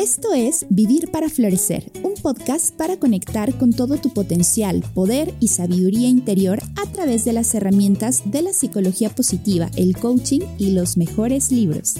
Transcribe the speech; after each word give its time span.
Esto 0.00 0.32
es 0.32 0.64
Vivir 0.70 1.10
para 1.10 1.28
Florecer, 1.28 1.92
un 2.02 2.14
podcast 2.14 2.74
para 2.74 2.98
conectar 2.98 3.58
con 3.58 3.70
todo 3.70 3.98
tu 3.98 4.14
potencial, 4.14 4.82
poder 4.94 5.34
y 5.40 5.48
sabiduría 5.48 6.08
interior 6.08 6.58
a 6.82 6.90
través 6.90 7.26
de 7.26 7.34
las 7.34 7.54
herramientas 7.54 8.22
de 8.30 8.40
la 8.40 8.54
psicología 8.54 9.10
positiva, 9.10 9.70
el 9.76 9.94
coaching 9.98 10.40
y 10.56 10.70
los 10.70 10.96
mejores 10.96 11.52
libros. 11.52 11.96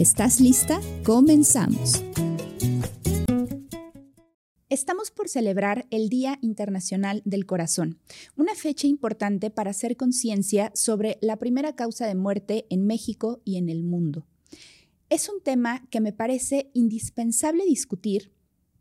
¿Estás 0.00 0.40
lista? 0.40 0.80
Comenzamos. 1.04 2.02
Estamos 4.68 5.12
por 5.12 5.28
celebrar 5.28 5.86
el 5.92 6.08
Día 6.08 6.40
Internacional 6.42 7.22
del 7.24 7.46
Corazón, 7.46 8.00
una 8.36 8.56
fecha 8.56 8.88
importante 8.88 9.50
para 9.50 9.70
hacer 9.70 9.96
conciencia 9.96 10.72
sobre 10.74 11.18
la 11.20 11.36
primera 11.36 11.76
causa 11.76 12.08
de 12.08 12.16
muerte 12.16 12.66
en 12.68 12.84
México 12.84 13.42
y 13.44 13.58
en 13.58 13.68
el 13.68 13.84
mundo. 13.84 14.26
Es 15.10 15.28
un 15.28 15.42
tema 15.42 15.86
que 15.90 16.00
me 16.00 16.12
parece 16.12 16.70
indispensable 16.72 17.64
discutir, 17.66 18.32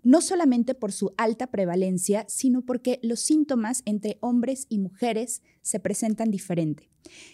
no 0.03 0.21
solamente 0.21 0.73
por 0.73 0.91
su 0.91 1.13
alta 1.17 1.47
prevalencia, 1.47 2.25
sino 2.27 2.61
porque 2.61 2.99
los 3.03 3.19
síntomas 3.19 3.83
entre 3.85 4.17
hombres 4.21 4.65
y 4.69 4.79
mujeres 4.79 5.41
se 5.61 5.79
presentan 5.79 6.31
diferente. 6.31 6.89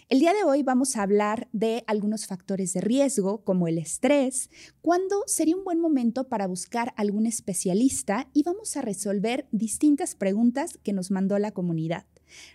El 0.08 0.18
día 0.18 0.32
de 0.32 0.42
hoy 0.42 0.64
vamos 0.64 0.96
a 0.96 1.02
hablar 1.02 1.48
de 1.52 1.84
algunos 1.86 2.26
factores 2.26 2.72
de 2.72 2.80
riesgo, 2.80 3.44
como 3.44 3.68
el 3.68 3.78
estrés, 3.78 4.50
cuándo 4.82 5.22
sería 5.26 5.56
un 5.56 5.64
buen 5.64 5.80
momento 5.80 6.28
para 6.28 6.48
buscar 6.48 6.92
algún 6.96 7.26
especialista 7.26 8.28
y 8.32 8.42
vamos 8.42 8.76
a 8.76 8.82
resolver 8.82 9.46
distintas 9.52 10.16
preguntas 10.16 10.78
que 10.82 10.92
nos 10.92 11.12
mandó 11.12 11.38
la 11.38 11.52
comunidad. 11.52 12.06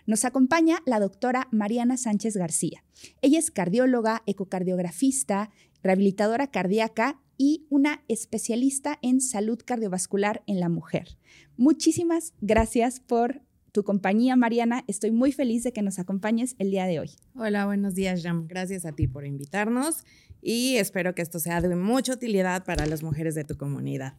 Nos 0.06 0.24
acompaña 0.24 0.82
la 0.86 1.00
doctora 1.00 1.48
Mariana 1.50 1.96
Sánchez 1.96 2.36
García. 2.36 2.84
Ella 3.20 3.38
es 3.38 3.50
cardióloga, 3.50 4.22
ecocardiografista, 4.26 5.50
rehabilitadora 5.86 6.50
cardíaca 6.50 7.20
y 7.38 7.66
una 7.70 8.02
especialista 8.08 8.98
en 9.02 9.20
salud 9.20 9.58
cardiovascular 9.64 10.42
en 10.46 10.60
la 10.60 10.68
mujer. 10.68 11.18
Muchísimas 11.56 12.34
gracias 12.40 13.00
por 13.00 13.42
tu 13.72 13.84
compañía, 13.84 14.36
Mariana. 14.36 14.84
Estoy 14.86 15.10
muy 15.10 15.32
feliz 15.32 15.62
de 15.62 15.72
que 15.72 15.82
nos 15.82 15.98
acompañes 15.98 16.56
el 16.58 16.70
día 16.70 16.86
de 16.86 16.98
hoy. 16.98 17.10
Hola, 17.34 17.66
buenos 17.66 17.94
días, 17.94 18.22
Jam. 18.22 18.46
Gracias 18.48 18.86
a 18.86 18.92
ti 18.92 19.06
por 19.06 19.26
invitarnos 19.26 20.04
y 20.40 20.76
espero 20.76 21.14
que 21.14 21.22
esto 21.22 21.38
sea 21.38 21.60
de 21.60 21.76
mucha 21.76 22.14
utilidad 22.14 22.64
para 22.64 22.86
las 22.86 23.02
mujeres 23.02 23.34
de 23.34 23.44
tu 23.44 23.56
comunidad. 23.56 24.14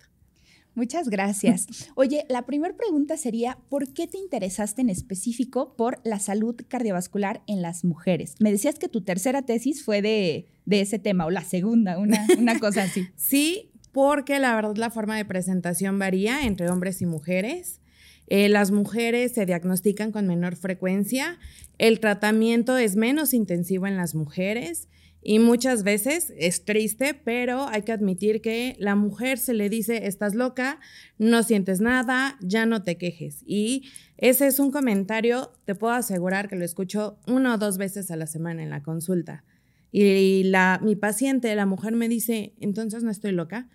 Muchas 0.78 1.10
gracias. 1.10 1.66
Oye, 1.96 2.24
la 2.30 2.46
primera 2.46 2.78
pregunta 2.78 3.18
sería, 3.18 3.58
¿por 3.68 3.92
qué 3.94 4.06
te 4.06 4.20
interesaste 4.20 4.82
en 4.82 4.92
específico 4.92 5.76
por 5.76 6.00
la 6.04 6.20
salud 6.20 6.56
cardiovascular 6.68 7.42
en 7.48 7.64
las 7.64 7.84
mujeres? 7.84 8.36
Me 8.40 8.52
decías 8.52 8.78
que 8.78 8.88
tu 8.88 9.02
tercera 9.02 9.42
tesis 9.42 9.84
fue 9.84 10.04
de, 10.04 10.46
ese 10.70 11.00
tema, 11.00 11.26
o 11.26 11.32
la 11.32 11.44
segunda, 11.44 11.98
una, 11.98 12.28
una 12.38 12.60
cosa 12.62 12.84
así. 12.84 13.08
sí, 13.16 13.72
porque 13.92 14.38
la 14.38 14.54
verdad 14.54 14.76
la 14.76 14.92
forma 14.92 15.18
de 15.18 15.26
presentación 15.26 15.98
varía 15.98 16.46
entre 16.46 16.70
hombres 16.70 17.02
y 17.02 17.08
mujeres. 17.08 17.82
Eh, 18.28 18.48
las 18.48 18.70
mujeres 18.70 19.32
se 19.32 19.48
diagnostican 19.48 20.12
con 20.12 20.28
menor 20.28 20.58
frecuencia, 20.58 21.40
el 21.80 22.00
tratamiento 22.00 22.78
es 22.78 22.96
menos 22.96 23.34
intensivo 23.34 23.88
en 23.88 23.98
las 23.98 24.14
mujeres 24.14 24.90
y 25.30 25.40
muchas 25.40 25.84
veces 25.84 26.34
es 26.38 26.64
triste, 26.64 27.14
pero 27.14 27.68
hay 27.68 27.82
que 27.82 27.92
admitir 27.92 28.40
que 28.40 28.78
la 28.80 28.96
mujer 28.96 29.40
se 29.40 29.54
le 29.54 29.68
dice, 29.68 30.08
estás 30.08 30.36
loca, 30.36 30.80
no 31.18 31.44
sientes 31.44 31.82
nada, 31.82 32.38
ya 32.40 32.66
no 32.66 32.84
te 32.84 32.98
quejes. 32.98 33.44
Y 33.46 33.90
ese 34.16 34.48
es 34.48 34.58
un 34.58 34.72
comentario, 34.72 35.52
te 35.66 35.76
puedo 35.76 35.92
asegurar 35.92 36.48
que 36.48 36.56
lo 36.56 36.64
escucho 36.64 37.20
una 37.28 37.56
o 37.56 37.58
dos 37.58 37.78
veces 37.78 38.10
a 38.10 38.16
la 38.16 38.26
semana 38.26 38.64
en 38.64 38.70
la 38.70 38.84
consulta. 38.84 39.44
Y 39.92 40.44
la, 40.46 40.80
mi 40.82 40.96
paciente, 40.96 41.54
la 41.56 41.66
mujer, 41.66 41.92
me 41.92 42.08
dice, 42.08 42.54
entonces 42.62 43.04
no 43.04 43.12
estoy 43.12 43.34
loca. 43.34 43.68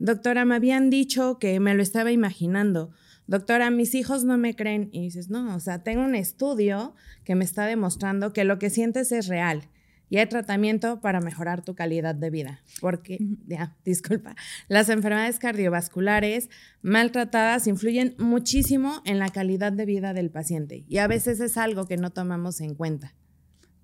Doctora, 0.00 0.44
me 0.44 0.56
habían 0.56 0.90
dicho 0.90 1.38
que 1.38 1.60
me 1.60 1.74
lo 1.74 1.84
estaba 1.84 2.10
imaginando. 2.10 2.90
Doctora, 3.28 3.70
mis 3.70 3.94
hijos 3.94 4.24
no 4.24 4.38
me 4.38 4.56
creen. 4.56 4.88
Y 4.90 5.02
dices, 5.02 5.30
no, 5.30 5.54
o 5.54 5.60
sea, 5.60 5.84
tengo 5.84 6.02
un 6.02 6.16
estudio 6.16 6.96
que 7.22 7.36
me 7.36 7.44
está 7.44 7.64
demostrando 7.66 8.32
que 8.32 8.42
lo 8.42 8.58
que 8.58 8.70
sientes 8.70 9.12
es 9.12 9.28
real 9.28 9.68
y 10.08 10.18
hay 10.18 10.26
tratamiento 10.26 11.00
para 11.00 11.20
mejorar 11.20 11.64
tu 11.64 11.74
calidad 11.74 12.14
de 12.14 12.30
vida. 12.30 12.60
Porque, 12.80 13.18
ya, 13.46 13.76
disculpa, 13.84 14.34
las 14.68 14.88
enfermedades 14.88 15.38
cardiovasculares 15.38 16.48
maltratadas 16.82 17.66
influyen 17.66 18.14
muchísimo 18.18 19.02
en 19.04 19.18
la 19.18 19.28
calidad 19.28 19.72
de 19.72 19.86
vida 19.86 20.12
del 20.12 20.30
paciente 20.30 20.84
y 20.88 20.98
a 20.98 21.06
veces 21.06 21.40
es 21.40 21.56
algo 21.56 21.86
que 21.86 21.96
no 21.96 22.10
tomamos 22.10 22.60
en 22.60 22.74
cuenta. 22.74 23.14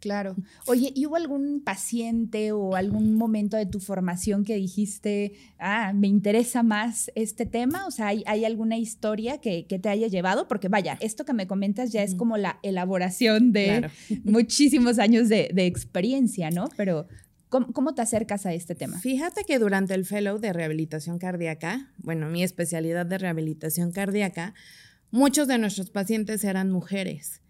Claro. 0.03 0.35
Oye, 0.67 0.93
¿y 0.97 1.07
hubo 1.07 1.15
algún 1.15 1.63
paciente 1.63 2.51
o 2.51 2.75
algún 2.75 3.15
momento 3.15 3.57
de 3.57 3.67
tu 3.67 3.79
formación 3.79 4.45
que 4.45 4.57
dijiste, 4.57 5.35
ah, 5.61 5.93
me 5.95 6.09
interesa 6.09 6.65
más 6.65 7.13
este 7.15 7.47
tema? 7.47 7.87
O 7.87 7.93
sea, 7.93 8.09
¿hay, 8.09 8.45
alguna 8.45 8.77
historia 8.77 9.39
que, 9.39 9.65
te 9.65 9.89
haya 9.89 10.09
llevado? 10.09 10.49
Porque 10.49 10.67
vaya, 10.67 10.99
esto 11.01 11.25
que 11.25 11.33
me 11.35 11.47
comentas 11.47 11.93
ya 11.93 12.03
es 12.03 12.17
como 12.17 12.37
la 12.37 12.59
elaboración 12.65 13.53
de 13.53 13.91
muchísimos 14.25 14.99
años 14.99 15.29
de, 15.29 15.53
experiencia, 15.55 16.51
¿no? 16.51 16.69
Pero, 16.77 17.07
¿cómo, 17.49 17.73
¿cómo, 17.73 17.95
te 17.95 18.03
acercas 18.03 18.45
a 18.45 18.53
este 18.53 18.75
tema? 18.75 18.99
Fíjate 18.99 19.45
que 19.45 19.61
durante 19.61 19.95
el 19.95 20.05
fellow 20.05 20.41
de 20.41 20.53
rehabilitación 20.53 21.21
cardíaca, 21.21 21.93
bueno, 21.99 22.29
mi 22.29 22.43
especialidad 22.43 23.07
de 23.07 23.19
rehabilitación 23.19 23.93
cardíaca, 23.93 24.53
muchos 25.13 25.47
de 25.47 25.59
nuestros 25.59 25.91
pacientes 25.91 26.43
eran 26.43 26.73
mujeres 26.73 27.42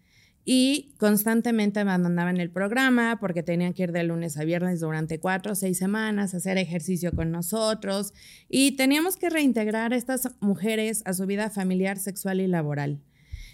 y 0.45 0.93
constantemente 0.97 1.79
abandonaban 1.79 2.37
el 2.37 2.49
programa 2.49 3.17
porque 3.19 3.43
tenían 3.43 3.73
que 3.73 3.83
ir 3.83 3.91
de 3.91 4.03
lunes 4.03 4.37
a 4.37 4.43
viernes 4.43 4.81
durante 4.81 5.19
cuatro 5.19 5.53
o 5.53 5.55
seis 5.55 5.77
semanas, 5.77 6.33
hacer 6.33 6.57
ejercicio 6.57 7.13
con 7.13 7.31
nosotros 7.31 8.13
y 8.49 8.75
teníamos 8.75 9.15
que 9.15 9.29
reintegrar 9.29 9.93
a 9.93 9.95
estas 9.95 10.29
mujeres 10.41 11.01
a 11.05 11.13
su 11.13 11.25
vida 11.25 11.49
familiar, 11.49 11.97
sexual 11.97 12.41
y 12.41 12.47
laboral. 12.47 13.01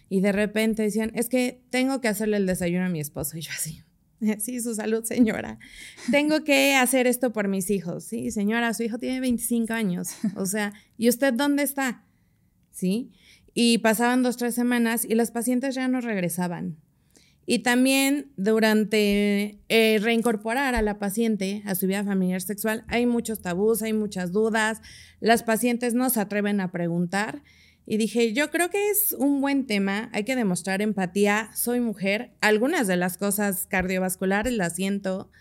Y 0.09 0.21
de 0.21 0.31
repente 0.31 0.81
decían, 0.81 1.11
es 1.13 1.29
que 1.29 1.61
tengo 1.69 2.01
que 2.01 2.07
hacerle 2.07 2.37
el 2.37 2.47
desayuno 2.47 2.85
a 2.85 2.89
mi 2.89 2.99
esposo 2.99 3.37
y 3.37 3.41
yo 3.41 3.51
así. 3.51 3.83
Sí, 4.39 4.59
su 4.59 4.75
salud, 4.75 5.05
señora. 5.05 5.59
Tengo 6.11 6.43
que 6.43 6.75
hacer 6.75 7.07
esto 7.07 7.31
por 7.31 7.47
mis 7.47 7.69
hijos. 7.69 8.03
Sí, 8.03 8.31
señora, 8.31 8.73
su 8.73 8.83
hijo 8.83 8.97
tiene 8.97 9.21
25 9.21 9.71
años. 9.71 10.09
O 10.35 10.45
sea, 10.45 10.73
¿y 10.97 11.07
usted 11.07 11.33
dónde 11.33 11.63
está? 11.63 12.05
Sí. 12.71 13.11
Y 13.53 13.79
pasaban 13.79 14.23
dos, 14.23 14.37
tres 14.37 14.55
semanas 14.55 15.05
y 15.05 15.15
las 15.15 15.31
pacientes 15.31 15.75
ya 15.75 15.87
no 15.87 16.01
regresaban. 16.01 16.77
Y 17.45 17.59
también 17.59 18.31
durante 18.37 19.59
eh, 19.69 19.99
reincorporar 19.99 20.75
a 20.75 20.83
la 20.83 20.99
paciente 20.99 21.63
a 21.65 21.73
su 21.73 21.87
vida 21.87 22.03
familiar 22.03 22.41
sexual, 22.41 22.85
hay 22.87 23.07
muchos 23.07 23.41
tabús, 23.41 23.81
hay 23.81 23.91
muchas 23.91 24.31
dudas, 24.31 24.81
las 25.19 25.41
pacientes 25.41 25.95
no 25.95 26.11
se 26.11 26.19
atreven 26.19 26.61
a 26.61 26.71
preguntar. 26.71 27.41
Y 27.87 27.97
dije, 27.97 28.33
yo 28.33 28.51
creo 28.51 28.69
que 28.69 28.91
es 28.91 29.13
un 29.13 29.41
buen 29.41 29.65
tema, 29.65 30.11
hay 30.13 30.25
que 30.25 30.35
demostrar 30.35 30.83
empatía, 30.83 31.49
soy 31.55 31.79
mujer, 31.79 32.33
algunas 32.39 32.85
de 32.85 32.97
las 32.97 33.17
cosas 33.17 33.65
cardiovasculares 33.65 34.53
las 34.53 34.75
siento 34.75 35.31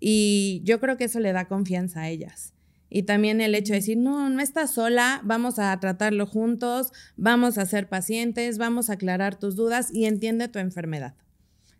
y 0.00 0.62
yo 0.64 0.80
creo 0.80 0.96
que 0.96 1.04
eso 1.04 1.20
le 1.20 1.32
da 1.32 1.48
confianza 1.48 2.00
a 2.00 2.08
ellas. 2.08 2.51
Y 2.94 3.04
también 3.04 3.40
el 3.40 3.54
hecho 3.54 3.72
de 3.72 3.78
decir, 3.78 3.96
no, 3.96 4.28
no 4.28 4.42
estás 4.42 4.74
sola, 4.74 5.22
vamos 5.24 5.58
a 5.58 5.78
tratarlo 5.80 6.26
juntos, 6.26 6.92
vamos 7.16 7.56
a 7.56 7.64
ser 7.64 7.88
pacientes, 7.88 8.58
vamos 8.58 8.90
a 8.90 8.94
aclarar 8.94 9.38
tus 9.38 9.56
dudas 9.56 9.88
y 9.94 10.04
entiende 10.04 10.48
tu 10.48 10.58
enfermedad. 10.58 11.14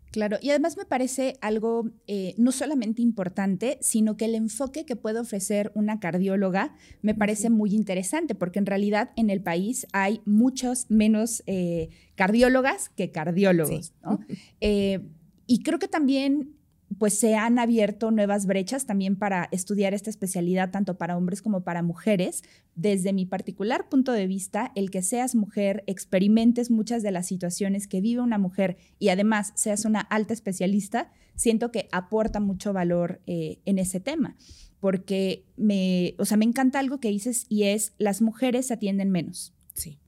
Claro, 0.09 0.37
y 0.41 0.49
además 0.49 0.75
me 0.75 0.85
parece 0.85 1.37
algo 1.41 1.89
eh, 2.07 2.33
no 2.37 2.51
solamente 2.51 3.01
importante, 3.01 3.77
sino 3.81 4.17
que 4.17 4.25
el 4.25 4.35
enfoque 4.35 4.85
que 4.85 4.95
puede 4.95 5.19
ofrecer 5.19 5.71
una 5.75 5.99
cardióloga 5.99 6.75
me 7.01 7.13
parece 7.13 7.49
muy 7.49 7.75
interesante, 7.75 8.33
porque 8.33 8.59
en 8.59 8.65
realidad 8.65 9.11
en 9.15 9.29
el 9.29 9.41
país 9.41 9.85
hay 9.91 10.21
muchos 10.25 10.89
menos 10.89 11.43
eh, 11.45 11.89
cardiólogas 12.15 12.89
que 12.89 13.11
cardiólogos. 13.11 13.93
Eh, 14.61 14.99
y 15.45 15.61
creo 15.61 15.77
que 15.77 15.87
también 15.89 16.55
pues 16.97 17.17
se 17.17 17.35
han 17.35 17.59
abierto 17.59 18.11
nuevas 18.11 18.45
brechas 18.45 18.85
también 18.85 19.15
para 19.15 19.49
estudiar 19.51 19.93
esta 19.93 20.09
especialidad, 20.09 20.71
tanto 20.71 20.97
para 20.97 21.17
hombres 21.17 21.41
como 21.41 21.63
para 21.63 21.81
mujeres. 21.81 22.43
Desde 22.75 23.13
mi 23.13 23.25
particular 23.25 23.89
punto 23.89 24.11
de 24.11 24.27
vista, 24.27 24.71
el 24.75 24.91
que 24.91 25.01
seas 25.01 25.35
mujer, 25.35 25.83
experimentes 25.87 26.71
muchas 26.71 27.03
de 27.03 27.11
las 27.11 27.27
situaciones 27.27 27.87
que 27.87 28.01
vive 28.01 28.21
una 28.21 28.37
mujer 28.37 28.77
y 28.99 29.09
además 29.09 29.53
seas 29.55 29.85
una 29.85 30.01
alta 30.01 30.33
especialista, 30.33 31.11
siento 31.35 31.71
que 31.71 31.89
aporta 31.91 32.39
mucho 32.39 32.73
valor 32.73 33.21
eh, 33.27 33.59
en 33.65 33.79
ese 33.79 33.99
tema. 33.99 34.35
Porque 34.79 35.45
me, 35.55 36.15
o 36.19 36.25
sea, 36.25 36.37
me 36.37 36.45
encanta 36.45 36.79
algo 36.79 36.99
que 36.99 37.09
dices 37.09 37.45
y 37.47 37.63
es 37.63 37.93
las 37.97 38.21
mujeres 38.21 38.67
se 38.67 38.73
atienden 38.73 39.11
menos. 39.11 39.53
Sí. 39.73 39.99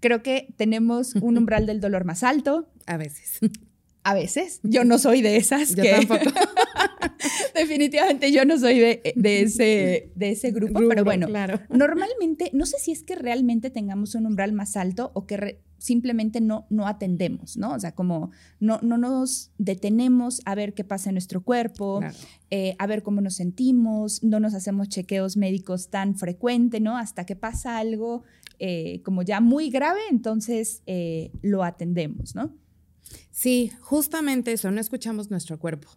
Creo 0.00 0.22
que 0.22 0.54
tenemos 0.56 1.14
un 1.16 1.38
umbral 1.38 1.66
del 1.66 1.80
dolor 1.80 2.04
más 2.04 2.22
alto. 2.22 2.68
A 2.86 2.96
veces 2.96 3.40
a 4.08 4.14
veces. 4.14 4.60
Yo 4.62 4.84
no 4.84 4.98
soy 4.98 5.20
de 5.20 5.36
esas. 5.36 5.74
Yo 5.74 5.84
tampoco. 5.84 6.24
Definitivamente 7.54 8.32
yo 8.32 8.46
no 8.46 8.58
soy 8.58 8.78
de, 8.78 9.02
ese, 9.14 10.12
de 10.14 10.30
ese 10.30 10.50
grupo, 10.50 10.80
pero 10.88 11.04
bueno, 11.04 11.26
claro. 11.26 11.60
normalmente, 11.68 12.50
no 12.54 12.64
sé 12.64 12.78
si 12.78 12.92
es 12.92 13.02
que 13.02 13.16
realmente 13.16 13.68
tengamos 13.68 14.14
un 14.14 14.24
umbral 14.24 14.52
más 14.52 14.76
alto 14.78 15.10
o 15.12 15.26
que 15.26 15.60
simplemente 15.76 16.40
no, 16.40 16.66
no 16.70 16.86
atendemos, 16.86 17.58
¿no? 17.58 17.74
O 17.74 17.80
sea, 17.80 17.92
como 17.92 18.30
no, 18.60 18.78
no 18.82 18.96
nos 18.96 19.50
detenemos 19.58 20.40
a 20.46 20.54
ver 20.54 20.72
qué 20.72 20.84
pasa 20.84 21.10
en 21.10 21.14
nuestro 21.14 21.42
cuerpo, 21.42 22.00
eh, 22.50 22.76
a 22.78 22.86
ver 22.86 23.02
cómo 23.02 23.20
nos 23.20 23.34
sentimos, 23.34 24.22
no 24.22 24.40
nos 24.40 24.54
hacemos 24.54 24.88
chequeos 24.88 25.36
médicos 25.36 25.90
tan 25.90 26.14
frecuente, 26.14 26.80
¿no? 26.80 26.96
Hasta 26.96 27.26
que 27.26 27.36
pasa 27.36 27.76
algo 27.78 28.22
eh, 28.58 29.02
como 29.02 29.22
ya 29.22 29.40
muy 29.40 29.68
grave, 29.68 30.00
entonces 30.10 30.82
eh, 30.86 31.30
lo 31.42 31.62
atendemos, 31.62 32.34
¿no? 32.34 32.54
Sí, 33.38 33.70
justamente 33.78 34.50
eso, 34.50 34.72
no 34.72 34.80
escuchamos 34.80 35.30
nuestro 35.30 35.60
cuerpo. 35.60 35.88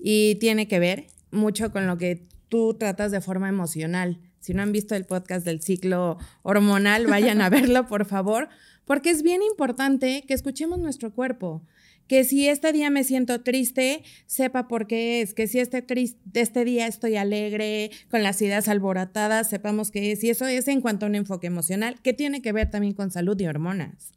Y 0.00 0.34
tiene 0.40 0.66
que 0.66 0.80
ver 0.80 1.06
mucho 1.30 1.70
con 1.70 1.86
lo 1.86 1.96
que 1.96 2.26
tú 2.48 2.74
tratas 2.74 3.12
de 3.12 3.20
forma 3.20 3.48
emocional. 3.48 4.18
Si 4.40 4.52
no 4.52 4.62
han 4.62 4.72
visto 4.72 4.96
el 4.96 5.04
podcast 5.04 5.46
del 5.46 5.62
ciclo 5.62 6.18
hormonal, 6.42 7.06
vayan 7.06 7.40
a 7.40 7.50
verlo, 7.50 7.86
por 7.86 8.04
favor, 8.04 8.48
porque 8.84 9.10
es 9.10 9.22
bien 9.22 9.42
importante 9.44 10.24
que 10.26 10.34
escuchemos 10.34 10.80
nuestro 10.80 11.14
cuerpo. 11.14 11.64
Que 12.08 12.24
si 12.24 12.48
este 12.48 12.72
día 12.72 12.90
me 12.90 13.04
siento 13.04 13.42
triste, 13.42 14.02
sepa 14.26 14.66
por 14.66 14.88
qué 14.88 15.22
es. 15.22 15.34
Que 15.34 15.46
si 15.46 15.60
este, 15.60 15.86
este 16.34 16.64
día 16.64 16.88
estoy 16.88 17.14
alegre, 17.14 17.92
con 18.10 18.24
las 18.24 18.42
ideas 18.42 18.66
alborotadas, 18.66 19.48
sepamos 19.48 19.92
qué 19.92 20.10
es. 20.10 20.24
Y 20.24 20.30
eso 20.30 20.48
es 20.48 20.66
en 20.66 20.80
cuanto 20.80 21.06
a 21.06 21.10
un 21.10 21.14
enfoque 21.14 21.46
emocional, 21.46 22.00
que 22.02 22.12
tiene 22.12 22.42
que 22.42 22.50
ver 22.50 22.72
también 22.72 22.94
con 22.94 23.12
salud 23.12 23.38
y 23.38 23.46
hormonas. 23.46 24.14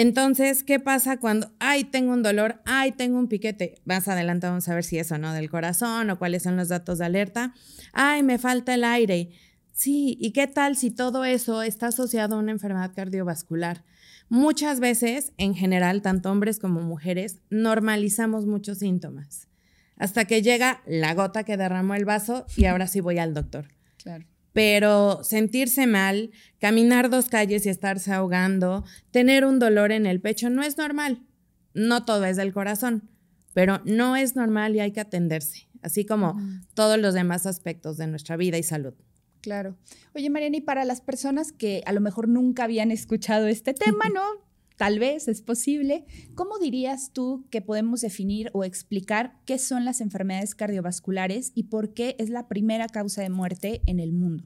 Entonces, 0.00 0.62
¿qué 0.62 0.78
pasa 0.78 1.16
cuando, 1.16 1.50
ay, 1.58 1.82
tengo 1.82 2.12
un 2.12 2.22
dolor, 2.22 2.62
ay, 2.64 2.92
tengo 2.92 3.18
un 3.18 3.26
piquete? 3.26 3.82
Más 3.84 4.06
adelante 4.06 4.46
vamos 4.46 4.68
a 4.68 4.74
ver 4.76 4.84
si 4.84 4.96
es 4.96 5.10
o 5.10 5.18
no 5.18 5.32
del 5.32 5.50
corazón 5.50 6.08
o 6.08 6.20
cuáles 6.20 6.44
son 6.44 6.56
los 6.56 6.68
datos 6.68 6.98
de 6.98 7.06
alerta. 7.06 7.52
Ay, 7.92 8.22
me 8.22 8.38
falta 8.38 8.74
el 8.74 8.84
aire. 8.84 9.30
Sí, 9.72 10.16
¿y 10.20 10.30
qué 10.30 10.46
tal 10.46 10.76
si 10.76 10.92
todo 10.92 11.24
eso 11.24 11.62
está 11.62 11.88
asociado 11.88 12.36
a 12.36 12.38
una 12.38 12.52
enfermedad 12.52 12.92
cardiovascular? 12.94 13.84
Muchas 14.28 14.78
veces, 14.78 15.32
en 15.36 15.56
general, 15.56 16.00
tanto 16.00 16.30
hombres 16.30 16.60
como 16.60 16.80
mujeres, 16.80 17.40
normalizamos 17.50 18.46
muchos 18.46 18.78
síntomas. 18.78 19.48
Hasta 19.96 20.26
que 20.26 20.42
llega 20.42 20.80
la 20.86 21.12
gota 21.14 21.42
que 21.42 21.56
derramó 21.56 21.96
el 21.96 22.04
vaso 22.04 22.46
y 22.56 22.66
ahora 22.66 22.86
sí 22.86 23.00
voy 23.00 23.18
al 23.18 23.34
doctor. 23.34 23.66
Claro 23.96 24.24
pero 24.52 25.22
sentirse 25.22 25.86
mal, 25.86 26.30
caminar 26.58 27.10
dos 27.10 27.28
calles 27.28 27.66
y 27.66 27.68
estarse 27.68 28.12
ahogando, 28.12 28.84
tener 29.10 29.44
un 29.44 29.58
dolor 29.58 29.92
en 29.92 30.06
el 30.06 30.20
pecho 30.20 30.50
no 30.50 30.62
es 30.62 30.78
normal. 30.78 31.22
No 31.74 32.04
todo 32.04 32.24
es 32.24 32.36
del 32.36 32.52
corazón, 32.52 33.08
pero 33.54 33.80
no 33.84 34.16
es 34.16 34.36
normal 34.36 34.74
y 34.74 34.80
hay 34.80 34.92
que 34.92 35.00
atenderse, 35.00 35.68
así 35.82 36.04
como 36.04 36.40
todos 36.74 36.98
los 36.98 37.14
demás 37.14 37.46
aspectos 37.46 37.96
de 37.96 38.06
nuestra 38.06 38.36
vida 38.36 38.58
y 38.58 38.62
salud. 38.62 38.94
Claro. 39.40 39.76
Oye, 40.14 40.30
Mariana, 40.30 40.56
y 40.56 40.60
para 40.60 40.84
las 40.84 41.00
personas 41.00 41.52
que 41.52 41.82
a 41.86 41.92
lo 41.92 42.00
mejor 42.00 42.28
nunca 42.28 42.64
habían 42.64 42.90
escuchado 42.90 43.46
este 43.46 43.74
tema, 43.74 44.08
¿no? 44.14 44.47
Tal 44.78 45.00
vez 45.00 45.26
es 45.26 45.42
posible. 45.42 46.06
¿Cómo 46.36 46.60
dirías 46.60 47.12
tú 47.12 47.44
que 47.50 47.60
podemos 47.60 48.00
definir 48.00 48.48
o 48.52 48.62
explicar 48.62 49.40
qué 49.44 49.58
son 49.58 49.84
las 49.84 50.00
enfermedades 50.00 50.54
cardiovasculares 50.54 51.50
y 51.56 51.64
por 51.64 51.94
qué 51.94 52.14
es 52.20 52.30
la 52.30 52.46
primera 52.46 52.86
causa 52.86 53.22
de 53.22 53.28
muerte 53.28 53.82
en 53.86 53.98
el 53.98 54.12
mundo? 54.12 54.44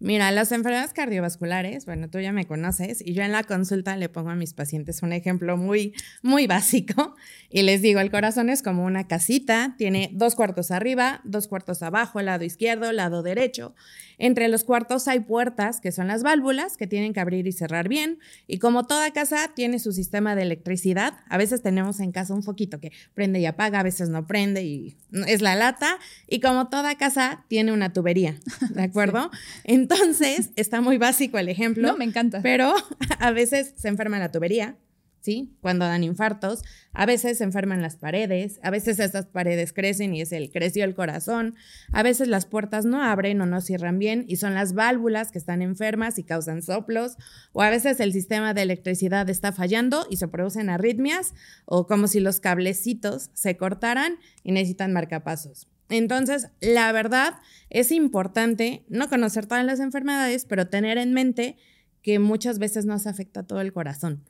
Mira, 0.00 0.32
las 0.32 0.50
enfermedades 0.50 0.92
cardiovasculares, 0.92 1.86
bueno, 1.86 2.10
tú 2.10 2.18
ya 2.18 2.32
me 2.32 2.44
conoces 2.44 3.00
y 3.06 3.14
yo 3.14 3.22
en 3.22 3.30
la 3.30 3.44
consulta 3.44 3.96
le 3.96 4.08
pongo 4.08 4.30
a 4.30 4.34
mis 4.34 4.52
pacientes 4.52 5.02
un 5.02 5.12
ejemplo 5.12 5.56
muy, 5.56 5.94
muy 6.22 6.48
básico 6.48 7.14
y 7.50 7.62
les 7.62 7.82
digo, 7.82 8.00
el 8.00 8.10
corazón 8.10 8.50
es 8.50 8.62
como 8.62 8.84
una 8.84 9.06
casita, 9.06 9.76
tiene 9.78 10.10
dos 10.12 10.34
cuartos 10.34 10.72
arriba, 10.72 11.20
dos 11.24 11.46
cuartos 11.46 11.82
abajo, 11.82 12.20
lado 12.20 12.44
izquierdo, 12.44 12.90
lado 12.90 13.22
derecho. 13.22 13.74
Entre 14.18 14.48
los 14.48 14.64
cuartos 14.64 15.08
hay 15.08 15.20
puertas, 15.20 15.80
que 15.80 15.90
son 15.90 16.06
las 16.06 16.22
válvulas, 16.22 16.76
que 16.76 16.86
tienen 16.86 17.12
que 17.12 17.20
abrir 17.20 17.46
y 17.46 17.52
cerrar 17.52 17.88
bien. 17.88 18.20
Y 18.46 18.58
como 18.58 18.86
toda 18.86 19.12
casa 19.12 19.50
tiene 19.54 19.78
su 19.78 19.92
sistema 19.92 20.36
de 20.36 20.42
electricidad, 20.42 21.14
a 21.28 21.38
veces 21.38 21.62
tenemos 21.62 22.00
en 22.00 22.12
casa 22.12 22.32
un 22.32 22.42
foquito 22.42 22.78
que 22.78 22.92
prende 23.14 23.40
y 23.40 23.46
apaga, 23.46 23.80
a 23.80 23.82
veces 23.82 24.10
no 24.10 24.26
prende 24.26 24.62
y 24.62 24.96
es 25.26 25.42
la 25.42 25.56
lata. 25.56 25.98
Y 26.28 26.40
como 26.40 26.68
toda 26.68 26.96
casa 26.96 27.44
tiene 27.48 27.72
una 27.72 27.92
tubería, 27.92 28.36
¿de 28.70 28.82
acuerdo? 28.84 29.30
Entonces, 29.64 30.50
está 30.56 30.80
muy 30.80 30.98
básico 30.98 31.38
el 31.38 31.48
ejemplo. 31.48 31.88
No, 31.88 31.96
me 31.96 32.04
encanta. 32.04 32.40
Pero 32.42 32.74
a 33.18 33.30
veces 33.30 33.74
se 33.76 33.88
enferma 33.88 34.18
la 34.18 34.30
tubería, 34.30 34.76
¿sí? 35.22 35.56
Cuando 35.60 35.84
dan 35.84 36.04
infartos, 36.04 36.62
a 36.92 37.06
veces 37.06 37.38
se 37.38 37.44
enferman 37.44 37.80
las 37.80 37.96
paredes, 37.96 38.58
a 38.62 38.70
veces 38.70 38.98
estas 38.98 39.26
paredes 39.26 39.72
crecen 39.72 40.14
y 40.14 40.20
es 40.20 40.32
el 40.32 40.50
creció 40.50 40.84
el 40.84 40.94
corazón, 40.94 41.54
a 41.92 42.02
veces 42.02 42.28
las 42.28 42.44
puertas 42.44 42.84
no 42.84 43.02
abren 43.02 43.40
o 43.40 43.46
no 43.46 43.60
cierran 43.60 43.98
bien 43.98 44.24
y 44.28 44.36
son 44.36 44.54
las 44.54 44.74
válvulas 44.74 45.30
que 45.30 45.38
están 45.38 45.62
enfermas 45.62 46.18
y 46.18 46.24
causan 46.24 46.62
soplos, 46.62 47.16
o 47.52 47.62
a 47.62 47.70
veces 47.70 48.00
el 48.00 48.12
sistema 48.12 48.52
de 48.52 48.62
electricidad 48.62 49.30
está 49.30 49.52
fallando 49.52 50.06
y 50.10 50.16
se 50.16 50.28
producen 50.28 50.68
arritmias 50.68 51.34
o 51.64 51.86
como 51.86 52.08
si 52.08 52.20
los 52.20 52.40
cablecitos 52.40 53.30
se 53.32 53.56
cortaran 53.56 54.16
y 54.42 54.52
necesitan 54.52 54.92
marcapasos. 54.92 55.68
Entonces, 55.92 56.48
la 56.60 56.90
verdad 56.92 57.34
es 57.70 57.92
importante 57.92 58.84
no 58.88 59.08
conocer 59.08 59.46
todas 59.46 59.64
las 59.64 59.80
enfermedades, 59.80 60.44
pero 60.44 60.68
tener 60.68 60.98
en 60.98 61.12
mente 61.12 61.56
que 62.02 62.18
muchas 62.18 62.58
veces 62.58 62.84
no 62.84 62.98
se 62.98 63.08
afecta 63.08 63.44
todo 63.44 63.60
el 63.60 63.72
corazón 63.72 64.24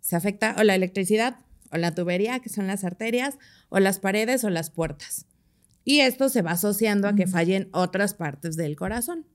se 0.00 0.16
afecta 0.16 0.56
o 0.58 0.62
la 0.62 0.74
electricidad 0.74 1.38
o 1.72 1.76
la 1.76 1.94
tubería, 1.94 2.40
que 2.40 2.48
son 2.48 2.66
las 2.66 2.82
arterias, 2.82 3.38
o 3.68 3.78
las 3.78 4.00
paredes 4.00 4.42
o 4.42 4.50
las 4.50 4.70
puertas. 4.70 5.26
Y 5.84 6.00
esto 6.00 6.28
se 6.28 6.42
va 6.42 6.52
asociando 6.52 7.06
a 7.06 7.14
que 7.14 7.28
fallen 7.28 7.68
otras 7.72 8.14
partes 8.14 8.56
del 8.56 8.74
corazón. 8.74 9.26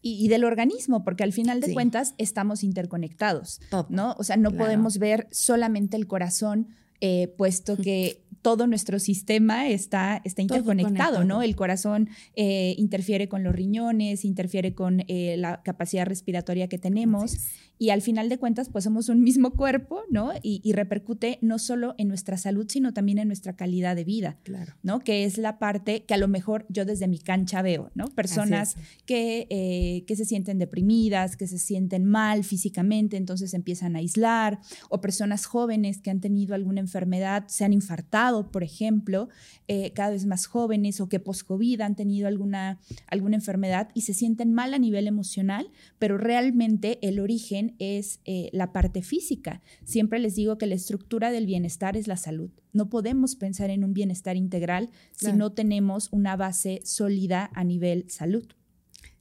Y, 0.00 0.28
del 0.28 0.44
organismo, 0.44 1.02
porque 1.02 1.24
al 1.24 1.32
final 1.32 1.60
de 1.60 1.74
cuentas 1.74 2.14
estamos 2.16 2.62
interconectados, 2.62 3.60
¿no? 3.88 4.14
O 4.18 4.22
sea, 4.22 4.36
no 4.36 4.52
podemos 4.52 4.98
ver 4.98 5.26
solamente 5.32 5.96
el 5.96 6.06
corazón, 6.06 6.68
eh, 7.00 7.34
puesto 7.36 7.76
que 7.82 8.24
todo 8.46 8.68
nuestro 8.68 9.00
sistema 9.00 9.68
está, 9.68 10.22
está 10.22 10.40
interconectado, 10.40 11.24
¿no? 11.24 11.42
El 11.42 11.56
corazón 11.56 12.10
eh, 12.36 12.76
interfiere 12.78 13.28
con 13.28 13.42
los 13.42 13.52
riñones, 13.52 14.24
interfiere 14.24 14.72
con 14.72 15.02
eh, 15.08 15.34
la 15.36 15.64
capacidad 15.64 16.06
respiratoria 16.06 16.68
que 16.68 16.78
tenemos 16.78 17.38
y 17.78 17.90
al 17.90 18.02
final 18.02 18.28
de 18.28 18.38
cuentas 18.38 18.68
pues 18.70 18.84
somos 18.84 19.08
un 19.08 19.22
mismo 19.22 19.50
cuerpo, 19.52 20.02
¿no? 20.10 20.32
Y, 20.42 20.72
repercute 20.76 21.38
no 21.40 21.58
solo 21.58 21.94
en 21.96 22.08
nuestra 22.08 22.36
salud, 22.36 22.66
sino 22.68 22.92
también 22.92 23.18
en 23.18 23.28
nuestra 23.28 23.56
calidad 23.56 23.96
de 23.96 24.04
vida, 24.04 24.36
claro. 24.42 24.74
¿no? 24.82 25.00
Que 25.00 25.24
es 25.24 25.38
la 25.38 25.58
parte 25.58 26.04
que 26.04 26.12
a 26.12 26.18
lo 26.18 26.28
mejor 26.28 26.66
yo 26.68 26.84
desde 26.84 27.08
mi 27.08 27.18
cancha 27.18 27.62
veo, 27.62 27.90
¿no? 27.94 28.06
Personas 28.08 28.76
que, 29.06 29.46
eh, 29.48 30.04
que 30.06 30.16
se 30.16 30.26
sienten 30.26 30.58
deprimidas, 30.58 31.36
que 31.36 31.46
se 31.46 31.58
sienten 31.58 32.04
mal 32.04 32.44
físicamente, 32.44 33.16
entonces 33.16 33.54
empiezan 33.54 33.96
a 33.96 34.00
aislar, 34.00 34.60
o 34.90 35.00
personas 35.00 35.46
jóvenes 35.46 36.02
que 36.02 36.10
han 36.10 36.20
tenido 36.20 36.54
alguna 36.54 36.80
enfermedad, 36.80 37.44
se 37.48 37.64
han 37.64 37.72
infartado, 37.72 38.35
por 38.44 38.62
ejemplo, 38.62 39.28
eh, 39.68 39.92
cada 39.92 40.10
vez 40.10 40.26
más 40.26 40.46
jóvenes, 40.46 41.00
o 41.00 41.08
que 41.08 41.20
post-COVID 41.20 41.80
han 41.80 41.96
tenido 41.96 42.28
alguna, 42.28 42.78
alguna 43.06 43.36
enfermedad 43.36 43.88
y 43.94 44.02
se 44.02 44.14
sienten 44.14 44.52
mal 44.52 44.74
a 44.74 44.78
nivel 44.78 45.06
emocional, 45.06 45.70
pero 45.98 46.18
realmente 46.18 46.98
el 47.06 47.18
origen 47.18 47.74
es 47.78 48.20
eh, 48.24 48.50
la 48.52 48.72
parte 48.72 49.02
física. 49.02 49.62
Siempre 49.84 50.18
les 50.18 50.34
digo 50.34 50.58
que 50.58 50.66
la 50.66 50.74
estructura 50.74 51.30
del 51.30 51.46
bienestar 51.46 51.96
es 51.96 52.06
la 52.06 52.16
salud. 52.16 52.50
No 52.72 52.90
podemos 52.90 53.36
pensar 53.36 53.70
en 53.70 53.84
un 53.84 53.94
bienestar 53.94 54.36
integral 54.36 54.90
si 55.12 55.32
no 55.32 55.52
tenemos 55.52 56.08
una 56.12 56.36
base 56.36 56.80
sólida 56.84 57.50
a 57.54 57.64
nivel 57.64 58.04
salud. 58.08 58.46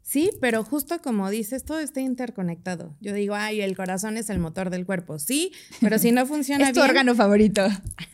Sí, 0.07 0.29
pero 0.39 0.63
justo 0.63 1.01
como 1.01 1.31
dices, 1.31 1.65
todo 1.65 1.79
está 1.79 1.99
interconectado. 1.99 2.95
Yo 3.01 3.11
digo, 3.11 3.33
ay, 3.33 3.61
el 3.61 3.75
corazón 3.75 4.17
es 4.17 4.29
el 4.29 4.37
motor 4.37 4.69
del 4.69 4.85
cuerpo. 4.85 5.17
Sí, 5.17 5.51
pero 5.81 5.97
si 5.97 6.11
no 6.11 6.25
funciona 6.27 6.59
bien. 6.59 6.69
Es 6.69 6.75
tu 6.75 6.81
órgano 6.81 7.15
favorito. 7.15 7.67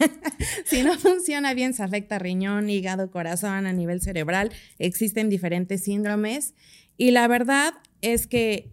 si 0.65 0.83
no 0.83 0.97
funciona 0.97 1.53
bien, 1.53 1.73
se 1.73 1.83
afecta 1.83 2.17
riñón, 2.17 2.69
hígado, 2.69 3.11
corazón 3.11 3.65
a 3.65 3.73
nivel 3.73 3.99
cerebral. 4.01 4.53
Existen 4.79 5.27
diferentes 5.27 5.83
síndromes. 5.83 6.53
Y 6.95 7.11
la 7.11 7.27
verdad 7.27 7.73
es 7.99 8.25
que 8.25 8.71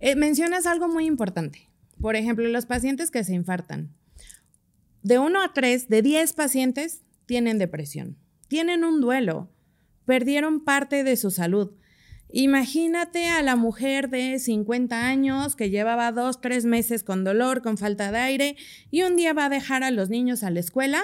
eh, 0.00 0.16
mencionas 0.16 0.66
algo 0.66 0.88
muy 0.88 1.06
importante. 1.06 1.70
Por 2.00 2.16
ejemplo, 2.16 2.48
los 2.48 2.66
pacientes 2.66 3.12
que 3.12 3.22
se 3.22 3.34
infartan. 3.34 3.94
De 5.04 5.20
uno 5.20 5.44
a 5.44 5.54
tres, 5.54 5.88
de 5.88 6.02
10 6.02 6.32
pacientes 6.32 7.02
tienen 7.24 7.58
depresión, 7.58 8.18
tienen 8.48 8.82
un 8.82 9.00
duelo, 9.00 9.48
perdieron 10.06 10.64
parte 10.64 11.04
de 11.04 11.16
su 11.16 11.30
salud. 11.30 11.70
Imagínate 12.30 13.26
a 13.26 13.42
la 13.42 13.56
mujer 13.56 14.10
de 14.10 14.38
50 14.38 15.06
años 15.06 15.56
que 15.56 15.70
llevaba 15.70 16.12
dos, 16.12 16.40
tres 16.40 16.66
meses 16.66 17.02
con 17.02 17.24
dolor, 17.24 17.62
con 17.62 17.78
falta 17.78 18.12
de 18.12 18.18
aire, 18.18 18.56
y 18.90 19.02
un 19.02 19.16
día 19.16 19.32
va 19.32 19.46
a 19.46 19.48
dejar 19.48 19.82
a 19.82 19.90
los 19.90 20.10
niños 20.10 20.42
a 20.42 20.50
la 20.50 20.60
escuela 20.60 21.02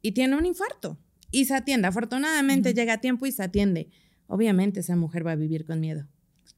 y 0.00 0.12
tiene 0.12 0.36
un 0.36 0.46
infarto 0.46 0.98
y 1.30 1.44
se 1.44 1.54
atiende. 1.54 1.88
Afortunadamente 1.88 2.74
llega 2.74 2.94
a 2.94 3.00
tiempo 3.00 3.26
y 3.26 3.32
se 3.32 3.42
atiende. 3.42 3.88
Obviamente 4.26 4.80
esa 4.80 4.96
mujer 4.96 5.26
va 5.26 5.32
a 5.32 5.36
vivir 5.36 5.64
con 5.64 5.80
miedo. 5.80 6.08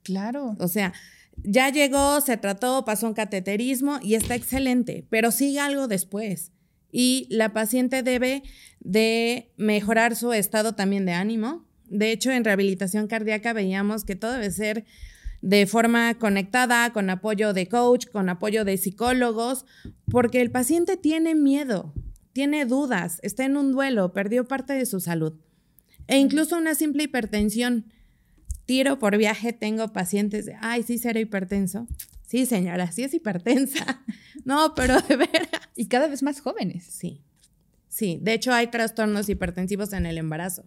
Claro. 0.02 0.56
O 0.58 0.68
sea, 0.68 0.94
ya 1.42 1.68
llegó, 1.70 2.20
se 2.20 2.36
trató, 2.36 2.84
pasó 2.84 3.06
un 3.06 3.14
cateterismo 3.14 3.98
y 4.02 4.14
está 4.14 4.34
excelente, 4.34 5.06
pero 5.10 5.30
sigue 5.30 5.60
algo 5.60 5.88
después. 5.88 6.52
y 6.96 7.26
la 7.28 7.52
paciente 7.52 8.04
debe 8.04 8.44
de 8.78 9.52
mejorar 9.56 10.14
su 10.14 10.32
estado 10.32 10.76
también 10.76 11.04
de 11.04 11.12
ánimo. 11.12 11.63
De 11.88 12.12
hecho, 12.12 12.30
en 12.30 12.44
rehabilitación 12.44 13.06
cardíaca 13.06 13.52
veíamos 13.52 14.04
que 14.04 14.16
todo 14.16 14.32
debe 14.32 14.50
ser 14.50 14.84
de 15.42 15.66
forma 15.66 16.14
conectada, 16.14 16.90
con 16.92 17.10
apoyo 17.10 17.52
de 17.52 17.68
coach, 17.68 18.06
con 18.06 18.30
apoyo 18.30 18.64
de 18.64 18.78
psicólogos, 18.78 19.66
porque 20.10 20.40
el 20.40 20.50
paciente 20.50 20.96
tiene 20.96 21.34
miedo, 21.34 21.92
tiene 22.32 22.64
dudas, 22.64 23.20
está 23.22 23.44
en 23.44 23.58
un 23.58 23.72
duelo, 23.72 24.14
perdió 24.14 24.48
parte 24.48 24.72
de 24.72 24.86
su 24.86 25.00
salud. 25.00 25.34
E 26.06 26.18
incluso 26.18 26.56
una 26.56 26.74
simple 26.74 27.04
hipertensión. 27.04 27.86
Tiro 28.66 28.98
por 28.98 29.18
viaje, 29.18 29.52
tengo 29.52 29.92
pacientes 29.92 30.46
de, 30.46 30.56
ay, 30.60 30.82
sí, 30.82 30.96
será 30.96 31.20
hipertenso. 31.20 31.86
Sí, 32.26 32.46
señora, 32.46 32.90
sí 32.90 33.04
es 33.04 33.14
hipertensa. 33.14 34.02
No, 34.44 34.74
pero 34.74 35.00
de 35.00 35.16
veras. 35.16 35.48
Y 35.74 35.86
cada 35.86 36.06
vez 36.06 36.22
más 36.22 36.40
jóvenes. 36.40 36.84
Sí. 36.84 37.22
Sí, 37.88 38.18
de 38.20 38.34
hecho 38.34 38.52
hay 38.52 38.66
trastornos 38.66 39.26
hipertensivos 39.30 39.94
en 39.94 40.04
el 40.04 40.18
embarazo. 40.18 40.66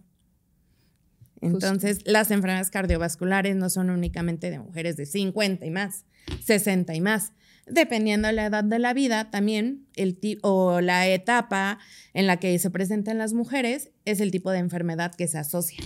Entonces, 1.40 2.00
las 2.04 2.30
enfermedades 2.30 2.70
cardiovasculares 2.70 3.56
no 3.56 3.70
son 3.70 3.90
únicamente 3.90 4.50
de 4.50 4.58
mujeres 4.58 4.96
de 4.96 5.06
50 5.06 5.66
y 5.66 5.70
más, 5.70 6.04
60 6.44 6.94
y 6.94 7.00
más. 7.00 7.32
Dependiendo 7.66 8.28
de 8.28 8.34
la 8.34 8.46
edad 8.46 8.64
de 8.64 8.78
la 8.78 8.94
vida, 8.94 9.30
también 9.30 9.86
el 9.94 10.18
o 10.42 10.80
la 10.80 11.06
etapa 11.06 11.78
en 12.14 12.26
la 12.26 12.38
que 12.38 12.58
se 12.58 12.70
presentan 12.70 13.18
las 13.18 13.34
mujeres 13.34 13.90
es 14.04 14.20
el 14.20 14.30
tipo 14.30 14.50
de 14.50 14.58
enfermedad 14.58 15.14
que 15.14 15.28
se 15.28 15.38
asocia. 15.38 15.82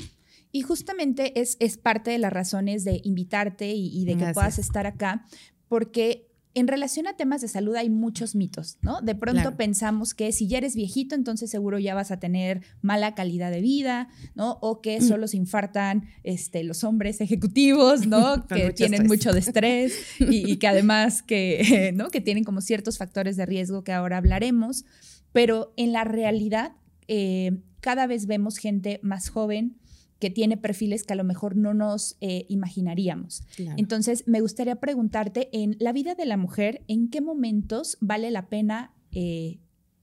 Y 0.52 0.62
justamente 0.62 1.40
es, 1.40 1.56
es 1.60 1.78
parte 1.78 2.10
de 2.10 2.18
las 2.18 2.32
razones 2.32 2.84
de 2.84 3.00
invitarte 3.04 3.72
y, 3.72 4.04
de 4.04 4.16
que 4.16 4.32
puedas 4.32 4.58
estar 4.58 4.86
acá, 4.86 5.24
porque 5.66 6.31
en 6.54 6.68
relación 6.68 7.06
a 7.06 7.16
temas 7.16 7.40
de 7.40 7.48
salud 7.48 7.74
hay 7.76 7.88
muchos 7.88 8.34
mitos, 8.34 8.78
¿no? 8.82 9.00
De 9.00 9.14
pronto 9.14 9.56
pensamos 9.56 10.14
que 10.14 10.32
si 10.32 10.46
ya 10.46 10.58
eres 10.58 10.74
viejito, 10.74 11.14
entonces 11.14 11.50
seguro 11.50 11.78
ya 11.78 11.94
vas 11.94 12.10
a 12.10 12.18
tener 12.18 12.62
mala 12.82 13.14
calidad 13.14 13.50
de 13.50 13.60
vida, 13.60 14.08
¿no? 14.34 14.58
O 14.60 14.80
que 14.80 15.00
mm. 15.00 15.02
solo 15.02 15.28
se 15.28 15.38
infartan 15.38 16.04
este, 16.24 16.62
los 16.62 16.84
hombres 16.84 17.20
ejecutivos, 17.20 18.06
¿no? 18.06 18.46
que 18.48 18.72
tienen 18.72 19.06
mucho 19.06 19.32
de 19.32 19.40
estrés 19.40 19.94
y, 20.20 20.56
que 20.56 20.68
además 20.68 21.22
que, 21.22 21.92
¿no? 21.94 22.10
que 22.10 22.20
tienen 22.20 22.44
como 22.44 22.60
ciertos 22.60 22.98
factores 22.98 23.36
de 23.36 23.46
riesgo 23.46 23.82
que 23.82 23.92
ahora 23.92 24.18
hablaremos. 24.18 24.84
Pero 25.32 25.72
en 25.76 25.92
la 25.92 26.04
realidad, 26.04 26.72
eh, 27.08 27.58
cada 27.80 28.06
vez 28.06 28.26
vemos 28.26 28.58
gente 28.58 29.00
más 29.02 29.30
joven, 29.30 29.78
que 30.22 30.30
tiene 30.30 30.56
perfiles 30.56 31.02
que 31.02 31.14
a 31.14 31.16
lo 31.16 31.24
mejor 31.24 31.56
no 31.56 31.74
nos 31.74 32.16
eh, 32.20 32.46
imaginaríamos. 32.48 33.42
Entonces, 33.76 34.22
me 34.28 34.40
gustaría 34.40 34.76
preguntarte, 34.76 35.48
en 35.50 35.74
la 35.80 35.92
vida 35.92 36.14
de 36.14 36.26
la 36.26 36.36
mujer, 36.36 36.84
¿en 36.86 37.10
qué 37.10 37.20
momentos 37.20 37.98
vale 38.00 38.30
la 38.30 38.48
pena 38.48 38.94
eh, 39.10 39.58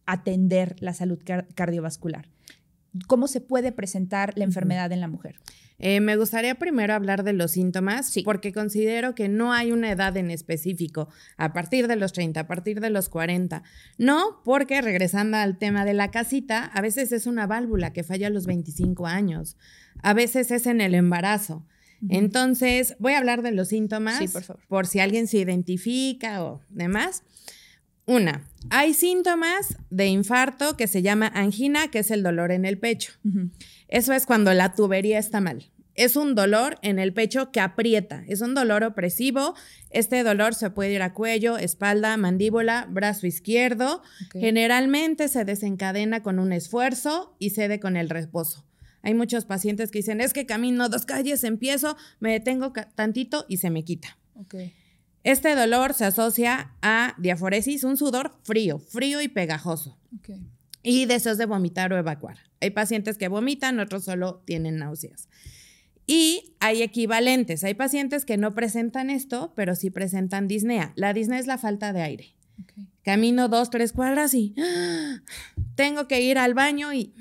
atender 0.06 0.76
la 0.82 0.94
salud 0.94 1.20
cardiovascular? 1.56 2.28
¿Cómo 3.08 3.30
se 3.30 3.40
puede 3.40 3.72
presentar 3.72 4.38
la 4.38 4.44
enfermedad 4.44 4.92
en 4.92 5.00
la 5.00 5.08
mujer? 5.08 5.40
Eh, 5.78 6.02
me 6.02 6.18
gustaría 6.18 6.56
primero 6.56 6.94
hablar 6.94 7.24
de 7.24 7.32
los 7.32 7.52
síntomas, 7.52 8.14
porque 8.26 8.52
considero 8.52 9.16
que 9.16 9.30
no 9.30 9.54
hay 9.54 9.72
una 9.72 9.90
edad 9.90 10.18
en 10.18 10.32
específico, 10.32 11.08
a 11.38 11.54
partir 11.54 11.88
de 11.88 11.96
los 11.96 12.12
30, 12.12 12.42
a 12.42 12.48
partir 12.48 12.82
de 12.82 12.90
los 12.90 13.08
40. 13.08 13.64
No, 13.98 14.42
porque 14.44 14.82
regresando 14.82 15.38
al 15.38 15.58
tema 15.58 15.86
de 15.86 15.94
la 15.94 16.12
casita, 16.12 16.66
a 16.66 16.82
veces 16.82 17.14
es 17.14 17.26
una 17.26 17.48
válvula 17.48 17.94
que 17.94 18.04
falla 18.04 18.28
a 18.28 18.32
los 18.32 18.46
25 18.46 19.08
años, 19.08 19.56
a 20.02 20.14
veces 20.14 20.52
es 20.52 20.66
en 20.66 20.82
el 20.82 20.96
embarazo. 20.96 21.66
Entonces, 22.08 22.96
voy 23.00 23.14
a 23.14 23.18
hablar 23.18 23.42
de 23.42 23.52
los 23.52 23.70
síntomas, 23.70 24.22
por, 24.68 24.88
si 24.88 25.00
alguien 25.00 25.28
se 25.28 25.38
identifica 25.38 26.44
o 26.44 26.62
demás. 26.70 27.24
Una, 28.06 28.44
hay 28.70 28.94
síntomas 28.94 29.78
de 29.90 30.08
infarto 30.08 30.78
que 30.78 30.88
se 30.88 31.02
llama 31.02 31.28
angina, 31.28 31.90
que 31.90 32.00
es 32.00 32.10
el 32.10 32.24
dolor 32.24 32.52
en 32.52 32.66
el 32.66 32.80
pecho. 32.80 33.14
Eso 33.88 34.14
es 34.14 34.26
cuando 34.26 34.54
la 34.54 34.74
tubería 34.74 35.20
está 35.20 35.42
mal. 35.42 35.70
Es 35.94 36.16
un 36.16 36.34
dolor 36.34 36.78
en 36.82 36.98
el 36.98 37.14
pecho 37.14 37.52
que 37.52 37.60
aprieta, 37.60 38.24
es 38.28 38.40
un 38.40 38.56
dolor 38.56 38.86
opresivo. 38.86 39.54
Este 39.90 40.24
dolor 40.24 40.56
se 40.56 40.70
puede 40.70 40.94
ir 40.94 41.02
a 41.02 41.14
cuello, 41.14 41.58
espalda, 41.58 42.16
mandíbula, 42.16 42.88
brazo 42.90 43.28
izquierdo. 43.28 44.02
Generalmente 44.32 45.28
se 45.28 45.44
desencadena 45.44 46.24
con 46.24 46.40
un 46.40 46.54
esfuerzo 46.54 47.36
y 47.38 47.50
cede 47.50 47.82
con 47.82 47.98
el 47.98 48.10
reposo. 48.10 48.69
Hay 49.02 49.14
muchos 49.14 49.46
pacientes 49.46 49.92
que 49.92 50.00
dicen, 50.00 50.22
es 50.22 50.34
que 50.34 50.46
camino 50.46 50.90
dos 50.90 51.06
calles, 51.06 51.44
empiezo, 51.44 51.96
me 52.20 52.32
detengo 52.32 52.74
tantito 52.96 53.46
y 53.48 53.58
se 53.58 53.70
me 53.70 53.84
quita. 53.84 54.18
Este 55.24 55.56
dolor 55.56 55.94
se 55.94 56.06
asocia 56.06 56.74
a 56.82 57.16
diaforesis, 57.18 57.84
un 57.84 57.98
sudor 57.98 58.38
frío, 58.44 58.80
frío 58.80 59.22
y 59.22 59.28
pegajoso 59.28 59.98
y 60.84 61.06
deseos 61.06 61.38
de 61.38 61.46
vomitar 61.46 61.92
o 61.94 61.98
evacuar. 61.98 62.38
Hay 62.62 62.72
pacientes 62.72 63.18
que 63.18 63.28
vomitan, 63.28 63.80
otros 63.80 64.06
solo 64.06 64.42
tienen 64.46 64.78
náuseas. 64.78 65.30
Y 66.08 66.56
hay 66.60 66.82
equivalentes. 66.82 67.64
Hay 67.64 67.76
pacientes 67.76 68.26
que 68.26 68.38
no 68.38 68.56
presentan 68.56 69.10
esto, 69.10 69.54
pero 69.56 69.76
sí 69.76 69.92
presentan 69.92 70.48
disnea. 70.48 70.92
La 70.96 71.14
disnea 71.14 71.40
es 71.40 71.48
la 71.48 71.58
falta 71.58 71.94
de 71.94 72.02
aire. 72.02 72.36
Camino 73.04 73.48
dos, 73.48 73.70
tres 73.70 73.94
cuadras 73.94 74.34
y 74.34 74.54
tengo 75.76 76.08
que 76.08 76.22
ir 76.22 76.38
al 76.38 76.54
baño 76.54 76.94
y 76.94 77.14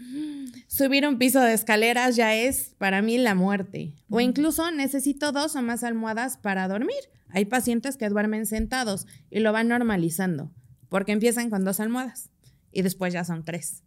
subir 0.79 1.07
un 1.07 1.19
piso 1.19 1.41
de 1.41 1.53
escaleras 1.53 2.15
ya 2.15 2.37
es 2.37 2.75
para 2.79 3.03
mí 3.03 3.19
la 3.19 3.35
muerte. 3.35 3.95
O 4.09 4.21
incluso 4.21 4.71
necesito 4.71 5.33
dos 5.33 5.57
o 5.57 5.63
más 5.63 5.83
almohadas 5.83 6.39
para 6.39 6.69
dormir. 6.69 6.97
Hay 7.31 7.45
pacientes 7.45 7.97
que 7.97 8.09
duermen 8.09 8.47
sentados 8.47 9.07
y 9.29 9.41
lo 9.41 9.53
van 9.53 9.69
normalizando 9.69 10.53
porque 10.89 11.13
empiezan 11.13 11.51
con 11.51 11.65
dos 11.65 11.81
almohadas 11.81 12.31
y 12.73 12.83
después 12.83 13.13
ya 13.13 13.25
son 13.25 13.45
tres. 13.45 13.83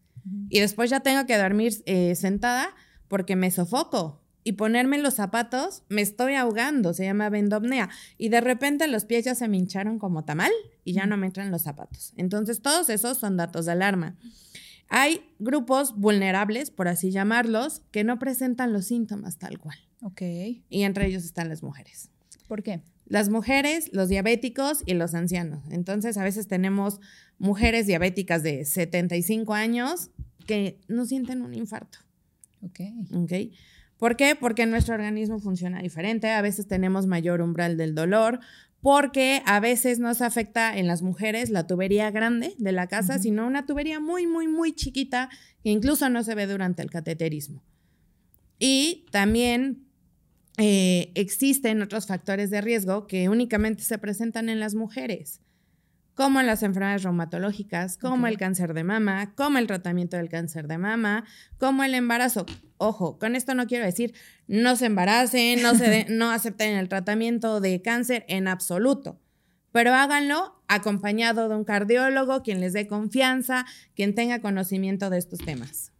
Y 0.49 0.59
después 0.59 0.89
ya 0.89 0.99
tengo 0.99 1.25
que 1.25 1.37
dormir 1.37 1.73
eh, 1.85 2.13
sentada 2.15 2.69
porque 3.07 3.35
me 3.35 3.49
sofoco. 3.49 4.19
Y 4.43 4.53
ponerme 4.53 4.97
los 4.97 5.13
zapatos, 5.13 5.83
me 5.87 6.01
estoy 6.01 6.33
ahogando, 6.33 6.95
se 6.95 7.05
llama 7.05 7.29
vendopnea. 7.29 7.89
Y 8.17 8.29
de 8.29 8.41
repente 8.41 8.87
los 8.87 9.05
pies 9.05 9.25
ya 9.25 9.35
se 9.35 9.47
me 9.47 9.57
hincharon 9.57 9.99
como 9.99 10.25
tamal 10.25 10.51
y 10.83 10.93
ya 10.93 11.05
no 11.05 11.15
me 11.15 11.27
entran 11.27 11.51
los 11.51 11.61
zapatos. 11.61 12.13
Entonces, 12.17 12.61
todos 12.61 12.89
esos 12.89 13.19
son 13.19 13.37
datos 13.37 13.67
de 13.67 13.73
alarma. 13.73 14.17
Hay 14.93 15.23
grupos 15.39 15.97
vulnerables, 15.97 16.69
por 16.69 16.89
así 16.89 17.11
llamarlos, 17.11 17.81
que 17.91 18.03
no 18.03 18.19
presentan 18.19 18.73
los 18.73 18.87
síntomas 18.87 19.37
tal 19.37 19.57
cual. 19.57 19.77
Ok. 20.01 20.21
Y 20.69 20.83
entre 20.83 21.05
ellos 21.05 21.23
están 21.23 21.47
las 21.47 21.63
mujeres. 21.63 22.09
¿Por 22.49 22.61
qué? 22.61 22.81
Las 23.05 23.29
mujeres, 23.29 23.89
los 23.93 24.09
diabéticos 24.09 24.83
y 24.85 24.95
los 24.95 25.15
ancianos. 25.15 25.63
Entonces, 25.71 26.17
a 26.17 26.25
veces 26.25 26.49
tenemos 26.49 26.99
mujeres 27.39 27.87
diabéticas 27.87 28.43
de 28.43 28.65
75 28.65 29.53
años 29.53 30.09
que 30.45 30.81
no 30.89 31.05
sienten 31.05 31.41
un 31.41 31.53
infarto. 31.53 31.99
Ok. 32.61 32.81
Ok. 33.15 33.31
¿Por 33.95 34.17
qué? 34.17 34.35
Porque 34.35 34.65
nuestro 34.65 34.95
organismo 34.95 35.39
funciona 35.39 35.81
diferente. 35.81 36.31
A 36.31 36.41
veces 36.41 36.67
tenemos 36.67 37.07
mayor 37.07 37.39
umbral 37.39 37.77
del 37.77 37.95
dolor, 37.95 38.41
porque 38.81 39.43
a 39.45 39.59
veces 39.59 39.99
nos 39.99 40.21
afecta 40.21 40.77
en 40.77 40.87
las 40.87 41.01
mujeres 41.01 41.49
la 41.49 41.67
tubería 41.67 42.09
grande 42.11 42.55
de 42.57 42.71
la 42.71 42.87
casa, 42.87 43.19
sino 43.19 43.45
una 43.45 43.65
tubería 43.65 43.99
muy, 43.99 44.25
muy, 44.25 44.47
muy 44.47 44.73
chiquita 44.73 45.29
que 45.63 45.69
incluso 45.69 46.09
no 46.09 46.23
se 46.23 46.35
ve 46.35 46.47
durante 46.47 46.81
el 46.81 46.89
cateterismo. 46.89 47.63
Y 48.57 49.05
también 49.11 49.85
eh, 50.57 51.11
existen 51.15 51.81
otros 51.81 52.07
factores 52.07 52.49
de 52.49 52.61
riesgo 52.61 53.07
que 53.07 53.29
únicamente 53.29 53.83
se 53.83 53.97
presentan 53.97 54.49
en 54.49 54.59
las 54.59 54.75
mujeres 54.75 55.41
como 56.15 56.41
las 56.41 56.63
enfermedades 56.63 57.03
reumatológicas, 57.03 57.97
como 57.97 58.27
el 58.27 58.37
cáncer 58.37 58.73
de 58.73 58.83
mama, 58.83 59.33
como 59.35 59.57
el 59.57 59.67
tratamiento 59.67 60.17
del 60.17 60.29
cáncer 60.29 60.67
de 60.67 60.77
mama, 60.77 61.25
como 61.57 61.83
el 61.83 61.93
embarazo. 61.93 62.45
Ojo, 62.77 63.17
con 63.17 63.35
esto 63.35 63.55
no 63.55 63.67
quiero 63.67 63.85
decir 63.85 64.13
no 64.47 64.75
se 64.75 64.87
embaracen, 64.87 65.61
no, 65.61 65.75
se 65.75 66.05
no 66.09 66.31
acepten 66.31 66.75
el 66.75 66.89
tratamiento 66.89 67.61
de 67.61 67.81
cáncer 67.81 68.25
en 68.27 68.47
absoluto, 68.47 69.19
pero 69.71 69.93
háganlo 69.93 70.61
acompañado 70.67 71.47
de 71.47 71.55
un 71.55 71.63
cardiólogo, 71.63 72.43
quien 72.43 72.59
les 72.59 72.73
dé 72.73 72.87
confianza, 72.87 73.65
quien 73.95 74.13
tenga 74.13 74.41
conocimiento 74.41 75.09
de 75.09 75.17
estos 75.17 75.39
temas. 75.39 75.90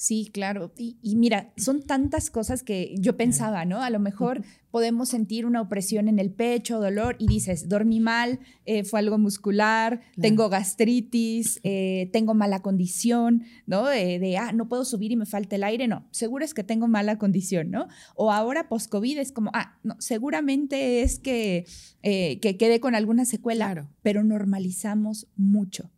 Sí, 0.00 0.30
claro. 0.32 0.72
Y, 0.78 0.96
mira, 1.16 1.52
son 1.58 1.82
tantas 1.82 2.30
cosas 2.30 2.62
que 2.62 2.94
yo 2.98 3.18
pensaba, 3.18 3.66
¿no? 3.66 3.82
A 3.82 3.90
lo 3.90 3.98
mejor 3.98 4.42
podemos 4.70 5.10
sentir 5.10 5.44
una 5.44 5.60
opresión 5.60 6.08
en 6.08 6.18
el 6.18 6.30
pecho, 6.30 6.80
dolor, 6.80 7.16
y 7.18 7.26
dices, 7.26 7.68
dormí 7.68 8.00
mal, 8.00 8.40
eh, 8.64 8.82
fue 8.82 9.00
algo 9.00 9.18
muscular, 9.18 10.00
tengo 10.18 10.48
gastritis, 10.48 11.60
eh, 11.64 12.08
tengo 12.14 12.32
mala 12.32 12.62
condición, 12.62 13.42
¿no? 13.66 13.84
De, 13.84 14.38
ah, 14.38 14.52
no 14.52 14.70
puedo 14.70 14.86
subir 14.86 15.12
y 15.12 15.16
me 15.16 15.26
falta 15.26 15.56
el 15.56 15.64
aire, 15.64 15.86
no, 15.86 16.08
seguro 16.12 16.46
es 16.46 16.54
que 16.54 16.64
tengo 16.64 16.88
mala 16.88 17.18
condición, 17.18 17.70
¿no? 17.70 17.86
O 18.14 18.32
ahora 18.32 18.70
post-COVID 18.70 19.18
es 19.18 19.32
como, 19.32 19.50
ah, 19.52 19.78
no, 19.82 19.96
seguramente 19.98 21.02
es 21.02 21.18
que, 21.18 21.66
eh, 22.02 22.40
que 22.40 22.56
quede 22.56 22.80
con 22.80 22.94
alguna 22.94 23.26
secuela, 23.26 23.90
pero 24.00 24.24
normalizamos 24.24 25.26
mucho. 25.36 25.90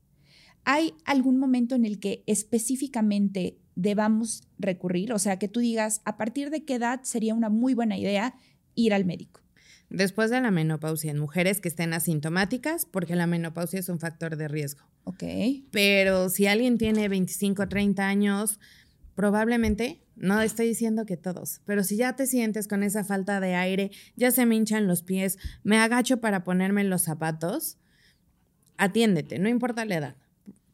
¿Hay 0.65 0.95
algún 1.05 1.39
momento 1.39 1.75
en 1.75 1.85
el 1.85 1.99
que 1.99 2.23
específicamente 2.27 3.59
debamos 3.75 4.43
recurrir? 4.59 5.13
O 5.13 5.19
sea, 5.19 5.39
que 5.39 5.49
tú 5.49 5.61
digas, 5.61 6.01
¿a 6.05 6.17
partir 6.17 6.51
de 6.51 6.65
qué 6.65 6.75
edad 6.75 7.01
sería 7.03 7.35
una 7.35 7.49
muy 7.49 7.75
buena 7.75 7.97
idea 7.99 8.35
ir 8.75 8.95
al 8.95 9.05
médico? 9.05 9.41
Después 9.91 10.31
de 10.31 10.41
la 10.41 10.51
menopausia 10.51 11.11
en 11.11 11.19
mujeres 11.19 11.61
que 11.61 11.69
estén 11.69 11.93
asintomáticas, 11.93 12.87
porque 12.87 13.15
la 13.15 13.27
menopausia 13.27 13.79
es 13.79 13.89
un 13.91 13.99
factor 13.99 14.37
de 14.37 14.49
riesgo. 14.49 14.87
Ok. 15.05 15.25
Pero 15.71 16.31
si 16.31 16.47
alguien 16.47 16.79
tiene 16.79 17.09
25, 17.09 17.69
30 17.69 18.07
años, 18.07 18.59
probablemente, 19.15 20.01
no 20.17 20.41
estoy 20.41 20.69
diciendo 20.69 21.05
que 21.05 21.17
todos, 21.17 21.61
pero 21.67 21.85
si 21.85 21.97
ya 21.97 22.17
te 22.17 22.27
sientes 22.27 22.69
con 22.69 22.83
esa 22.83 23.05
falta 23.05 23.41
de 23.41 23.55
aire, 23.55 23.91
ya 24.17 24.31
se 24.31 24.47
me 24.47 24.55
hinchan 24.55 24.87
los 24.87 25.03
pies, 25.03 25.39
me 25.63 25.79
agacho 25.79 26.21
para 26.21 26.45
ponerme 26.45 26.85
los 26.85 27.03
zapatos, 27.03 27.79
atiéndete, 28.79 29.39
no 29.39 29.49
importa 29.49 29.85
la 29.85 29.97
edad. 29.97 30.17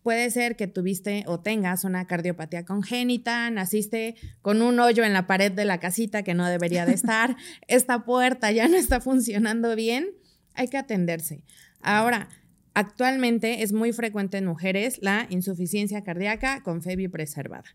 Puede 0.09 0.31
ser 0.31 0.57
que 0.57 0.67
tuviste 0.67 1.25
o 1.27 1.39
tengas 1.39 1.85
una 1.85 2.07
cardiopatía 2.07 2.65
congénita, 2.65 3.51
naciste 3.51 4.15
con 4.41 4.63
un 4.63 4.81
hoyo 4.81 5.05
en 5.05 5.13
la 5.13 5.27
pared 5.27 5.53
de 5.53 5.67
la 5.67 5.81
casita 5.81 6.23
que 6.23 6.33
no 6.33 6.49
debería 6.49 6.87
de 6.87 6.95
estar, 6.95 7.37
esta 7.69 8.07
puerta 8.07 8.51
ya 8.51 8.69
no 8.69 8.79
está 8.79 9.03
funcionando 9.03 9.77
bien, 9.77 10.09
hay 10.55 10.69
que 10.69 10.79
atenderse. 10.79 11.43
Ahora, 11.83 12.31
actualmente 12.73 13.63
es 13.63 13.75
muy 13.75 13.93
frecuente 13.93 14.39
en 14.39 14.47
mujeres 14.47 14.97
la 15.03 15.27
insuficiencia 15.29 16.03
cardíaca 16.03 16.63
con 16.63 16.81
FEBI 16.81 17.09
preservada. 17.09 17.69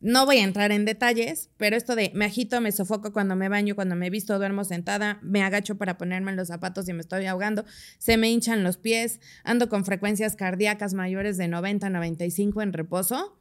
No 0.00 0.26
voy 0.26 0.38
a 0.38 0.44
entrar 0.44 0.72
en 0.72 0.84
detalles, 0.84 1.50
pero 1.56 1.76
esto 1.76 1.96
de 1.96 2.10
me 2.14 2.24
agito, 2.24 2.60
me 2.60 2.72
sofoco 2.72 3.12
cuando 3.12 3.36
me 3.36 3.48
baño, 3.48 3.74
cuando 3.74 3.96
me 3.96 4.10
visto, 4.10 4.38
duermo 4.38 4.64
sentada, 4.64 5.18
me 5.22 5.42
agacho 5.42 5.76
para 5.76 5.98
ponerme 5.98 6.32
los 6.32 6.48
zapatos 6.48 6.88
y 6.88 6.92
me 6.92 7.00
estoy 7.00 7.26
ahogando, 7.26 7.64
se 7.98 8.16
me 8.16 8.30
hinchan 8.30 8.62
los 8.62 8.76
pies, 8.76 9.20
ando 9.44 9.68
con 9.68 9.84
frecuencias 9.84 10.36
cardíacas 10.36 10.94
mayores 10.94 11.36
de 11.36 11.48
90 11.48 11.86
a 11.86 11.90
95 11.90 12.62
en 12.62 12.72
reposo 12.72 13.38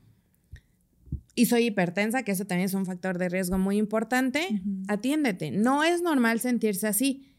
y 1.35 1.47
soy 1.47 1.65
hipertensa, 1.65 2.23
que 2.23 2.31
eso 2.31 2.45
también 2.45 2.65
es 2.65 2.73
un 2.73 2.85
factor 2.85 3.17
de 3.17 3.27
riesgo 3.27 3.57
muy 3.57 3.77
importante, 3.77 4.61
atiéndete. 4.87 5.51
No 5.51 5.83
es 5.83 6.01
normal 6.01 6.39
sentirse 6.39 6.87
así. 6.87 7.35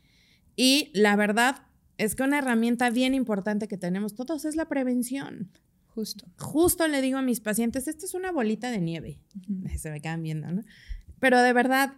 Y 0.54 0.90
la 0.92 1.16
verdad 1.16 1.62
es 1.96 2.14
que 2.14 2.22
una 2.22 2.38
herramienta 2.38 2.90
bien 2.90 3.14
importante 3.14 3.68
que 3.68 3.78
tenemos 3.78 4.14
todos 4.14 4.44
es 4.44 4.54
la 4.54 4.66
prevención. 4.66 5.50
Justo. 5.96 6.26
Justo 6.36 6.86
le 6.88 7.00
digo 7.00 7.16
a 7.16 7.22
mis 7.22 7.40
pacientes, 7.40 7.88
esta 7.88 8.04
es 8.04 8.12
una 8.12 8.30
bolita 8.30 8.70
de 8.70 8.80
nieve. 8.80 9.18
Se 9.78 9.90
me 9.90 10.02
quedan 10.02 10.22
viendo, 10.22 10.52
¿no? 10.52 10.60
Pero 11.20 11.40
de 11.40 11.54
verdad, 11.54 11.94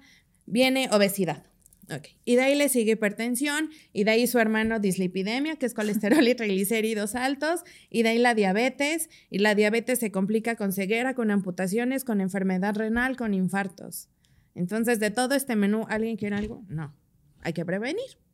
viene 0.46 0.88
obesidad. 0.92 1.46
Okay. 1.90 2.12
Y 2.24 2.36
de 2.36 2.42
ahí 2.42 2.54
le 2.54 2.68
sigue 2.68 2.92
hipertensión, 2.92 3.70
y 3.92 4.04
de 4.04 4.12
ahí 4.12 4.28
su 4.28 4.38
hermano 4.38 4.78
dislipidemia, 4.78 5.56
que 5.56 5.66
es 5.66 5.74
colesterol 5.74 6.28
y 6.28 6.36
triglicéridos 6.36 7.16
altos, 7.16 7.62
y 7.90 8.04
de 8.04 8.10
ahí 8.10 8.18
la 8.18 8.34
diabetes, 8.34 9.10
y 9.30 9.38
la 9.38 9.56
diabetes 9.56 9.98
se 9.98 10.12
complica 10.12 10.54
con 10.54 10.72
ceguera, 10.72 11.14
con 11.14 11.32
amputaciones, 11.32 12.04
con 12.04 12.20
enfermedad 12.20 12.76
renal, 12.76 13.16
con 13.16 13.34
infartos. 13.34 14.10
Entonces, 14.54 15.00
de 15.00 15.10
todo 15.10 15.34
este 15.34 15.56
menú, 15.56 15.86
¿alguien 15.88 16.16
quiere 16.16 16.36
algo? 16.36 16.64
No, 16.68 16.94
hay 17.40 17.52
que 17.52 17.64
prevenir 17.64 18.27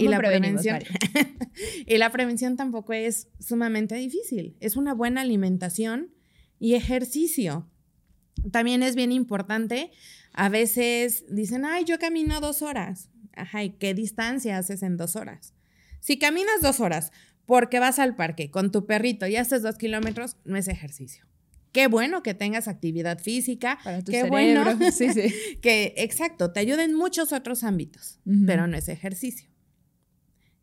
y 0.00 0.08
la 0.08 0.18
prevención 0.18 0.78
y 1.86 1.98
la 1.98 2.10
prevención 2.10 2.56
tampoco 2.56 2.92
es 2.92 3.28
sumamente 3.38 3.94
difícil. 3.94 4.56
Es 4.60 4.76
una 4.76 4.94
buena 4.94 5.22
alimentación 5.22 6.12
y 6.58 6.74
ejercicio. 6.74 7.68
También 8.50 8.82
es 8.82 8.94
bien 8.94 9.12
importante. 9.12 9.90
A 10.32 10.48
veces 10.48 11.24
dicen, 11.28 11.64
ay, 11.64 11.84
yo 11.84 11.98
camino 11.98 12.40
dos 12.40 12.62
horas. 12.62 13.10
Ajá, 13.34 13.64
¿y 13.64 13.70
qué 13.70 13.94
distancia 13.94 14.58
haces 14.58 14.82
en 14.82 14.96
dos 14.96 15.16
horas? 15.16 15.54
Si 16.00 16.18
caminas 16.18 16.60
dos 16.62 16.80
horas 16.80 17.12
porque 17.46 17.78
vas 17.78 17.98
al 17.98 18.16
parque 18.16 18.50
con 18.50 18.72
tu 18.72 18.86
perrito 18.86 19.26
y 19.26 19.36
haces 19.36 19.62
dos 19.62 19.76
kilómetros, 19.76 20.36
no 20.44 20.56
es 20.56 20.68
ejercicio. 20.68 21.24
Qué 21.72 21.88
bueno 21.88 22.22
que 22.22 22.32
tengas 22.34 22.68
actividad 22.68 23.18
física. 23.18 23.78
Para 23.84 24.02
tu 24.02 24.10
qué 24.10 24.22
cerebro. 24.22 24.30
bueno 24.64 24.90
Sí, 24.92 25.10
sí. 25.12 25.34
que, 25.62 25.94
exacto, 25.98 26.52
te 26.52 26.60
ayuda 26.60 26.84
en 26.84 26.94
muchos 26.94 27.32
otros 27.32 27.64
ámbitos, 27.64 28.18
pero 28.46 28.66
no 28.66 28.76
es 28.76 28.88
ejercicio. 28.88 29.48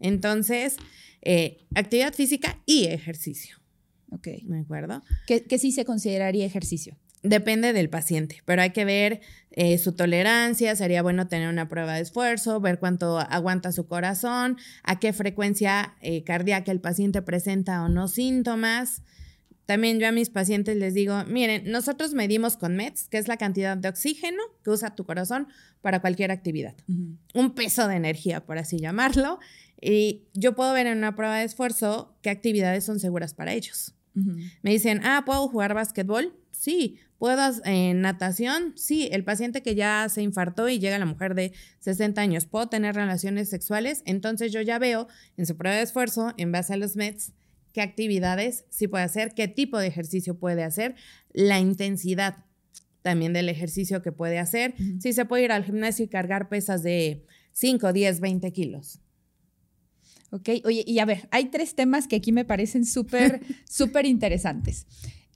Entonces, 0.03 0.77
eh, 1.23 1.65
actividad 1.73 2.13
física 2.13 2.59
y 2.67 2.85
ejercicio. 2.85 3.57
Ok. 4.11 4.27
¿De 4.43 4.59
acuerdo? 4.59 5.01
¿Qué, 5.25 5.43
qué 5.43 5.57
sí 5.57 5.71
se 5.71 5.85
consideraría 5.85 6.45
ejercicio? 6.45 6.95
Depende 7.23 7.71
del 7.71 7.89
paciente, 7.89 8.41
pero 8.43 8.61
hay 8.61 8.71
que 8.71 8.83
ver 8.83 9.21
eh, 9.51 9.77
su 9.77 9.93
tolerancia, 9.93 10.75
sería 10.75 11.01
bueno 11.01 11.29
tener 11.29 11.47
una 11.47 11.69
prueba 11.69 11.95
de 11.95 12.01
esfuerzo, 12.01 12.59
ver 12.59 12.79
cuánto 12.79 13.17
aguanta 13.17 13.71
su 13.71 13.87
corazón, 13.87 14.57
a 14.83 14.99
qué 14.99 15.13
frecuencia 15.13 15.95
eh, 16.01 16.25
cardíaca 16.25 16.73
el 16.73 16.81
paciente 16.81 17.21
presenta 17.21 17.81
o 17.83 17.87
no 17.87 18.09
síntomas. 18.09 19.03
También 19.65 19.99
yo 19.99 20.07
a 20.09 20.11
mis 20.11 20.29
pacientes 20.29 20.75
les 20.75 20.93
digo, 20.93 21.23
miren, 21.25 21.71
nosotros 21.71 22.13
medimos 22.13 22.57
con 22.57 22.75
METS, 22.75 23.07
que 23.07 23.19
es 23.19 23.29
la 23.29 23.37
cantidad 23.37 23.77
de 23.77 23.87
oxígeno 23.87 24.43
que 24.61 24.71
usa 24.71 24.93
tu 24.93 25.05
corazón 25.05 25.47
para 25.79 26.01
cualquier 26.01 26.31
actividad. 26.31 26.75
Un 27.33 27.55
peso 27.55 27.87
de 27.87 27.95
energía, 27.95 28.45
por 28.45 28.57
así 28.57 28.79
llamarlo. 28.79 29.39
Y 29.83 30.23
yo 30.33 30.55
puedo 30.55 30.73
ver 30.73 30.87
en 30.87 30.97
una 30.97 31.15
prueba 31.15 31.37
de 31.39 31.43
esfuerzo 31.43 32.15
qué 32.21 32.29
actividades 32.29 32.85
son 32.85 32.99
seguras 32.99 33.33
para 33.33 33.53
ellos. 33.53 33.95
Me 34.61 34.71
dicen, 34.71 35.01
ah, 35.03 35.23
¿puedo 35.25 35.47
jugar 35.47 35.73
básquetbol? 35.73 36.33
Sí. 36.51 36.99
¿Puedo 37.17 37.51
en 37.65 38.01
natación? 38.01 38.73
Sí. 38.75 39.09
El 39.11 39.23
paciente 39.23 39.61
que 39.61 39.75
ya 39.75 40.07
se 40.09 40.21
infartó 40.21 40.69
y 40.69 40.79
llega 40.79 40.99
la 40.99 41.05
mujer 41.05 41.35
de 41.35 41.51
60 41.79 42.21
años, 42.21 42.45
¿puedo 42.45 42.67
tener 42.69 42.95
relaciones 42.95 43.49
sexuales? 43.49 44.03
Entonces 44.05 44.51
yo 44.53 44.61
ya 44.61 44.79
veo 44.79 45.07
en 45.35 45.45
su 45.45 45.57
prueba 45.57 45.77
de 45.77 45.83
esfuerzo, 45.83 46.33
en 46.37 46.51
base 46.51 46.73
a 46.73 46.77
los 46.77 46.95
METs, 46.95 47.33
qué 47.73 47.81
actividades 47.81 48.65
sí 48.69 48.87
puede 48.87 49.03
hacer, 49.03 49.33
qué 49.33 49.47
tipo 49.47 49.79
de 49.79 49.87
ejercicio 49.87 50.37
puede 50.37 50.63
hacer, 50.63 50.95
la 51.31 51.59
intensidad 51.59 52.45
también 53.01 53.33
del 53.33 53.49
ejercicio 53.49 54.01
que 54.01 54.11
puede 54.11 54.39
hacer. 54.39 54.75
Si 54.99 55.11
se 55.11 55.25
puede 55.25 55.43
ir 55.43 55.51
al 55.51 55.65
gimnasio 55.65 56.05
y 56.05 56.07
cargar 56.07 56.47
pesas 56.47 56.83
de 56.83 57.25
5, 57.51 57.91
10, 57.91 58.19
20 58.21 58.53
kilos. 58.53 59.02
Ok, 60.33 60.49
oye, 60.65 60.83
y 60.87 60.97
a 60.97 61.05
ver, 61.05 61.27
hay 61.29 61.51
tres 61.51 61.75
temas 61.75 62.07
que 62.07 62.15
aquí 62.15 62.31
me 62.31 62.43
parecen 62.43 62.85
súper, 62.85 63.41
súper 63.69 64.07
interesantes. 64.07 64.87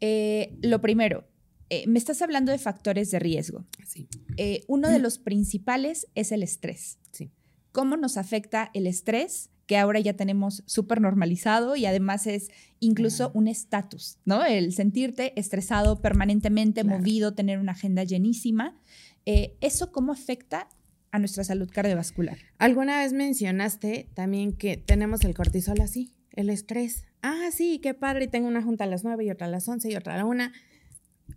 Eh, 0.02 0.58
lo 0.64 0.82
primero, 0.82 1.28
eh, 1.70 1.86
me 1.86 2.00
estás 2.00 2.24
hablando 2.24 2.52
de 2.52 2.58
factores 2.58 3.12
de 3.12 3.20
riesgo. 3.20 3.64
Sí. 3.88 4.08
Eh, 4.38 4.64
uno 4.68 4.90
de 4.90 4.98
los 4.98 5.20
principales 5.20 6.08
es 6.16 6.32
el 6.32 6.42
estrés. 6.42 6.98
Sí. 7.12 7.30
¿Cómo 7.72 7.96
nos 7.96 8.18
afecta 8.18 8.72
el 8.74 8.88
estrés? 8.88 9.52
que 9.68 9.76
ahora 9.76 10.00
ya 10.00 10.14
tenemos 10.14 10.64
súper 10.66 11.02
normalizado 11.02 11.76
y 11.76 11.86
además 11.86 12.26
es 12.26 12.48
incluso 12.80 13.32
un 13.34 13.50
estatus, 13.50 14.18
¿no? 14.24 14.46
El 14.46 14.72
sentirte 14.72 15.38
estresado 15.38 16.02
permanentemente, 16.02 16.86
movido, 16.86 17.34
tener 17.34 17.60
una 17.60 17.74
agenda 17.74 18.06
llenísima. 18.06 18.80
¿Eso 19.26 19.92
cómo 19.92 20.14
afecta 20.14 20.70
a 21.18 21.20
nuestra 21.20 21.44
salud 21.44 21.70
cardiovascular. 21.72 22.38
Alguna 22.58 23.00
vez 23.00 23.12
mencionaste 23.12 24.10
también 24.14 24.54
que 24.54 24.78
tenemos 24.78 25.24
el 25.24 25.34
cortisol 25.34 25.82
así, 25.82 26.14
el 26.32 26.50
estrés. 26.50 27.06
Ah, 27.22 27.50
sí, 27.52 27.80
qué 27.82 27.94
padre, 27.94 28.28
tengo 28.28 28.48
una 28.48 28.62
junta 28.62 28.86
a 28.86 28.88
las 28.88 29.04
9 29.04 29.26
y 29.26 29.32
otra 29.32 29.48
a 29.48 29.50
las 29.50 29.68
11 29.68 29.92
y 29.92 29.96
otra 29.96 30.14
a 30.14 30.18
la 30.18 30.26
1. 30.26 30.52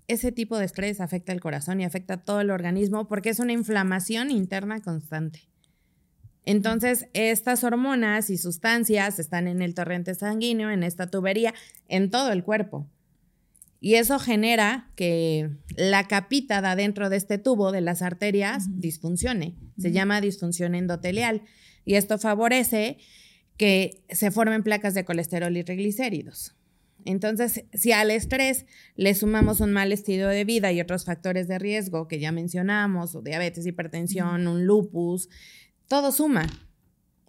Ese 0.07 0.33
tipo 0.33 0.59
de 0.59 0.67
estrés 0.67 1.01
afecta 1.01 1.33
el 1.33 1.41
corazón 1.41 1.81
y 1.81 1.85
afecta 1.85 2.19
todo 2.19 2.41
el 2.41 2.51
organismo 2.51 3.09
porque 3.09 3.31
es 3.31 3.41
una 3.41 3.53
inflamación 3.53 4.31
interna 4.31 4.81
constante. 4.81 5.49
Entonces, 6.45 7.09
estas 7.13 7.65
hormonas 7.65 8.31
y 8.31 8.39
sustancias 8.39 9.19
están 9.19 9.47
en 9.49 9.63
el 9.63 9.75
torrente 9.75 10.15
sanguíneo, 10.15 10.71
en 10.71 10.83
esta 10.83 11.11
tubería, 11.11 11.55
en 11.89 12.11
todo 12.11 12.33
el 12.33 12.45
cuerpo. 12.45 12.87
Y 13.81 13.95
eso 13.95 14.19
genera 14.19 14.91
que 14.95 15.51
la 15.75 16.07
capita 16.07 16.61
de 16.61 16.69
adentro 16.69 17.09
de 17.09 17.17
este 17.17 17.39
tubo 17.39 17.73
de 17.73 17.81
las 17.81 18.03
arterias 18.03 18.67
disfuncione. 18.79 19.57
Se 19.79 19.91
llama 19.91 20.21
disfunción 20.21 20.75
endotelial. 20.75 21.43
Y 21.87 21.95
esto 21.95 22.19
favorece 22.19 22.99
que 23.57 24.05
se 24.11 24.31
formen 24.31 24.63
placas 24.63 24.93
de 24.93 25.05
colesterol 25.05 25.57
y 25.57 25.65
triglicéridos. 25.65 26.55
Entonces, 27.07 27.65
si 27.73 27.93
al 27.93 28.11
estrés 28.11 28.67
le 28.97 29.15
sumamos 29.15 29.61
un 29.61 29.73
mal 29.73 29.93
estilo 29.93 30.29
de 30.29 30.45
vida 30.45 30.73
y 30.73 30.81
otros 30.81 31.07
factores 31.07 31.49
de 31.49 31.59
riesgo 31.59 32.09
que 32.09 32.19
ya 32.19 32.33
mencionamos, 32.33 33.15
o 33.15 33.23
diabetes, 33.23 33.67
hipertensión, 33.67 34.47
un 34.47 34.67
lupus, 34.67 35.31
todo 35.89 36.13
suma. 36.13 36.47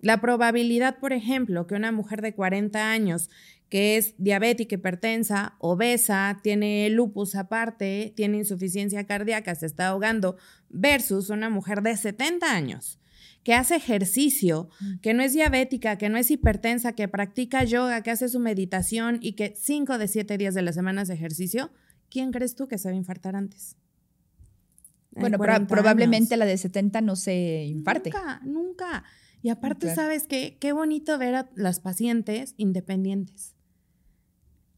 La 0.01 0.19
probabilidad, 0.19 0.99
por 0.99 1.13
ejemplo, 1.13 1.67
que 1.67 1.75
una 1.75 1.91
mujer 1.91 2.21
de 2.21 2.33
40 2.33 2.91
años 2.91 3.29
que 3.69 3.95
es 3.95 4.15
diabética, 4.17 4.75
hipertensa, 4.75 5.55
obesa, 5.59 6.39
tiene 6.43 6.89
lupus 6.89 7.35
aparte, 7.35 8.11
tiene 8.17 8.37
insuficiencia 8.37 9.07
cardíaca, 9.07 9.55
se 9.55 9.65
está 9.65 9.87
ahogando, 9.87 10.35
versus 10.69 11.29
una 11.29 11.49
mujer 11.49 11.81
de 11.81 11.95
70 11.95 12.53
años 12.53 12.99
que 13.43 13.53
hace 13.53 13.77
ejercicio, 13.77 14.69
mm. 14.81 14.99
que 14.99 15.13
no 15.13 15.23
es 15.23 15.31
diabética, 15.33 15.97
que 15.97 16.09
no 16.09 16.17
es 16.17 16.29
hipertensa, 16.29 16.93
que 16.93 17.07
practica 17.07 17.63
yoga, 17.63 18.03
que 18.03 18.11
hace 18.11 18.27
su 18.27 18.41
meditación 18.41 19.19
y 19.21 19.33
que 19.33 19.53
5 19.55 19.97
de 19.97 20.07
7 20.09 20.37
días 20.37 20.53
de 20.53 20.61
la 20.63 20.73
semana 20.73 21.03
hace 21.03 21.13
ejercicio, 21.13 21.71
¿quién 22.09 22.31
crees 22.31 22.55
tú 22.55 22.67
que 22.67 22.77
se 22.77 22.89
va 22.89 22.93
a 22.93 22.97
infartar 22.97 23.37
antes? 23.37 23.77
Bueno, 25.11 25.37
probablemente 25.37 26.37
la 26.37 26.45
de 26.45 26.57
70 26.57 27.01
no 27.01 27.15
se 27.15 27.65
infarte. 27.65 28.11
Nunca, 28.11 28.41
nunca. 28.43 29.03
Y 29.41 29.49
aparte, 29.49 29.93
¿sabes 29.93 30.27
qué? 30.27 30.57
Qué 30.59 30.71
bonito 30.71 31.17
ver 31.17 31.35
a 31.35 31.49
las 31.55 31.79
pacientes 31.79 32.53
independientes. 32.57 33.55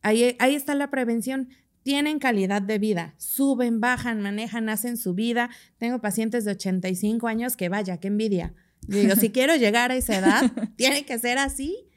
Ahí, 0.02 0.38
está 0.40 0.76
la 0.76 0.90
prevención. 0.90 1.50
Tienen 1.82 2.20
calidad 2.20 2.62
de 2.62 2.78
vida, 2.80 3.14
suben, 3.18 3.82
bajan, 3.82 4.22
manejan, 4.22 4.70
hacen 4.70 4.96
su 4.96 5.14
vida. 5.14 5.50
Tengo 5.78 6.00
pacientes 6.00 6.46
de 6.46 6.52
85 6.52 7.28
años 7.28 7.58
que 7.58 7.68
vaya, 7.68 7.98
qué 7.98 8.08
envidia. 8.08 8.54
Digo, 8.88 9.16
si 9.16 9.32
quiero 9.32 9.56
llegar 9.56 9.92
a 9.92 9.96
esa 9.96 10.18
edad, 10.18 10.52
tiene 10.78 11.06
que 11.06 11.20
ser 11.20 11.38
así. 11.38 11.90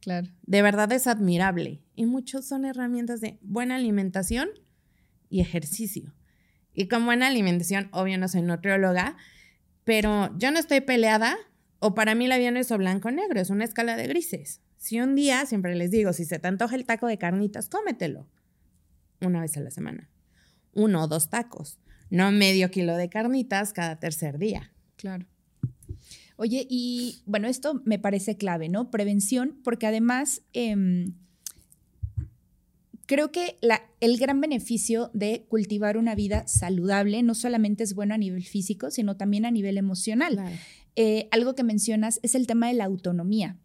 Claro. 0.00 0.28
De 0.42 0.62
verdad 0.62 0.92
es 0.92 1.06
admirable. 1.06 1.82
Y 1.96 2.06
muchos 2.06 2.46
son 2.46 2.64
herramientas 2.64 3.20
de 3.20 3.38
buena 3.42 3.76
alimentación 3.76 4.48
y 5.30 5.40
ejercicio. 5.40 6.14
Y 6.74 6.88
con 6.88 7.04
buena 7.06 7.28
alimentación, 7.28 7.88
obvio 7.92 8.18
no 8.18 8.28
soy 8.28 8.42
nutrióloga, 8.42 9.16
pero 9.84 10.36
yo 10.38 10.50
no 10.50 10.58
estoy 10.58 10.80
peleada, 10.80 11.36
o 11.86 11.94
para 11.94 12.14
mí 12.14 12.26
la 12.26 12.38
vida 12.38 12.50
no 12.50 12.58
es 12.58 12.72
o 12.72 12.78
blanco 12.78 13.08
o 13.08 13.10
negro, 13.10 13.38
es 13.38 13.50
una 13.50 13.64
escala 13.64 13.94
de 13.94 14.06
grises. 14.06 14.62
Si 14.78 15.02
un 15.02 15.14
día, 15.14 15.44
siempre 15.44 15.74
les 15.74 15.90
digo, 15.90 16.14
si 16.14 16.24
se 16.24 16.38
te 16.38 16.48
antoja 16.48 16.76
el 16.76 16.86
taco 16.86 17.06
de 17.06 17.18
carnitas, 17.18 17.68
cómetelo. 17.68 18.26
Una 19.20 19.42
vez 19.42 19.54
a 19.58 19.60
la 19.60 19.70
semana. 19.70 20.08
Uno 20.72 21.04
o 21.04 21.08
dos 21.08 21.28
tacos. 21.28 21.76
No 22.08 22.32
medio 22.32 22.70
kilo 22.70 22.96
de 22.96 23.10
carnitas 23.10 23.74
cada 23.74 24.00
tercer 24.00 24.38
día. 24.38 24.72
Claro. 24.96 25.26
Oye, 26.36 26.66
y 26.70 27.22
bueno, 27.26 27.48
esto 27.48 27.82
me 27.84 27.98
parece 27.98 28.38
clave, 28.38 28.70
¿no? 28.70 28.90
Prevención, 28.90 29.60
porque 29.62 29.86
además 29.86 30.40
em, 30.54 31.12
creo 33.04 33.30
que 33.30 33.58
la, 33.60 33.82
el 34.00 34.16
gran 34.16 34.40
beneficio 34.40 35.10
de 35.12 35.44
cultivar 35.50 35.98
una 35.98 36.14
vida 36.14 36.48
saludable 36.48 37.22
no 37.22 37.34
solamente 37.34 37.84
es 37.84 37.94
bueno 37.94 38.14
a 38.14 38.18
nivel 38.18 38.44
físico, 38.44 38.90
sino 38.90 39.18
también 39.18 39.44
a 39.44 39.50
nivel 39.50 39.76
emocional. 39.76 40.40
Eh, 40.96 41.28
algo 41.30 41.54
que 41.54 41.64
mencionas 41.64 42.20
es 42.22 42.34
el 42.34 42.46
tema 42.46 42.68
de 42.68 42.74
la 42.74 42.84
autonomía 42.84 43.58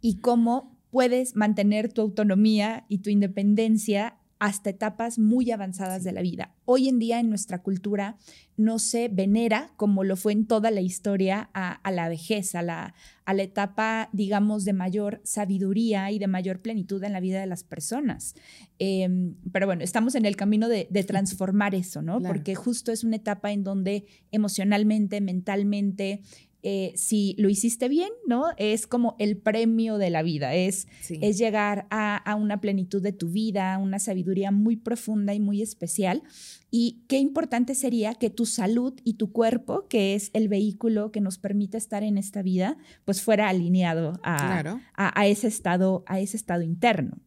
y 0.00 0.18
cómo 0.18 0.78
puedes 0.90 1.36
mantener 1.36 1.92
tu 1.92 2.02
autonomía 2.02 2.84
y 2.88 2.98
tu 2.98 3.10
independencia 3.10 4.18
hasta 4.42 4.70
etapas 4.70 5.20
muy 5.20 5.52
avanzadas 5.52 6.02
de 6.02 6.10
la 6.10 6.20
vida. 6.20 6.52
Hoy 6.64 6.88
en 6.88 6.98
día 6.98 7.20
en 7.20 7.28
nuestra 7.28 7.62
cultura 7.62 8.18
no 8.56 8.80
se 8.80 9.06
venera, 9.06 9.72
como 9.76 10.02
lo 10.02 10.16
fue 10.16 10.32
en 10.32 10.48
toda 10.48 10.72
la 10.72 10.80
historia, 10.80 11.48
a, 11.54 11.90
la 11.92 12.08
vejez, 12.08 12.56
a 12.56 12.62
la, 12.62 12.92
a 13.24 13.34
la, 13.34 13.42
etapa, 13.44 14.08
digamos, 14.12 14.64
de 14.64 14.72
mayor 14.72 15.20
sabiduría 15.22 16.10
y 16.10 16.18
de 16.18 16.26
mayor 16.26 16.60
plenitud 16.60 17.04
en 17.04 17.12
la 17.12 17.20
vida 17.20 17.38
de 17.38 17.46
las 17.46 17.62
personas. 17.62 18.34
Em, 18.80 19.36
pero 19.52 19.66
bueno, 19.66 19.84
estamos 19.84 20.16
en 20.16 20.26
el 20.26 20.34
camino 20.34 20.68
de, 20.68 20.86
transformar 21.06 21.76
eso, 21.76 22.02
¿no? 22.02 22.20
Porque 22.20 22.56
justo 22.56 22.90
es 22.90 23.04
una 23.04 23.16
etapa 23.16 23.52
en 23.52 23.62
donde 23.62 24.06
emocionalmente, 24.32 25.20
mentalmente, 25.20 26.20
eh, 26.64 26.92
si 26.94 27.34
lo 27.38 27.48
hiciste 27.48 27.88
bien, 27.88 28.10
¿no? 28.26 28.44
Es 28.56 28.86
como 28.86 29.16
el 29.18 29.36
premio 29.36 29.98
de 29.98 30.10
la 30.10 30.22
vida, 30.22 30.54
es, 30.54 30.86
es 31.08 31.36
llegar 31.36 31.88
a, 31.90 32.36
una 32.38 32.60
plenitud 32.60 33.02
de 33.02 33.12
tu 33.12 33.30
vida, 33.30 33.78
una 33.78 33.98
sabiduría 33.98 34.52
muy 34.52 34.76
profunda 34.76 35.34
y 35.34 35.40
muy 35.40 35.60
especial. 35.60 36.22
Y 36.70 37.04
qué 37.08 37.18
importante 37.18 37.74
sería 37.74 38.14
que 38.14 38.30
tu 38.30 38.46
salud 38.46 38.94
y 39.02 39.14
tu 39.14 39.32
cuerpo, 39.32 39.88
que 39.88 40.14
es 40.14 40.30
el 40.34 40.48
vehículo 40.48 41.10
que 41.10 41.20
nos 41.20 41.36
permite 41.36 41.78
estar 41.78 42.04
en 42.04 42.16
esta 42.16 42.42
vida, 42.42 42.78
pues 43.04 43.22
fuera 43.22 43.48
alineado 43.48 44.20
a, 44.22 44.80
a 44.94 45.26
ese, 45.26 45.48
estado, 45.48 46.04
a 46.06 46.20
ese 46.20 46.36
estado 46.36 46.62
interno. 46.62 47.18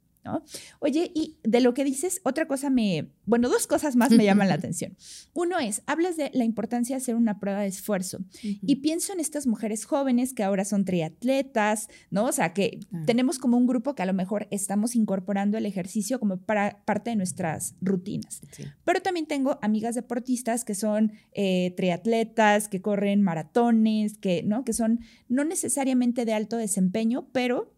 Oye, 0.80 1.12
y 1.14 1.38
de 1.44 1.62
lo 1.62 1.74
que 1.74 1.84
dices, 1.84 2.22
otra 2.24 2.48
cosa 2.48 2.70
me, 2.70 3.12
bueno, 3.26 3.50
dos 3.50 3.68
cosas 3.68 3.96
más 3.96 4.12
me 4.12 4.24
llaman 4.26 4.48
la 4.48 4.56
atención. 4.56 4.96
Uno 5.34 5.60
es, 5.60 5.82
hablas 5.86 6.18
de 6.18 6.32
la 6.34 6.44
importancia 6.44 6.96
de 6.96 7.02
hacer 7.02 7.16
una 7.16 7.40
prueba 7.40 7.62
de 7.62 7.68
esfuerzo 7.68 8.20
y 8.42 8.78
pienso 8.78 9.14
en 9.14 9.20
estas 9.20 9.48
mujeres 9.48 9.86
jóvenes 9.86 10.34
que 10.34 10.44
ahora 10.44 10.66
son 10.66 10.86
triatletas, 10.86 11.88
¿no? 12.10 12.26
O 12.26 12.32
sea, 12.32 12.54
que 12.54 12.80
tenemos 13.06 13.40
como 13.40 13.58
un 13.58 13.68
grupo 13.68 13.96
que 13.96 14.04
a 14.04 14.06
lo 14.06 14.14
mejor 14.14 14.48
estamos 14.52 14.96
incorporando 14.96 15.58
el 15.58 15.66
ejercicio 15.66 16.20
como 16.20 16.38
para 16.38 16.84
parte 16.86 17.12
de 17.12 17.16
nuestras 17.16 17.76
rutinas. 17.82 18.42
Pero 18.84 19.02
también 19.02 19.26
tengo 19.26 19.60
amigas 19.62 19.96
deportistas 19.96 20.66
que 20.66 20.76
son 20.76 21.14
eh, 21.34 21.74
triatletas, 21.78 22.68
que 22.68 22.82
corren 22.82 23.22
maratones, 23.22 24.18
que, 24.18 24.44
¿no? 24.44 24.64
Que 24.64 24.74
son 24.74 25.00
no 25.28 25.44
necesariamente 25.44 26.26
de 26.26 26.34
alto 26.34 26.58
desempeño, 26.58 27.28
pero 27.32 27.74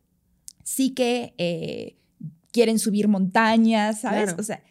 sí 0.64 0.92
que... 0.94 1.34
Eh, 1.38 1.98
quieren 2.58 2.80
subir 2.80 3.08
montañas, 3.08 4.02
¿sabes? 4.02 4.34
O 4.40 4.42
sea, 4.42 4.64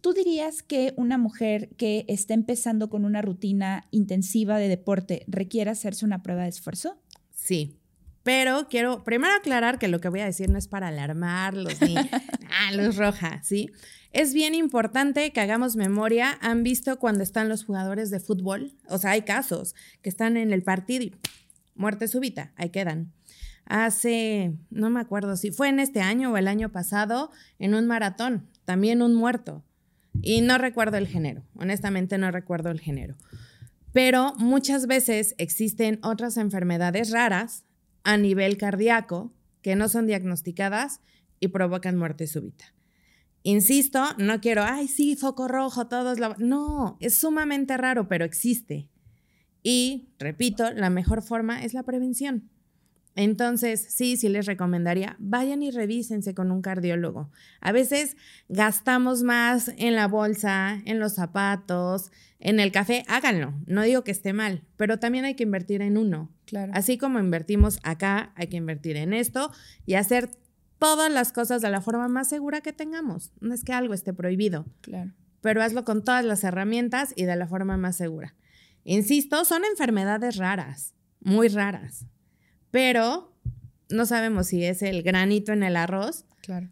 ¿tú 0.00 0.12
dirías 0.12 0.62
que 0.62 0.94
una 0.96 1.18
mujer 1.18 1.70
que 1.76 2.04
está 2.06 2.34
empezando 2.34 2.88
con 2.88 3.04
una 3.04 3.20
rutina 3.20 3.88
intensiva 3.90 4.58
de 4.58 4.68
deporte 4.68 5.24
requiere 5.26 5.68
hacerse 5.68 6.04
una 6.04 6.22
prueba 6.22 6.44
de 6.44 6.50
esfuerzo? 6.50 7.02
Sí. 7.34 7.80
Pero 8.22 8.68
quiero 8.70 9.02
primero 9.02 9.34
aclarar 9.34 9.80
que 9.80 9.88
lo 9.88 10.00
que 10.00 10.08
voy 10.08 10.20
a 10.20 10.24
decir 10.24 10.50
no 10.50 10.56
es 10.56 10.68
para 10.68 10.86
alarmarlos 10.86 11.80
ni 11.80 11.96
ah, 11.98 12.72
luz 12.76 12.94
roja, 12.94 13.42
¿sí? 13.42 13.70
Es 14.12 14.34
bien 14.34 14.54
importante 14.54 15.32
que 15.32 15.40
hagamos 15.40 15.74
memoria. 15.74 16.38
¿Han 16.42 16.62
visto 16.62 17.00
cuando 17.00 17.24
están 17.24 17.48
los 17.48 17.64
jugadores 17.64 18.10
de 18.10 18.20
fútbol? 18.20 18.72
O 18.88 18.98
sea, 18.98 19.10
hay 19.10 19.22
casos 19.22 19.74
que 20.00 20.10
están 20.10 20.36
en 20.36 20.52
el 20.52 20.62
partido 20.62 21.02
y 21.02 21.12
muerte 21.74 22.06
súbita, 22.06 22.52
ahí 22.54 22.70
quedan 22.70 23.12
hace, 23.66 24.54
no 24.70 24.90
me 24.90 25.00
acuerdo 25.00 25.36
si 25.36 25.50
fue 25.50 25.68
en 25.68 25.80
este 25.80 26.00
año 26.00 26.32
o 26.32 26.36
el 26.36 26.48
año 26.48 26.70
pasado, 26.70 27.30
en 27.58 27.74
un 27.74 27.86
maratón, 27.86 28.48
también 28.64 29.02
un 29.02 29.14
muerto. 29.14 29.64
Y 30.20 30.42
no 30.42 30.58
recuerdo 30.58 30.98
el 30.98 31.06
género, 31.06 31.42
honestamente 31.54 32.18
no 32.18 32.30
recuerdo 32.30 32.70
el 32.70 32.80
género. 32.80 33.16
Pero 33.92 34.34
muchas 34.38 34.86
veces 34.86 35.34
existen 35.38 35.98
otras 36.02 36.36
enfermedades 36.36 37.10
raras 37.10 37.64
a 38.04 38.16
nivel 38.16 38.56
cardíaco 38.56 39.32
que 39.62 39.76
no 39.76 39.88
son 39.88 40.06
diagnosticadas 40.06 41.00
y 41.40 41.48
provocan 41.48 41.96
muerte 41.96 42.26
súbita. 42.26 42.64
Insisto, 43.42 44.04
no 44.18 44.40
quiero, 44.40 44.62
ay, 44.62 44.86
sí, 44.86 45.16
foco 45.16 45.48
rojo, 45.48 45.88
todos 45.88 46.18
la... 46.20 46.36
No, 46.38 46.96
es 47.00 47.16
sumamente 47.18 47.76
raro, 47.76 48.08
pero 48.08 48.24
existe. 48.24 48.88
Y, 49.62 50.10
repito, 50.18 50.72
la 50.72 50.90
mejor 50.90 51.22
forma 51.22 51.62
es 51.64 51.74
la 51.74 51.82
prevención. 51.82 52.50
Entonces, 53.14 53.86
sí, 53.90 54.16
sí 54.16 54.28
les 54.28 54.46
recomendaría, 54.46 55.16
vayan 55.18 55.62
y 55.62 55.70
revísense 55.70 56.34
con 56.34 56.50
un 56.50 56.62
cardiólogo. 56.62 57.30
A 57.60 57.72
veces 57.72 58.16
gastamos 58.48 59.22
más 59.22 59.70
en 59.76 59.94
la 59.94 60.08
bolsa, 60.08 60.80
en 60.86 60.98
los 60.98 61.14
zapatos, 61.14 62.10
en 62.40 62.58
el 62.58 62.72
café, 62.72 63.04
háganlo. 63.08 63.52
No 63.66 63.82
digo 63.82 64.02
que 64.02 64.12
esté 64.12 64.32
mal, 64.32 64.62
pero 64.76 64.98
también 64.98 65.26
hay 65.26 65.34
que 65.34 65.42
invertir 65.42 65.82
en 65.82 65.98
uno. 65.98 66.30
Claro. 66.46 66.72
Así 66.74 66.96
como 66.96 67.18
invertimos 67.18 67.78
acá, 67.82 68.32
hay 68.34 68.46
que 68.46 68.56
invertir 68.56 68.96
en 68.96 69.12
esto 69.12 69.52
y 69.84 69.94
hacer 69.94 70.30
todas 70.78 71.12
las 71.12 71.32
cosas 71.32 71.60
de 71.60 71.70
la 71.70 71.82
forma 71.82 72.08
más 72.08 72.28
segura 72.28 72.62
que 72.62 72.72
tengamos. 72.72 73.30
No 73.40 73.52
es 73.52 73.62
que 73.62 73.74
algo 73.74 73.92
esté 73.92 74.14
prohibido. 74.14 74.64
Claro. 74.80 75.12
Pero 75.42 75.62
hazlo 75.62 75.84
con 75.84 76.02
todas 76.02 76.24
las 76.24 76.44
herramientas 76.44 77.12
y 77.14 77.24
de 77.24 77.36
la 77.36 77.46
forma 77.46 77.76
más 77.76 77.96
segura. 77.96 78.34
Insisto, 78.84 79.44
son 79.44 79.64
enfermedades 79.64 80.36
raras, 80.36 80.94
muy 81.20 81.48
raras 81.48 82.06
pero 82.72 83.32
no 83.90 84.06
sabemos 84.06 84.48
si 84.48 84.64
es 84.64 84.82
el 84.82 85.04
granito 85.04 85.52
en 85.52 85.62
el 85.62 85.76
arroz 85.76 86.24
claro. 86.40 86.68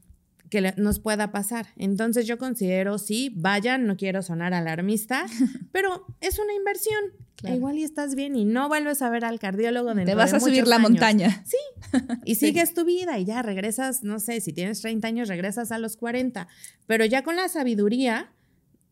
que 0.48 0.74
nos 0.76 0.98
pueda 0.98 1.30
pasar. 1.30 1.68
Entonces 1.76 2.26
yo 2.26 2.38
considero, 2.38 2.98
sí, 2.98 3.32
vayan, 3.36 3.86
no 3.86 3.96
quiero 3.96 4.22
sonar 4.22 4.52
alarmista, 4.52 5.26
pero 5.72 6.06
es 6.20 6.40
una 6.40 6.54
inversión. 6.54 6.98
Igual 7.44 7.78
y 7.78 7.84
estás 7.84 8.14
bien 8.14 8.36
y 8.36 8.44
no 8.44 8.68
vuelves 8.68 9.00
a 9.00 9.08
ver 9.08 9.24
al 9.24 9.38
cardiólogo 9.38 9.94
de 9.94 10.04
Te 10.04 10.14
vas 10.14 10.34
a 10.34 10.40
subir 10.40 10.66
la 10.66 10.78
montaña. 10.78 11.44
Sí. 11.46 11.56
Y 12.24 12.36
sigues 12.36 12.74
tu 12.74 12.84
vida 12.84 13.18
y 13.18 13.24
ya 13.24 13.42
regresas, 13.42 14.04
no 14.04 14.20
sé, 14.20 14.40
si 14.40 14.52
tienes 14.52 14.80
30 14.80 15.08
años, 15.08 15.28
regresas 15.28 15.72
a 15.72 15.78
los 15.78 15.96
40. 15.96 16.46
Pero 16.86 17.04
ya 17.04 17.24
con 17.24 17.34
la 17.34 17.48
sabiduría 17.48 18.30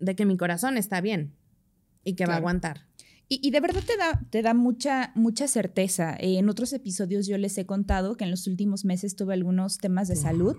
de 0.01 0.17
que 0.17 0.25
mi 0.25 0.37
corazón 0.37 0.77
está 0.77 1.01
bien 1.01 1.35
y 2.03 2.15
que 2.15 2.27
va 2.27 2.35
a 2.35 2.37
aguantar. 2.39 2.88
Y, 3.31 3.51
de 3.51 3.61
verdad 3.61 3.83
te 3.87 3.97
da, 3.99 4.21
te 4.31 4.41
da 4.41 4.55
mucha, 4.55 5.13
mucha 5.15 5.49
certeza. 5.49 6.17
Eh, 6.19 6.39
en 6.39 6.49
otros 6.49 6.73
episodios 6.73 7.27
yo 7.27 7.37
les 7.37 7.59
he 7.59 7.67
contado 7.67 8.17
que 8.17 8.25
en 8.25 8.31
los 8.31 8.47
últimos 8.47 8.87
meses 8.87 9.17
tuve 9.17 9.35
algunos 9.35 9.77
temas 9.79 10.09
de 10.09 10.17
salud. 10.17 10.57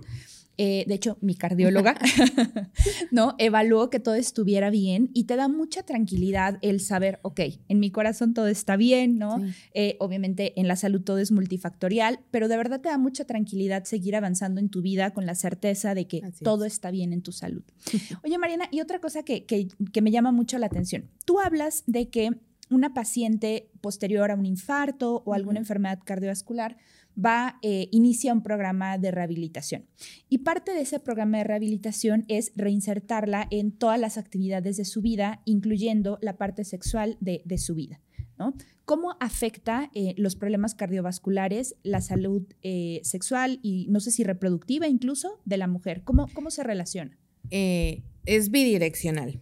Eh, 0.61 0.83
de 0.87 0.93
hecho, 0.93 1.17
mi 1.21 1.35
cardióloga, 1.35 1.97
¿no? 3.11 3.33
Evaluó 3.37 3.89
que 3.89 4.01
todo 4.01 4.15
estuviera 4.15 4.69
bien 4.69 5.09
y 5.13 5.23
te 5.23 5.37
da 5.37 5.47
mucha 5.47 5.83
tranquilidad 5.83 6.59
el 6.61 6.81
saber, 6.81 7.19
ok, 7.21 7.39
en 7.69 7.79
mi 7.79 7.91
corazón 7.91 8.33
todo 8.33 8.47
está 8.47 8.75
bien, 8.75 9.17
¿no? 9.17 9.41
Eh, 9.73 9.95
obviamente 9.99 10.59
en 10.59 10.67
la 10.67 10.75
salud 10.75 11.01
todo 11.01 11.19
es 11.19 11.31
multifactorial, 11.31 12.19
pero 12.29 12.49
de 12.49 12.57
verdad 12.57 12.81
te 12.81 12.89
da 12.89 12.97
mucha 12.97 13.23
tranquilidad 13.23 13.85
seguir 13.85 14.17
avanzando 14.17 14.59
en 14.59 14.67
tu 14.67 14.81
vida 14.81 15.13
con 15.13 15.25
la 15.25 15.33
certeza 15.33 15.95
de 15.95 16.07
que 16.07 16.21
todo 16.43 16.65
está 16.65 16.91
bien 16.91 17.13
en 17.13 17.21
tu 17.21 17.31
salud. 17.31 17.63
Oye, 18.25 18.37
Mariana, 18.37 18.67
y 18.69 18.81
otra 18.81 18.99
cosa 18.99 19.23
que, 19.23 19.45
que, 19.45 19.69
que 19.93 20.01
me 20.01 20.11
llama 20.11 20.33
mucho 20.33 20.57
la 20.57 20.65
atención. 20.65 21.09
Tú 21.23 21.39
hablas 21.39 21.83
de 21.87 22.09
que 22.09 22.31
una 22.69 22.93
paciente 22.93 23.69
posterior 23.81 24.31
a 24.31 24.35
un 24.35 24.45
infarto 24.45 25.23
o 25.25 25.33
alguna 25.33 25.59
enfermedad 25.59 25.99
cardiovascular 26.03 26.77
va, 27.23 27.59
eh, 27.61 27.89
inicia 27.91 28.33
un 28.33 28.43
programa 28.43 28.97
de 28.97 29.11
rehabilitación. 29.11 29.85
Y 30.29 30.39
parte 30.39 30.73
de 30.73 30.81
ese 30.81 30.99
programa 30.99 31.39
de 31.39 31.43
rehabilitación 31.43 32.25
es 32.27 32.51
reinsertarla 32.55 33.47
en 33.51 33.71
todas 33.71 33.99
las 33.99 34.17
actividades 34.17 34.77
de 34.77 34.85
su 34.85 35.01
vida, 35.01 35.41
incluyendo 35.45 36.17
la 36.21 36.37
parte 36.37 36.63
sexual 36.63 37.17
de, 37.19 37.57
su 37.57 37.75
vida. 37.75 37.99
¿no? 38.37 38.53
¿Cómo 38.85 39.17
afecta 39.19 39.91
eh, 39.93 40.13
los 40.17 40.35
problemas 40.35 40.75
cardiovasculares 40.75 41.75
la 41.83 42.01
salud 42.01 42.43
eh, 42.61 43.01
sexual 43.03 43.59
y 43.61 43.87
no 43.89 43.99
sé 43.99 44.11
si 44.11 44.23
reproductiva 44.23 44.87
incluso 44.87 45.41
de 45.45 45.57
la 45.57 45.67
mujer? 45.67 46.03
¿Cómo, 46.03 46.27
cómo 46.33 46.51
se 46.51 46.63
relaciona? 46.63 47.17
es 47.51 48.51
bidireccional. 48.51 49.41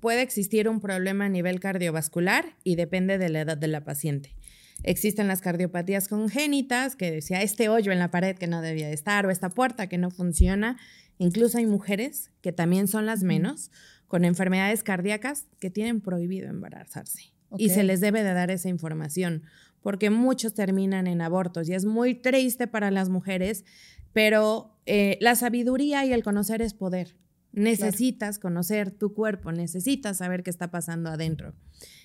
Puede 0.00 0.22
existir 0.22 0.68
un 0.68 0.80
problema 0.80 1.26
a 1.26 1.28
nivel 1.28 1.60
cardiovascular 1.60 2.56
y 2.64 2.76
depende 2.76 3.18
de 3.18 3.28
la 3.28 3.40
edad 3.40 3.56
de 3.56 3.68
la 3.68 3.84
paciente. 3.84 4.34
Existen 4.82 5.28
las 5.28 5.40
cardiopatías 5.40 6.08
congénitas, 6.08 6.96
que 6.96 7.10
decía 7.10 7.42
este 7.42 7.68
hoyo 7.68 7.92
en 7.92 7.98
la 7.98 8.10
pared 8.10 8.36
que 8.36 8.46
no 8.46 8.60
debía 8.60 8.88
de 8.88 8.94
estar 8.94 9.24
o 9.24 9.30
esta 9.30 9.48
puerta 9.48 9.88
que 9.88 9.98
no 9.98 10.10
funciona. 10.10 10.76
Incluso 11.18 11.58
hay 11.58 11.66
mujeres, 11.66 12.30
que 12.42 12.52
también 12.52 12.88
son 12.88 13.06
las 13.06 13.22
menos, 13.22 13.70
con 14.08 14.24
enfermedades 14.24 14.82
cardíacas 14.82 15.46
que 15.58 15.70
tienen 15.70 16.00
prohibido 16.00 16.48
embarazarse. 16.50 17.32
Y 17.56 17.70
se 17.70 17.84
les 17.84 18.00
debe 18.00 18.24
de 18.24 18.32
dar 18.32 18.50
esa 18.50 18.68
información, 18.68 19.44
porque 19.80 20.10
muchos 20.10 20.54
terminan 20.54 21.06
en 21.06 21.20
abortos 21.20 21.68
y 21.68 21.74
es 21.74 21.84
muy 21.84 22.14
triste 22.14 22.66
para 22.66 22.90
las 22.90 23.08
mujeres, 23.08 23.64
pero 24.12 24.76
eh, 24.86 25.18
la 25.20 25.36
sabiduría 25.36 26.04
y 26.04 26.12
el 26.12 26.24
conocer 26.24 26.62
es 26.62 26.74
poder. 26.74 27.16
Necesitas 27.54 28.38
conocer 28.38 28.90
tu 28.90 29.14
cuerpo, 29.14 29.52
necesitas 29.52 30.18
saber 30.18 30.42
qué 30.42 30.50
está 30.50 30.70
pasando 30.70 31.10
adentro. 31.10 31.54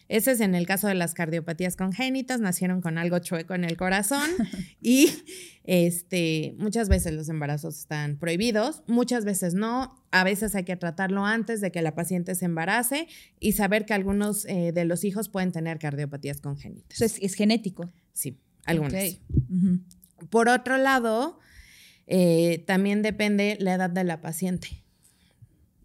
Ese 0.08 0.32
es 0.32 0.42
en 0.42 0.56
el 0.56 0.66
caso 0.66 0.88
de 0.88 0.96
las 0.96 1.14
cardiopatías 1.14 1.76
congénitas, 1.76 2.40
nacieron 2.40 2.82
con 2.82 2.98
algo 2.98 3.20
chueco 3.20 3.54
en 3.54 3.64
el 3.64 3.78
corazón 3.78 4.28
y 4.82 5.08
este, 5.64 6.56
muchas 6.58 6.90
veces 6.90 7.14
los 7.14 7.30
embarazos 7.30 7.78
están 7.78 8.18
prohibidos, 8.18 8.82
muchas 8.88 9.24
veces 9.24 9.54
no, 9.54 10.04
a 10.10 10.24
veces 10.24 10.56
hay 10.56 10.64
que 10.64 10.76
tratarlo 10.76 11.26
antes 11.26 11.62
de 11.62 11.72
que 11.72 11.84
la 11.84 11.94
paciente 11.94 12.34
se 12.34 12.46
embarace 12.46 13.08
y 13.40 13.52
saber 13.52 13.86
que 13.86 13.94
algunos 13.94 14.46
eh, 14.46 14.72
de 14.74 14.86
los 14.86 15.04
hijos 15.04 15.30
pueden 15.30 15.52
tener 15.52 15.78
cardiopatías 15.78 16.42
congénitas. 16.42 17.00
es, 17.02 17.20
es 17.22 17.36
genético. 17.36 17.92
Sí, 18.14 18.40
algunos. 18.66 19.20
Por 20.32 20.50
otro 20.50 20.78
lado, 20.78 21.40
eh, 22.08 22.64
también 22.66 23.04
depende 23.04 23.58
la 23.60 23.76
edad 23.76 23.92
de 23.92 24.04
la 24.04 24.22
paciente. 24.22 24.84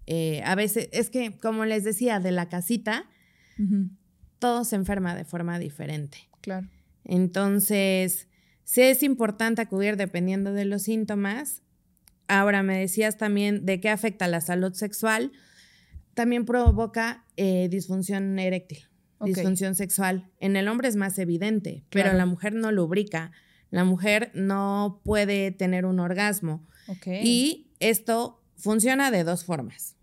Eh, 0.06 0.42
a 0.44 0.54
veces, 0.54 0.88
es 0.92 1.10
que, 1.10 1.36
como 1.38 1.64
les 1.64 1.84
decía, 1.84 2.20
de 2.20 2.32
la 2.32 2.48
casita, 2.48 3.08
todo 4.38 4.64
se 4.64 4.76
enferma 4.76 5.14
de 5.14 5.24
forma 5.24 5.58
diferente. 5.58 6.18
Claro. 6.40 6.68
Entonces, 7.04 8.28
sí 8.64 8.82
es 8.82 9.02
importante 9.02 9.62
acudir 9.62 9.96
dependiendo 9.96 10.52
de 10.52 10.64
los 10.64 10.82
síntomas. 10.82 11.62
Ahora, 12.28 12.62
me 12.62 12.78
decías 12.78 13.16
también 13.16 13.64
de 13.64 13.80
qué 13.80 13.90
afecta 13.90 14.28
la 14.28 14.40
salud 14.40 14.72
sexual. 14.74 15.32
También 16.14 16.44
provoca 16.44 17.24
eh, 17.36 17.68
disfunción 17.70 18.38
eréctil, 18.38 18.88
disfunción 19.20 19.74
sexual. 19.74 20.30
En 20.40 20.56
el 20.56 20.68
hombre 20.68 20.88
es 20.88 20.96
más 20.96 21.18
evidente, 21.18 21.84
pero 21.90 22.12
la 22.12 22.26
mujer 22.26 22.54
no 22.54 22.72
lubrica. 22.72 23.32
La 23.70 23.84
mujer 23.84 24.30
no 24.34 25.00
puede 25.04 25.50
tener 25.50 25.84
un 25.84 25.98
orgasmo. 25.98 26.66
Y 27.06 27.72
esto 27.80 28.42
funciona 28.56 29.10
de 29.10 29.24
dos 29.24 29.44
formas. 29.44 29.93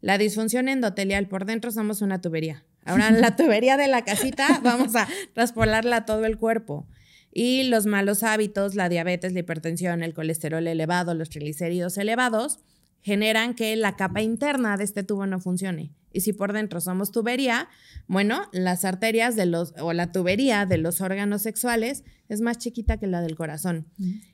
La 0.00 0.18
disfunción 0.18 0.68
endotelial, 0.68 1.26
por 1.28 1.44
dentro 1.44 1.70
somos 1.70 2.02
una 2.02 2.20
tubería. 2.20 2.64
Ahora, 2.84 3.10
la 3.10 3.36
tubería 3.36 3.76
de 3.76 3.88
la 3.88 4.04
casita 4.04 4.60
vamos 4.64 4.96
a 4.96 5.08
traspolarla 5.34 5.96
a 5.96 6.06
todo 6.06 6.24
el 6.24 6.38
cuerpo. 6.38 6.86
Y 7.32 7.64
los 7.64 7.86
malos 7.86 8.22
hábitos, 8.22 8.74
la 8.74 8.88
diabetes, 8.88 9.32
la 9.32 9.40
hipertensión, 9.40 10.02
el 10.02 10.14
colesterol 10.14 10.66
elevado, 10.66 11.14
los 11.14 11.28
triglicéridos 11.28 11.98
elevados, 11.98 12.60
generan 13.02 13.54
que 13.54 13.76
la 13.76 13.96
capa 13.96 14.22
interna 14.22 14.76
de 14.76 14.84
este 14.84 15.02
tubo 15.02 15.26
no 15.26 15.40
funcione. 15.40 15.92
Y 16.12 16.20
si 16.20 16.32
por 16.32 16.52
dentro 16.52 16.80
somos 16.80 17.12
tubería, 17.12 17.68
bueno, 18.06 18.42
las 18.52 18.84
arterias 18.84 19.36
de 19.36 19.46
los, 19.46 19.74
o 19.80 19.92
la 19.92 20.12
tubería 20.12 20.66
de 20.66 20.78
los 20.78 21.00
órganos 21.00 21.42
sexuales 21.42 22.04
es 22.28 22.40
más 22.40 22.58
chiquita 22.58 22.98
que 22.98 23.06
la 23.06 23.20
del 23.20 23.36
corazón. 23.36 23.86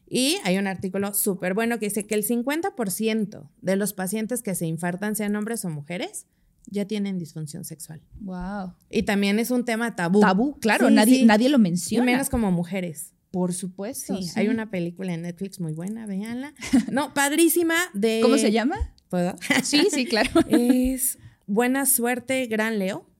Y 0.06 0.37
hay 0.44 0.58
un 0.58 0.66
artículo 0.66 1.14
súper 1.14 1.54
bueno 1.54 1.78
que 1.78 1.87
dice 1.87 2.06
que 2.06 2.14
el 2.14 2.24
50% 2.24 3.50
de 3.60 3.76
los 3.76 3.92
pacientes 3.92 4.42
que 4.42 4.54
se 4.54 4.66
infartan, 4.66 5.16
sean 5.16 5.34
hombres 5.37 5.64
o 5.64 5.70
mujeres, 5.70 6.26
ya 6.66 6.87
tienen 6.87 7.18
disfunción 7.18 7.64
sexual. 7.64 8.00
Wow. 8.20 8.74
Y 8.90 9.02
también 9.02 9.38
es 9.38 9.50
un 9.50 9.64
tema 9.64 9.96
tabú. 9.96 10.20
Tabú, 10.20 10.58
claro, 10.60 10.90
nadie, 10.90 11.24
nadie 11.24 11.48
lo 11.48 11.58
menciona. 11.58 12.04
Y 12.04 12.06
menos 12.06 12.30
como 12.30 12.50
mujeres. 12.50 13.12
Por 13.30 13.52
supuesto. 13.52 14.16
Sí, 14.16 14.30
hay 14.37 14.48
una 14.48 14.70
película 14.70 15.12
en 15.12 15.22
Netflix 15.22 15.58
muy 15.58 15.72
buena, 15.72 16.06
véanla. 16.06 16.54
No, 16.92 17.12
padrísima 17.14 17.74
de. 17.92 18.20
¿Cómo 18.22 18.38
se 18.38 18.52
llama? 18.52 18.76
¿Puedo? 19.08 19.34
Sí, 19.64 19.88
sí, 19.90 20.06
claro. 20.06 20.30
es 20.48 21.18
Buena 21.46 21.87
Suerte, 21.87 22.46
Gran 22.46 22.78
Leo. 22.78 23.11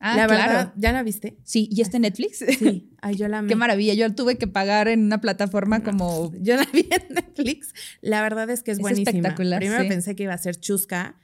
Ah, 0.00 0.16
la 0.16 0.26
claro. 0.26 0.52
verdad, 0.52 0.74
¿ya 0.76 0.92
la 0.92 1.02
viste? 1.02 1.38
Sí, 1.44 1.68
¿y 1.72 1.80
está 1.80 1.96
en 1.96 2.02
Netflix? 2.02 2.44
Sí. 2.58 2.90
Ay, 3.00 3.16
yo 3.16 3.26
la 3.28 3.38
amé. 3.38 3.48
Qué 3.48 3.56
maravilla. 3.56 3.94
Yo 3.94 4.14
tuve 4.14 4.36
que 4.36 4.46
pagar 4.46 4.88
en 4.88 5.02
una 5.04 5.20
plataforma 5.20 5.82
como. 5.82 6.32
Yo 6.40 6.56
la 6.56 6.66
vi 6.72 6.88
en 6.90 7.14
Netflix. 7.14 7.72
La 8.02 8.20
verdad 8.22 8.50
es 8.50 8.62
que 8.62 8.72
es, 8.72 8.78
Es 8.78 8.82
buenísima. 8.82 9.10
espectacular, 9.10 9.60
Primero 9.60 9.82
sí. 9.82 9.88
pensé 9.88 10.14
que 10.14 10.24
iba 10.24 10.34
a 10.34 10.38
ser 10.38 10.56
chusca. 10.60 11.16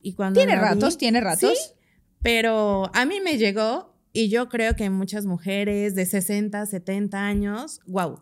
Y 0.00 0.14
cuando 0.14 0.38
Tiene 0.40 0.54
vi- 0.56 0.60
ratos, 0.60 0.98
tiene 0.98 1.20
ratos. 1.20 1.52
Sí, 1.56 1.74
pero 2.22 2.90
a 2.94 3.04
mí 3.04 3.20
me 3.20 3.38
llegó 3.38 3.94
y 4.12 4.28
yo 4.30 4.48
creo 4.48 4.74
que 4.76 4.90
muchas 4.90 5.26
mujeres 5.26 5.94
de 5.94 6.04
60, 6.06 6.66
70 6.66 7.24
años, 7.26 7.80
wow. 7.86 8.20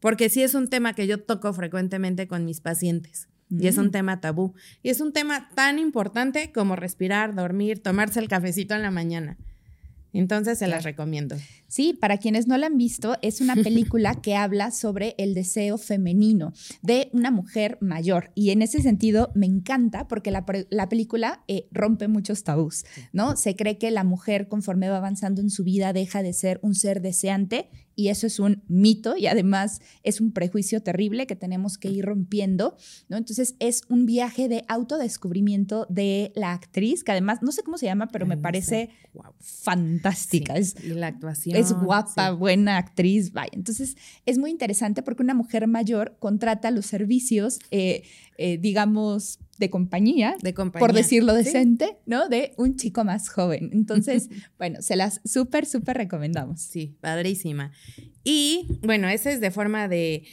Porque 0.00 0.28
sí 0.30 0.42
es 0.42 0.54
un 0.54 0.68
tema 0.68 0.94
que 0.94 1.06
yo 1.06 1.22
toco 1.22 1.52
frecuentemente 1.52 2.26
con 2.26 2.44
mis 2.44 2.60
pacientes. 2.60 3.28
Y 3.58 3.66
es 3.66 3.78
un 3.78 3.90
tema 3.90 4.20
tabú. 4.20 4.54
Y 4.82 4.90
es 4.90 5.00
un 5.00 5.12
tema 5.12 5.50
tan 5.54 5.78
importante 5.78 6.52
como 6.52 6.76
respirar, 6.76 7.34
dormir, 7.34 7.82
tomarse 7.82 8.20
el 8.20 8.28
cafecito 8.28 8.74
en 8.74 8.82
la 8.82 8.90
mañana. 8.90 9.36
Entonces 10.12 10.58
se 10.58 10.66
las 10.66 10.84
recomiendo. 10.84 11.36
Sí, 11.68 11.94
para 11.98 12.18
quienes 12.18 12.46
no 12.46 12.58
la 12.58 12.66
han 12.66 12.76
visto, 12.76 13.16
es 13.22 13.40
una 13.40 13.54
película 13.62 14.20
que 14.20 14.36
habla 14.36 14.70
sobre 14.70 15.14
el 15.18 15.34
deseo 15.34 15.78
femenino 15.78 16.52
de 16.82 17.08
una 17.12 17.30
mujer 17.30 17.78
mayor. 17.80 18.30
Y 18.34 18.50
en 18.50 18.62
ese 18.62 18.82
sentido 18.82 19.32
me 19.34 19.46
encanta 19.46 20.08
porque 20.08 20.30
la, 20.30 20.44
la 20.70 20.88
película 20.88 21.42
eh, 21.48 21.66
rompe 21.70 22.08
muchos 22.08 22.44
tabús, 22.44 22.84
¿no? 23.12 23.36
Se 23.36 23.56
cree 23.56 23.78
que 23.78 23.90
la 23.90 24.04
mujer 24.04 24.48
conforme 24.48 24.90
va 24.90 24.98
avanzando 24.98 25.40
en 25.40 25.50
su 25.50 25.64
vida 25.64 25.92
deja 25.92 26.22
de 26.22 26.34
ser 26.34 26.58
un 26.62 26.74
ser 26.74 27.00
deseante 27.00 27.70
y 27.94 28.08
eso 28.08 28.26
es 28.26 28.38
un 28.38 28.62
mito 28.68 29.16
y 29.16 29.26
además 29.26 29.80
es 30.02 30.20
un 30.20 30.32
prejuicio 30.32 30.82
terrible 30.82 31.26
que 31.26 31.36
tenemos 31.36 31.78
que 31.78 31.88
ir 31.88 32.04
rompiendo, 32.04 32.76
¿no? 33.08 33.16
Entonces 33.16 33.54
es 33.58 33.82
un 33.88 34.06
viaje 34.06 34.48
de 34.48 34.64
autodescubrimiento 34.68 35.86
de 35.88 36.32
la 36.34 36.52
actriz, 36.52 37.04
que 37.04 37.12
además, 37.12 37.40
no 37.42 37.52
sé 37.52 37.62
cómo 37.62 37.78
se 37.78 37.86
llama, 37.86 38.08
pero 38.08 38.24
Ay, 38.24 38.30
me 38.30 38.36
no 38.36 38.42
parece. 38.42 38.90
Wow. 39.14 39.34
fantástica. 39.40 40.56
Es, 40.56 40.74
y 40.82 40.88
la 40.88 41.08
actuación. 41.08 41.56
es 41.56 41.72
guapa, 41.72 42.30
sí. 42.30 42.36
buena 42.36 42.78
actriz, 42.78 43.32
vaya. 43.32 43.50
Entonces, 43.52 43.96
es 44.24 44.38
muy 44.38 44.50
interesante 44.50 45.02
porque 45.02 45.22
una 45.22 45.34
mujer 45.34 45.66
mayor 45.66 46.16
contrata 46.18 46.70
los 46.70 46.86
servicios, 46.86 47.58
eh, 47.70 48.04
eh, 48.38 48.58
digamos, 48.58 49.38
de 49.58 49.70
compañía, 49.70 50.36
De 50.42 50.54
compañía. 50.54 50.86
por 50.86 50.94
decirlo 50.94 51.32
Sí. 51.36 51.44
decente, 51.44 51.96
¿no? 52.06 52.28
De 52.28 52.52
un 52.56 52.76
chico 52.76 53.04
más 53.04 53.28
joven. 53.28 53.70
Entonces, 53.72 54.28
bueno, 54.58 54.82
se 54.82 54.96
las 54.96 55.20
súper, 55.24 55.66
súper 55.66 55.96
recomendamos. 55.96 56.60
Sí, 56.60 56.96
padrísima. 57.00 57.70
Y 58.24 58.66
bueno, 58.82 59.08
ese 59.08 59.32
es 59.32 59.40
de 59.40 59.50
forma 59.50 59.88
de 59.88 60.24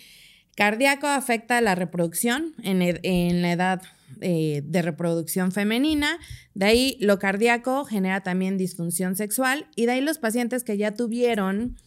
cardíaco, 0.55 1.07
afecta 1.07 1.61
la 1.61 1.75
reproducción 1.75 2.53
en, 2.63 2.81
ed- 2.81 2.99
en 3.03 3.41
la 3.41 3.51
edad 3.53 3.81
eh, 4.21 4.61
de 4.65 4.81
reproducción 4.81 5.51
femenina. 5.51 6.17
De 6.53 6.65
ahí 6.65 6.97
lo 6.99 7.19
cardíaco 7.19 7.85
genera 7.85 8.21
también 8.23 8.57
disfunción 8.57 9.15
sexual. 9.15 9.67
Y 9.75 9.85
de 9.85 9.93
ahí 9.93 10.01
los 10.01 10.17
pacientes 10.17 10.63
que 10.63 10.77
ya 10.77 10.93
tuvieron 10.95 11.77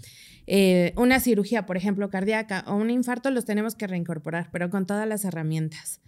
eh, 0.47 0.93
una 0.97 1.21
cirugía, 1.21 1.67
por 1.67 1.77
ejemplo, 1.77 2.11
cardíaca 2.11 2.65
o 2.67 2.75
un 2.75 2.91
infarto, 2.91 3.31
los 3.31 3.45
tenemos 3.45 3.75
que 3.75 3.87
reincorporar, 3.87 4.49
pero 4.53 4.71
con 4.71 4.87
todas 4.87 5.07
las 5.09 5.25
herramientas. 5.25 6.01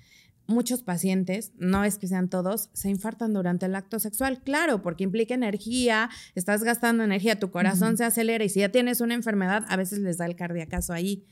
Muchos 0.46 0.82
pacientes, 0.82 1.52
no 1.56 1.84
es 1.84 1.96
que 1.96 2.06
sean 2.06 2.28
todos, 2.28 2.68
se 2.74 2.90
infartan 2.90 3.32
durante 3.32 3.64
el 3.64 3.74
acto 3.74 3.98
sexual, 3.98 4.42
claro, 4.42 4.82
porque 4.82 5.04
implica 5.04 5.32
energía, 5.34 6.10
estás 6.34 6.62
gastando 6.64 7.02
energía, 7.02 7.38
tu 7.38 7.50
corazón 7.50 7.96
se 7.96 8.04
acelera 8.04 8.44
y 8.44 8.50
si 8.50 8.60
ya 8.60 8.68
tienes 8.68 9.00
una 9.00 9.14
enfermedad, 9.14 9.64
a 9.68 9.76
veces 9.76 10.00
les 10.00 10.18
da 10.18 10.26
el 10.26 10.36
cardiacazo 10.36 10.92
ahí. 10.92 11.24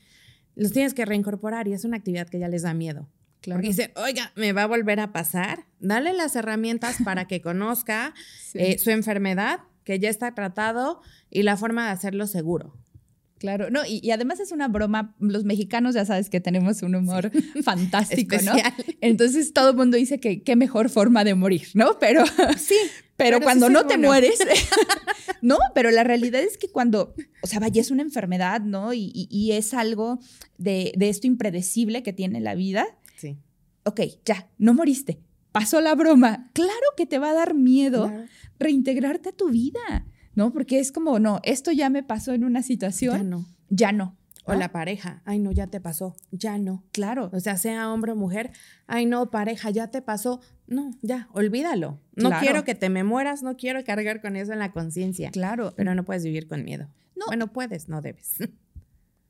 Los 0.55 0.71
tienes 0.71 0.95
que 0.95 1.05
reincorporar 1.05 1.67
y 1.67 1.73
es 1.73 1.85
una 1.85 1.97
actividad 1.97 2.27
que 2.27 2.39
ya 2.39 2.47
les 2.47 2.63
da 2.63 2.73
miedo. 2.73 3.07
Porque 3.45 3.67
dicen, 3.67 3.91
oiga, 3.97 4.31
me 4.35 4.53
va 4.53 4.63
a 4.63 4.67
volver 4.67 4.99
a 4.99 5.11
pasar. 5.11 5.65
Dale 5.79 6.13
las 6.13 6.35
herramientas 6.35 6.97
para 7.03 7.25
que 7.25 7.41
conozca 7.41 8.13
Sí. 8.41 8.59
eh, 8.59 8.77
su 8.79 8.89
enfermedad, 8.89 9.59
que 9.83 9.99
ya 9.99 10.09
está 10.09 10.33
tratado 10.33 11.01
y 11.29 11.43
la 11.43 11.57
forma 11.57 11.85
de 11.85 11.91
hacerlo 11.91 12.25
seguro. 12.25 12.73
Claro, 13.43 13.69
no, 13.69 13.85
y, 13.85 13.99
y 14.01 14.11
además 14.11 14.39
es 14.39 14.53
una 14.53 14.69
broma. 14.69 15.13
Los 15.19 15.43
mexicanos 15.43 15.95
ya 15.95 16.05
sabes 16.05 16.29
que 16.29 16.39
tenemos 16.39 16.81
un 16.81 16.95
humor 16.95 17.29
fantástico, 17.65 18.37
¿no? 18.41 18.53
Entonces 19.01 19.51
todo 19.51 19.71
el 19.71 19.75
mundo 19.75 19.97
dice 19.97 20.17
que 20.21 20.43
qué 20.43 20.55
mejor 20.55 20.87
forma 20.89 21.25
de 21.25 21.35
morir, 21.35 21.67
¿no? 21.73 21.99
Pero, 21.99 22.23
Sí, 22.57 22.75
pero, 23.17 23.41
cuando 23.41 23.69
no 23.69 23.81
te 23.81 23.95
bueno. 23.95 24.07
mueres, 24.07 24.39
no, 25.41 25.57
pero 25.75 25.91
la 25.91 26.05
realidad 26.05 26.41
es 26.41 26.57
que 26.57 26.69
cuando, 26.69 27.13
o 27.41 27.47
sea, 27.47 27.59
vaya, 27.59 27.81
es 27.81 27.91
una 27.91 28.01
enfermedad, 28.01 28.61
¿no? 28.61 28.93
Y, 28.93 29.11
y- 29.13 29.27
y 29.29 29.51
es 29.51 29.73
algo 29.73 30.19
de, 30.57 30.93
de 30.95 31.09
esto 31.09 31.27
impredecible 31.27 32.01
que 32.01 32.13
tiene 32.13 32.39
la 32.39 32.55
vida. 32.55 32.85
sí. 33.17 33.37
Ok, 33.85 33.99
ya, 34.25 34.47
no 34.57 34.73
moriste. 34.73 35.19
Pasó 35.51 35.81
la 35.81 35.93
broma. 35.95 36.49
Claro 36.53 36.71
que 36.95 37.05
te 37.05 37.19
va 37.19 37.31
a 37.31 37.33
dar 37.33 37.53
miedo 37.55 38.07
Claro. 38.07 38.23
reintegrarte 38.57 39.27
a 39.27 39.31
tu 39.33 39.49
vida, 39.49 40.05
¿no? 40.35 40.51
Porque 40.53 40.79
es 40.79 40.91
como, 40.91 41.19
no, 41.19 41.39
esto 41.43 41.71
ya 41.71 41.89
me 41.89 42.03
pasó 42.03 42.33
en 42.33 42.43
una 42.43 42.61
situación, 42.63 43.17
Ya 43.17 43.23
no. 43.23 43.45
ya 43.69 43.91
no. 43.91 44.15
O 44.45 44.53
¿no? 44.53 44.59
la 44.59 44.73
pareja, 44.73 45.21
ay 45.23 45.39
no, 45.39 45.51
ya 45.53 45.67
te 45.67 45.79
pasó, 45.79 46.15
ya 46.31 46.57
no. 46.57 46.83
Claro. 46.91 47.29
O 47.31 47.39
sea, 47.39 47.55
sea 47.57 47.89
hombre 47.93 48.11
o 48.11 48.15
mujer, 48.17 48.51
ay 48.87 49.05
no, 49.05 49.31
pareja, 49.31 49.69
ya 49.69 49.87
te 49.87 50.01
pasó. 50.01 50.41
No, 50.67 50.91
ya, 51.01 51.29
olvídalo. 51.31 51.99
No 52.15 52.27
Claro. 52.29 52.41
quiero 52.43 52.63
que 52.65 52.75
te 52.75 52.89
me 52.89 53.03
mueras, 53.05 53.41
no 53.41 53.55
quiero 53.55 53.83
cargar 53.85 54.21
con 54.21 54.35
eso 54.35 54.51
en 54.51 54.59
la 54.59 54.71
conciencia. 54.73 55.31
Claro. 55.31 55.73
Pero 55.77 55.95
no 55.95 56.03
puedes 56.03 56.23
vivir 56.25 56.47
con 56.47 56.63
miedo. 56.65 56.87
Bueno, 57.25 57.47
puedes, 57.53 57.87
no 57.87 58.01
debes. 58.01 58.35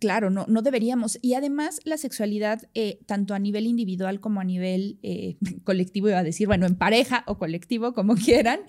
Claro, 0.04 0.30
no, 0.30 0.46
no 0.50 0.62
deberíamos. 0.62 1.18
Y 1.22 1.36
además 1.36 1.80
la 1.86 1.96
sexualidad, 1.96 2.68
eh, 2.74 3.00
tanto 3.06 3.34
a 3.34 3.40
nivel 3.40 3.68
individual 3.68 4.20
como 4.20 4.42
a 4.42 4.44
nivel 4.44 5.00
eh, 5.02 5.38
colectivo, 5.64 6.10
iba 6.10 6.20
a 6.20 6.24
decir, 6.24 6.46
bueno, 6.46 6.66
en 6.66 6.76
pareja 6.76 7.24
o 7.26 7.38
colectivo, 7.38 7.94
como 7.94 8.16
quieran, 8.16 8.60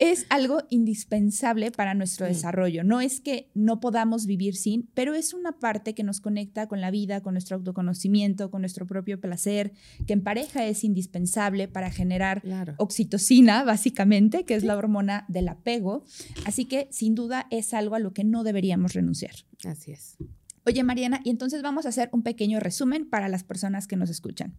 es 0.00 0.26
algo 0.28 0.64
indispensable 0.70 1.70
para 1.70 1.94
nuestro 1.94 2.26
desarrollo. 2.26 2.82
No 2.82 3.00
es 3.00 3.20
que 3.20 3.48
no 3.54 3.78
podamos 3.78 4.26
vivir 4.26 4.56
sin, 4.56 4.90
pero 4.92 5.14
es 5.14 5.34
una 5.34 5.60
parte 5.60 5.94
que 5.94 6.02
nos 6.02 6.20
conecta 6.20 6.66
con 6.66 6.80
la 6.80 6.90
vida, 6.90 7.20
con 7.20 7.34
nuestro 7.34 7.58
autoconocimiento, 7.58 8.50
con 8.50 8.62
nuestro 8.62 8.84
propio 8.84 9.20
placer, 9.20 9.70
que 10.08 10.14
en 10.14 10.24
pareja 10.24 10.66
es 10.66 10.82
indispensable 10.82 11.68
para 11.68 11.92
generar 11.92 12.42
oxitocina, 12.78 13.62
básicamente, 13.62 14.42
que 14.44 14.56
es 14.56 14.64
la 14.64 14.76
hormona 14.76 15.26
del 15.28 15.46
apego. 15.46 16.02
Así 16.44 16.64
que 16.64 16.88
sin 16.90 17.14
duda 17.14 17.46
es 17.52 17.72
algo 17.72 17.94
a 17.94 18.00
lo 18.00 18.12
que 18.12 18.24
no 18.24 18.42
deberíamos 18.42 18.94
renunciar. 18.94 19.36
Así 19.64 19.92
es. 19.92 20.16
Oye, 20.64 20.82
Mariana, 20.84 21.20
y 21.24 21.30
entonces 21.30 21.62
vamos 21.62 21.86
a 21.86 21.88
hacer 21.88 22.08
un 22.12 22.22
pequeño 22.22 22.60
resumen 22.60 23.08
para 23.08 23.28
las 23.28 23.42
personas 23.42 23.86
que 23.86 23.96
nos 23.96 24.10
escuchan. 24.10 24.54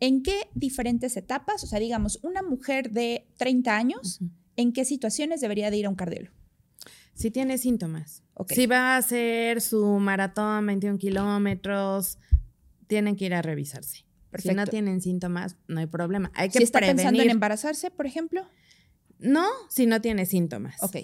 ¿En 0.00 0.22
qué 0.22 0.48
diferentes 0.54 1.16
etapas, 1.16 1.64
o 1.64 1.66
sea, 1.66 1.78
digamos, 1.78 2.18
una 2.22 2.42
mujer 2.42 2.90
de 2.90 3.26
30 3.38 3.76
años, 3.76 4.20
en 4.56 4.72
qué 4.72 4.84
situaciones 4.84 5.40
debería 5.40 5.70
de 5.70 5.78
ir 5.78 5.86
a 5.86 5.88
un 5.88 5.94
cardiólogo? 5.94 6.34
Si 7.14 7.30
tiene 7.30 7.56
síntomas. 7.56 8.22
Si 8.48 8.66
va 8.66 8.94
a 8.94 8.96
hacer 8.98 9.62
su 9.62 9.84
maratón 9.98 10.66
21 10.66 10.98
kilómetros, 10.98 12.18
tienen 12.86 13.16
que 13.16 13.24
ir 13.24 13.34
a 13.34 13.40
revisarse. 13.40 14.04
Si 14.36 14.52
no 14.52 14.66
tienen 14.66 15.00
síntomas, 15.00 15.56
no 15.66 15.80
hay 15.80 15.86
problema. 15.86 16.30
Hay 16.34 16.50
que 16.50 16.58
si 16.58 16.64
está 16.64 16.80
pensando 16.80 17.22
en 17.22 17.30
embarazarse, 17.30 17.90
por 17.90 18.06
ejemplo. 18.06 18.46
No, 19.18 19.46
si 19.70 19.86
no 19.86 20.02
tiene 20.02 20.26
síntomas. 20.26 20.82
Ok. 20.82 20.96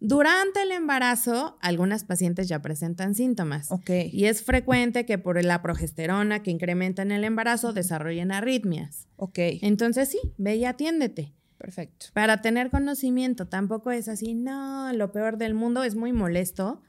Durante 0.00 0.62
el 0.62 0.70
embarazo, 0.70 1.58
algunas 1.60 2.04
pacientes 2.04 2.48
ya 2.48 2.62
presentan 2.62 3.14
síntomas. 3.14 3.70
Y 3.88 4.26
es 4.26 4.42
frecuente 4.42 5.04
que 5.04 5.18
por 5.18 5.42
la 5.42 5.60
progesterona 5.60 6.42
que 6.42 6.52
incrementa 6.52 7.02
en 7.02 7.10
el 7.10 7.24
embarazo 7.24 7.72
desarrollen 7.72 8.30
arritmias. 8.30 9.08
Ok. 9.16 9.38
Entonces 9.62 10.08
sí, 10.08 10.20
ve 10.36 10.56
y 10.56 10.64
atiéndete. 10.64 11.34
Perfecto. 11.58 12.06
Para 12.12 12.40
tener 12.40 12.70
conocimiento, 12.70 13.48
tampoco 13.48 13.90
es 13.90 14.08
así, 14.08 14.34
no, 14.34 14.92
lo 14.92 15.10
peor 15.10 15.38
del 15.38 15.54
mundo 15.54 15.82
es 15.82 15.96
muy 15.96 16.12
molesto. 16.12 16.82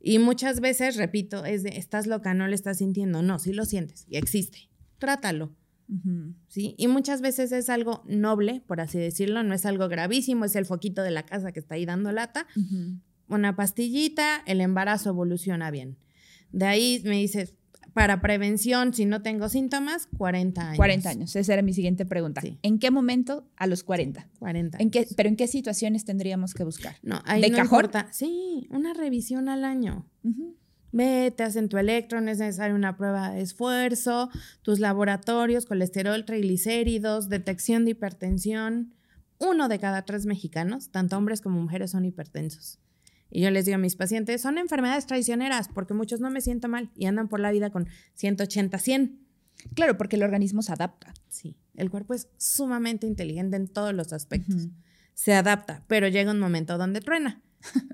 Y 0.00 0.18
muchas 0.18 0.60
veces, 0.60 0.96
repito, 0.96 1.44
es 1.44 1.62
de, 1.62 1.70
estás 1.70 2.06
loca, 2.06 2.32
no 2.32 2.48
lo 2.48 2.54
estás 2.54 2.78
sintiendo. 2.78 3.22
No, 3.22 3.38
sí 3.38 3.52
lo 3.52 3.66
sientes 3.66 4.06
y 4.08 4.16
existe. 4.16 4.70
Trátalo. 4.98 5.54
¿Sí? 6.48 6.74
Y 6.78 6.88
muchas 6.88 7.20
veces 7.20 7.52
es 7.52 7.70
algo 7.70 8.02
noble, 8.06 8.62
por 8.66 8.80
así 8.80 8.98
decirlo, 8.98 9.42
no 9.42 9.54
es 9.54 9.66
algo 9.66 9.88
gravísimo, 9.88 10.44
es 10.44 10.56
el 10.56 10.66
foquito 10.66 11.02
de 11.02 11.10
la 11.10 11.24
casa 11.24 11.52
que 11.52 11.60
está 11.60 11.76
ahí 11.76 11.86
dando 11.86 12.12
lata. 12.12 12.46
Una 13.28 13.56
pastillita, 13.56 14.42
el 14.46 14.60
embarazo 14.60 15.10
evoluciona 15.10 15.70
bien. 15.70 15.96
De 16.52 16.66
ahí 16.66 17.02
me 17.04 17.16
dices, 17.16 17.54
para 17.96 18.20
prevención, 18.20 18.92
si 18.92 19.06
no 19.06 19.22
tengo 19.22 19.48
síntomas, 19.48 20.06
40 20.18 20.60
años. 20.60 20.76
40 20.76 21.08
años, 21.08 21.34
esa 21.34 21.54
era 21.54 21.62
mi 21.62 21.72
siguiente 21.72 22.04
pregunta. 22.04 22.42
¿En 22.60 22.78
qué 22.78 22.90
momento 22.90 23.48
a 23.56 23.66
los 23.66 23.84
40? 23.84 24.28
40. 24.38 24.76
¿En 24.78 24.90
qué, 24.90 25.08
¿Pero 25.16 25.30
en 25.30 25.36
qué 25.36 25.46
situaciones 25.46 26.04
tendríamos 26.04 26.52
que 26.52 26.62
buscar? 26.62 26.96
No, 27.02 27.22
ahí 27.24 27.40
¿De 27.40 27.50
cajón? 27.50 27.88
Sí, 28.12 28.66
una 28.70 28.92
revisión 28.92 29.48
al 29.48 29.64
año. 29.64 30.06
Ve, 30.22 30.34
te 30.96 31.42
hacen 31.42 31.68
tu 31.68 31.78
electron, 31.78 32.28
es 32.28 32.38
necesaria 32.38 32.74
una 32.74 32.96
prueba 32.96 33.30
de 33.30 33.42
esfuerzo, 33.42 34.30
tus 34.62 34.80
laboratorios, 34.80 35.66
colesterol, 35.66 36.24
triglicéridos, 36.24 37.28
detección 37.28 37.84
de 37.84 37.92
hipertensión. 37.92 38.94
Uno 39.38 39.68
de 39.68 39.78
cada 39.78 40.02
tres 40.02 40.24
mexicanos, 40.24 40.90
tanto 40.90 41.16
hombres 41.18 41.40
como 41.40 41.60
mujeres, 41.60 41.90
son 41.90 42.04
hipertensos. 42.04 42.78
Y 43.30 43.42
yo 43.42 43.50
les 43.50 43.66
digo 43.66 43.74
a 43.74 43.78
mis 43.78 43.96
pacientes, 43.96 44.40
son 44.40 44.56
enfermedades 44.56 45.06
traicioneras, 45.06 45.68
porque 45.68 45.94
muchos 45.94 46.20
no 46.20 46.30
me 46.30 46.40
siento 46.40 46.68
mal 46.68 46.90
y 46.94 47.06
andan 47.06 47.28
por 47.28 47.40
la 47.40 47.50
vida 47.50 47.70
con 47.70 47.88
180, 48.14 48.78
100. 48.78 49.20
Claro, 49.74 49.96
porque 49.96 50.16
el 50.16 50.22
organismo 50.22 50.62
se 50.62 50.72
adapta. 50.72 51.12
Sí, 51.28 51.56
el 51.74 51.90
cuerpo 51.90 52.14
es 52.14 52.28
sumamente 52.38 53.06
inteligente 53.06 53.56
en 53.56 53.68
todos 53.68 53.92
los 53.92 54.12
aspectos. 54.12 54.68
Se 55.14 55.34
adapta, 55.34 55.82
pero 55.86 56.08
llega 56.08 56.30
un 56.30 56.38
momento 56.38 56.78
donde 56.78 57.00
truena. 57.00 57.42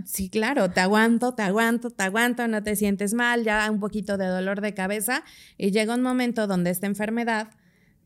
Sí, 0.04 0.28
claro, 0.28 0.70
te 0.70 0.80
aguanto, 0.80 1.35
te 1.35 1.42
aguanto, 1.42 1.90
te 1.90 2.02
aguanto, 2.02 2.46
no 2.48 2.62
te 2.62 2.76
sientes 2.76 3.14
mal, 3.14 3.44
ya 3.44 3.70
un 3.70 3.80
poquito 3.80 4.18
de 4.18 4.26
dolor 4.26 4.61
de 4.61 4.74
cabeza 4.74 5.24
y 5.56 5.70
llega 5.70 5.94
un 5.94 6.02
momento 6.02 6.46
donde 6.46 6.70
esta 6.70 6.87
enfermedad, 6.87 7.50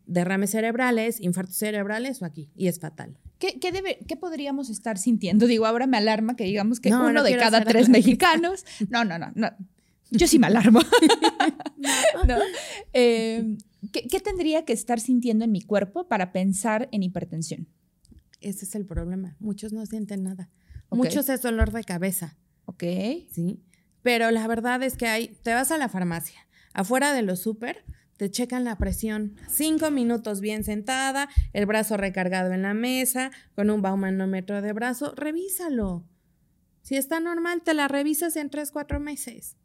derrames 0.06 0.50
cerebrales, 0.50 1.20
infartos 1.20 1.56
cerebrales 1.56 2.22
o 2.22 2.24
aquí, 2.24 2.50
y 2.54 2.68
es 2.68 2.78
fatal. 2.78 3.18
¿Qué, 3.38 3.58
debe, 3.70 3.98
¿Qué 4.08 4.16
podríamos 4.16 4.70
estar 4.70 4.96
sintiendo? 4.96 5.46
Digo, 5.46 5.66
ahora 5.66 5.86
me 5.86 5.98
alarma 5.98 6.36
que 6.36 6.44
digamos 6.44 6.80
que 6.80 6.92
uno 6.92 7.22
de 7.22 7.36
cada 7.36 7.64
tres 7.64 7.88
mexicanos. 7.90 8.64
No, 8.88 9.04
no, 9.04 9.18
no, 9.18 9.30
no. 9.34 9.50
Yo 10.10 10.26
sí 10.26 10.38
me 10.38 10.46
alarmo. 10.46 10.80
Em, 12.92 13.58
¿qué, 13.92 14.20
tendría 14.20 14.64
que 14.64 14.72
estar 14.72 15.00
sintiendo 15.00 15.44
en 15.44 15.52
mi 15.52 15.60
cuerpo 15.60 16.08
para 16.08 16.32
pensar 16.32 16.88
en 16.92 17.02
hipertensión? 17.02 17.68
Ese 18.40 18.64
es 18.64 18.74
el 18.74 18.86
problema. 18.86 19.36
Muchos 19.38 19.72
no 19.72 19.84
sienten 19.86 20.22
nada. 20.22 20.50
Muchos 20.90 21.28
es 21.28 21.42
dolor 21.42 21.72
de 21.72 21.84
cabeza. 21.84 22.36
Ok. 22.66 22.82
Sí. 23.30 23.62
Pero 24.02 24.30
la 24.30 24.46
verdad 24.46 24.82
es 24.82 24.96
que 24.96 25.08
hay, 25.08 25.28
te 25.42 25.52
vas 25.52 25.72
a 25.72 25.78
la 25.78 25.88
farmacia, 25.88 26.46
afuera 26.72 27.12
de 27.12 27.22
los 27.22 27.40
súper, 27.40 27.84
te 28.16 28.30
checan 28.30 28.64
la 28.64 28.78
presión. 28.78 29.34
Cinco 29.48 29.90
minutos 29.90 30.40
bien 30.40 30.62
sentada, 30.62 31.28
el 31.52 31.66
brazo 31.66 31.96
recargado 31.96 32.52
en 32.52 32.62
la 32.62 32.72
mesa, 32.72 33.30
con 33.54 33.68
un 33.68 33.82
baumanómetro 33.82 34.62
de 34.62 34.72
brazo, 34.72 35.12
revísalo. 35.16 36.04
Si 36.82 36.96
está 36.96 37.18
normal, 37.18 37.62
te 37.64 37.74
la 37.74 37.88
revisas 37.88 38.36
en 38.36 38.48
tres, 38.48 38.70
cuatro 38.70 39.00
meses. 39.00 39.56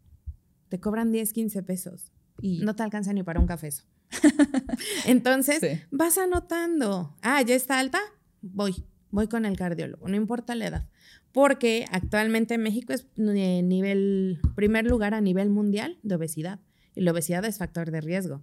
Te 0.69 0.79
cobran 0.79 1.11
10, 1.11 1.33
15 1.33 1.61
pesos. 1.61 2.11
Y 2.41 2.61
no 2.63 2.75
te 2.75 2.81
alcanza 2.81 3.13
ni 3.13 3.21
para 3.21 3.39
un 3.39 3.45
café 3.45 3.69
Entonces, 5.05 5.83
vas 5.91 6.17
anotando. 6.17 7.15
Ah, 7.21 7.43
¿ya 7.43 7.53
está 7.53 7.77
alta? 7.77 7.99
Voy, 8.41 8.87
voy 9.11 9.27
con 9.27 9.45
el 9.45 9.55
cardiólogo, 9.55 10.07
no 10.07 10.15
importa 10.15 10.55
la 10.55 10.65
edad 10.65 10.87
porque 11.31 11.85
actualmente 11.91 12.57
México 12.57 12.93
es 12.93 13.07
eh, 13.17 13.61
nivel, 13.63 14.39
primer 14.55 14.85
lugar 14.85 15.13
a 15.13 15.21
nivel 15.21 15.49
mundial 15.49 15.97
de 16.03 16.15
obesidad 16.15 16.59
y 16.95 17.01
la 17.01 17.11
obesidad 17.11 17.45
es 17.45 17.57
factor 17.57 17.91
de 17.91 18.01
riesgo. 18.01 18.41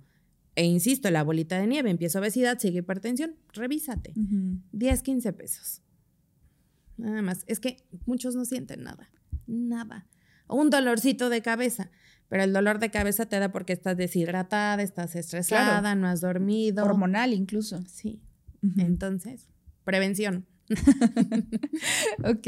E 0.55 0.65
insisto, 0.65 1.11
la 1.11 1.23
bolita 1.23 1.59
de 1.59 1.67
nieve, 1.67 1.91
empieza 1.91 2.19
obesidad, 2.19 2.59
sigue 2.59 2.81
hipertensión, 2.81 3.37
revísate. 3.53 4.13
10, 4.73 5.03
15 5.03 5.33
pesos. 5.33 5.83
Nada 6.97 7.23
más. 7.23 7.45
Es 7.47 7.61
que 7.61 7.85
muchos 8.07 8.35
no 8.35 8.45
sienten 8.45 8.83
nada, 8.83 9.09
nada. 9.47 10.09
Un 10.49 10.69
dolorcito 10.71 11.29
de 11.29 11.43
cabeza, 11.43 11.91
pero 12.29 12.43
el 12.43 12.53
dolor 12.53 12.81
de 12.81 12.91
cabeza 12.91 13.27
te 13.27 13.39
da 13.39 13.53
porque 13.53 13.73
estás 13.73 13.97
deshidratada, 13.97 14.83
estás 14.83 15.15
estresada, 15.15 15.95
no 15.95 16.09
has 16.09 16.21
dormido. 16.21 16.85
Hormonal 16.85 17.35
incluso. 17.35 17.81
Sí. 17.83 18.21
Entonces, 18.79 19.49
prevención. 19.85 20.45
ok. 22.25 22.47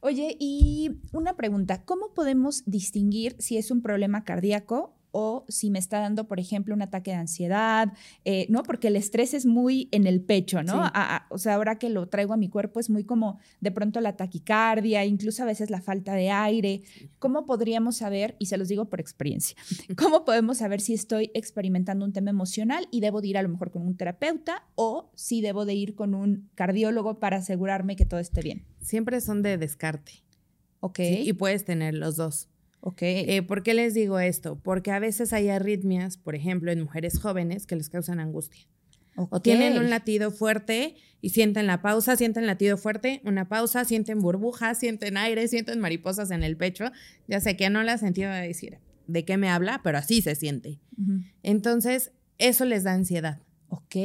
Oye, 0.00 0.36
y 0.38 0.90
una 1.12 1.36
pregunta, 1.36 1.84
¿cómo 1.84 2.12
podemos 2.14 2.62
distinguir 2.66 3.36
si 3.38 3.56
es 3.58 3.70
un 3.70 3.82
problema 3.82 4.24
cardíaco 4.24 4.96
o 5.12 5.44
si 5.48 5.70
me 5.70 5.78
está 5.78 6.00
dando, 6.00 6.26
por 6.26 6.40
ejemplo, 6.40 6.74
un 6.74 6.82
ataque 6.82 7.12
de 7.12 7.18
ansiedad, 7.18 7.92
eh, 8.24 8.46
¿no? 8.48 8.62
Porque 8.62 8.88
el 8.88 8.96
estrés 8.96 9.34
es 9.34 9.46
muy 9.46 9.88
en 9.92 10.06
el 10.06 10.20
pecho, 10.20 10.62
¿no? 10.62 10.90
o 11.28 11.38
sea, 11.38 11.54
ahora 11.54 11.78
que 11.78 11.90
lo 11.90 12.08
traigo 12.08 12.32
a 12.32 12.36
mi 12.36 12.48
cuerpo 12.48 12.80
es 12.80 12.90
muy 12.90 13.04
como 13.04 13.38
de 13.60 13.70
pronto 13.70 14.00
la 14.00 14.16
taquicardia, 14.16 15.04
incluso 15.04 15.42
a 15.42 15.46
veces 15.46 15.70
la 15.70 15.80
falta 15.80 16.14
de 16.14 16.30
aire. 16.30 16.82
¿Cómo 17.18 17.46
podríamos 17.46 17.96
saber, 17.96 18.36
y 18.38 18.46
se 18.46 18.56
los 18.56 18.68
digo 18.68 18.86
por 18.86 19.00
experiencia, 19.00 19.56
cómo 19.96 20.24
podemos 20.24 20.58
saber 20.58 20.80
si 20.80 20.94
estoy 20.94 21.30
experimentando 21.34 22.04
un 22.04 22.12
tema 22.12 22.30
emocional 22.30 22.88
y 22.90 23.00
debo 23.00 23.20
de 23.20 23.28
ir 23.28 23.38
a 23.38 23.42
lo 23.42 23.48
mejor 23.48 23.70
con 23.70 23.82
un 23.82 23.96
terapeuta 23.96 24.64
o 24.74 25.10
si 25.14 25.40
debo 25.40 25.64
de 25.64 25.74
ir 25.74 25.94
con 25.94 26.14
un 26.14 26.48
cardiólogo 26.54 27.20
para 27.20 27.36
asegurarme 27.38 27.96
que 27.96 28.06
todo 28.06 28.20
esté 28.20 28.42
bien? 28.42 28.64
Siempre 28.80 29.20
son 29.20 29.42
de 29.42 29.58
descarte. 29.58 30.22
Ok. 30.84 30.98
y 30.98 31.32
puedes 31.34 31.64
tener 31.64 31.94
los 31.94 32.16
dos. 32.16 32.48
Ok. 32.84 33.02
Eh, 33.02 33.42
¿Por 33.42 33.62
qué 33.62 33.74
les 33.74 33.94
digo 33.94 34.18
esto? 34.18 34.58
Porque 34.60 34.90
a 34.90 34.98
veces 34.98 35.32
hay 35.32 35.48
arritmias, 35.48 36.16
por 36.16 36.34
ejemplo, 36.34 36.72
en 36.72 36.82
mujeres 36.82 37.20
jóvenes 37.20 37.64
que 37.64 37.76
les 37.76 37.88
causan 37.88 38.18
angustia. 38.18 38.66
O 39.14 39.40
tienen 39.40 39.78
un 39.78 39.90
latido 39.90 40.30
fuerte 40.30 40.96
y 41.20 41.30
sienten 41.30 41.66
la 41.66 41.82
pausa, 41.82 42.16
sienten 42.16 42.46
latido 42.46 42.76
fuerte, 42.78 43.20
una 43.24 43.46
pausa, 43.46 43.84
sienten 43.84 44.20
burbujas, 44.20 44.78
sienten 44.78 45.16
aire, 45.16 45.46
sienten 45.48 45.80
mariposas 45.80 46.30
en 46.30 46.42
el 46.42 46.56
pecho. 46.56 46.86
Ya 47.28 47.40
sé 47.40 47.56
que 47.56 47.68
no 47.70 47.82
la 47.82 47.98
sentido 47.98 48.30
decir 48.32 48.78
de 49.06 49.24
qué 49.24 49.36
me 49.36 49.48
habla, 49.48 49.80
pero 49.84 49.98
así 49.98 50.22
se 50.22 50.34
siente. 50.34 50.80
Entonces, 51.42 52.12
eso 52.38 52.64
les 52.64 52.84
da 52.84 52.94
ansiedad. 52.94 53.40
Ok. 53.68 53.96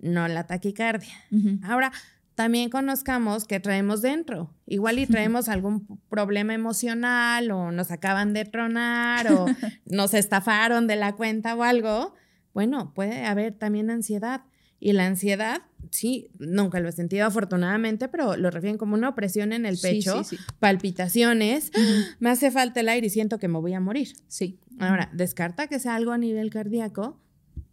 No 0.00 0.26
la 0.28 0.46
taquicardia. 0.46 1.14
Ahora, 1.62 1.92
también 2.36 2.68
conozcamos 2.68 3.46
qué 3.46 3.60
traemos 3.60 4.02
dentro. 4.02 4.54
Igual 4.66 4.98
y 4.98 5.06
traemos 5.06 5.48
algún 5.48 5.86
problema 6.10 6.52
emocional 6.52 7.50
o 7.50 7.72
nos 7.72 7.90
acaban 7.90 8.34
de 8.34 8.44
tronar 8.44 9.32
o 9.32 9.46
nos 9.86 10.12
estafaron 10.12 10.86
de 10.86 10.96
la 10.96 11.16
cuenta 11.16 11.56
o 11.56 11.62
algo. 11.62 12.14
Bueno, 12.52 12.92
puede 12.94 13.24
haber 13.24 13.54
también 13.54 13.90
ansiedad. 13.90 14.42
Y 14.78 14.92
la 14.92 15.06
ansiedad, 15.06 15.62
sí, 15.90 16.28
nunca 16.38 16.78
lo 16.78 16.90
he 16.90 16.92
sentido 16.92 17.24
afortunadamente, 17.24 18.08
pero 18.08 18.36
lo 18.36 18.50
refieren 18.50 18.76
como 18.76 18.94
una 18.94 19.08
opresión 19.08 19.54
en 19.54 19.64
el 19.64 19.78
pecho, 19.78 20.20
palpitaciones, 20.60 21.72
me 22.20 22.28
hace 22.28 22.50
falta 22.50 22.80
el 22.80 22.90
aire 22.90 23.06
y 23.06 23.10
siento 23.10 23.38
que 23.38 23.48
me 23.48 23.58
voy 23.58 23.72
a 23.72 23.80
morir. 23.80 24.12
Sí. 24.28 24.60
Ahora, 24.78 25.10
descarta 25.14 25.68
que 25.68 25.78
sea 25.78 25.94
algo 25.94 26.12
a 26.12 26.18
nivel 26.18 26.50
cardíaco, 26.50 27.18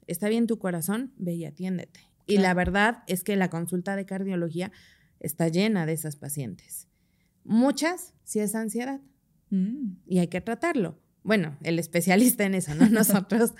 está 0.08 0.30
bien 0.30 0.48
tu 0.48 0.58
corazón, 0.58 1.12
ve 1.18 1.34
y 1.34 1.44
atiéndete. 1.44 2.13
Y 2.26 2.38
la 2.38 2.54
verdad 2.54 3.04
es 3.08 3.24
que 3.24 3.36
la 3.36 3.50
consulta 3.50 3.96
de 3.96 4.06
cardiología 4.06 4.72
está 5.20 5.48
llena 5.48 5.86
de 5.86 5.94
esas 5.94 6.16
pacientes. 6.16 6.88
Muchas 7.44 8.14
sí 8.24 8.40
es 8.40 8.56
ansiedad 8.56 9.02
mm. 9.50 9.98
y 10.06 10.20
hay 10.20 10.28
que 10.28 10.42
tratarlo. 10.42 11.00
Bueno, 11.24 11.58
el 11.64 11.80
especialista 11.80 12.44
en 12.46 12.56
eso, 12.56 12.76
¿no? 12.76 12.90
Nosotros. 12.90 13.54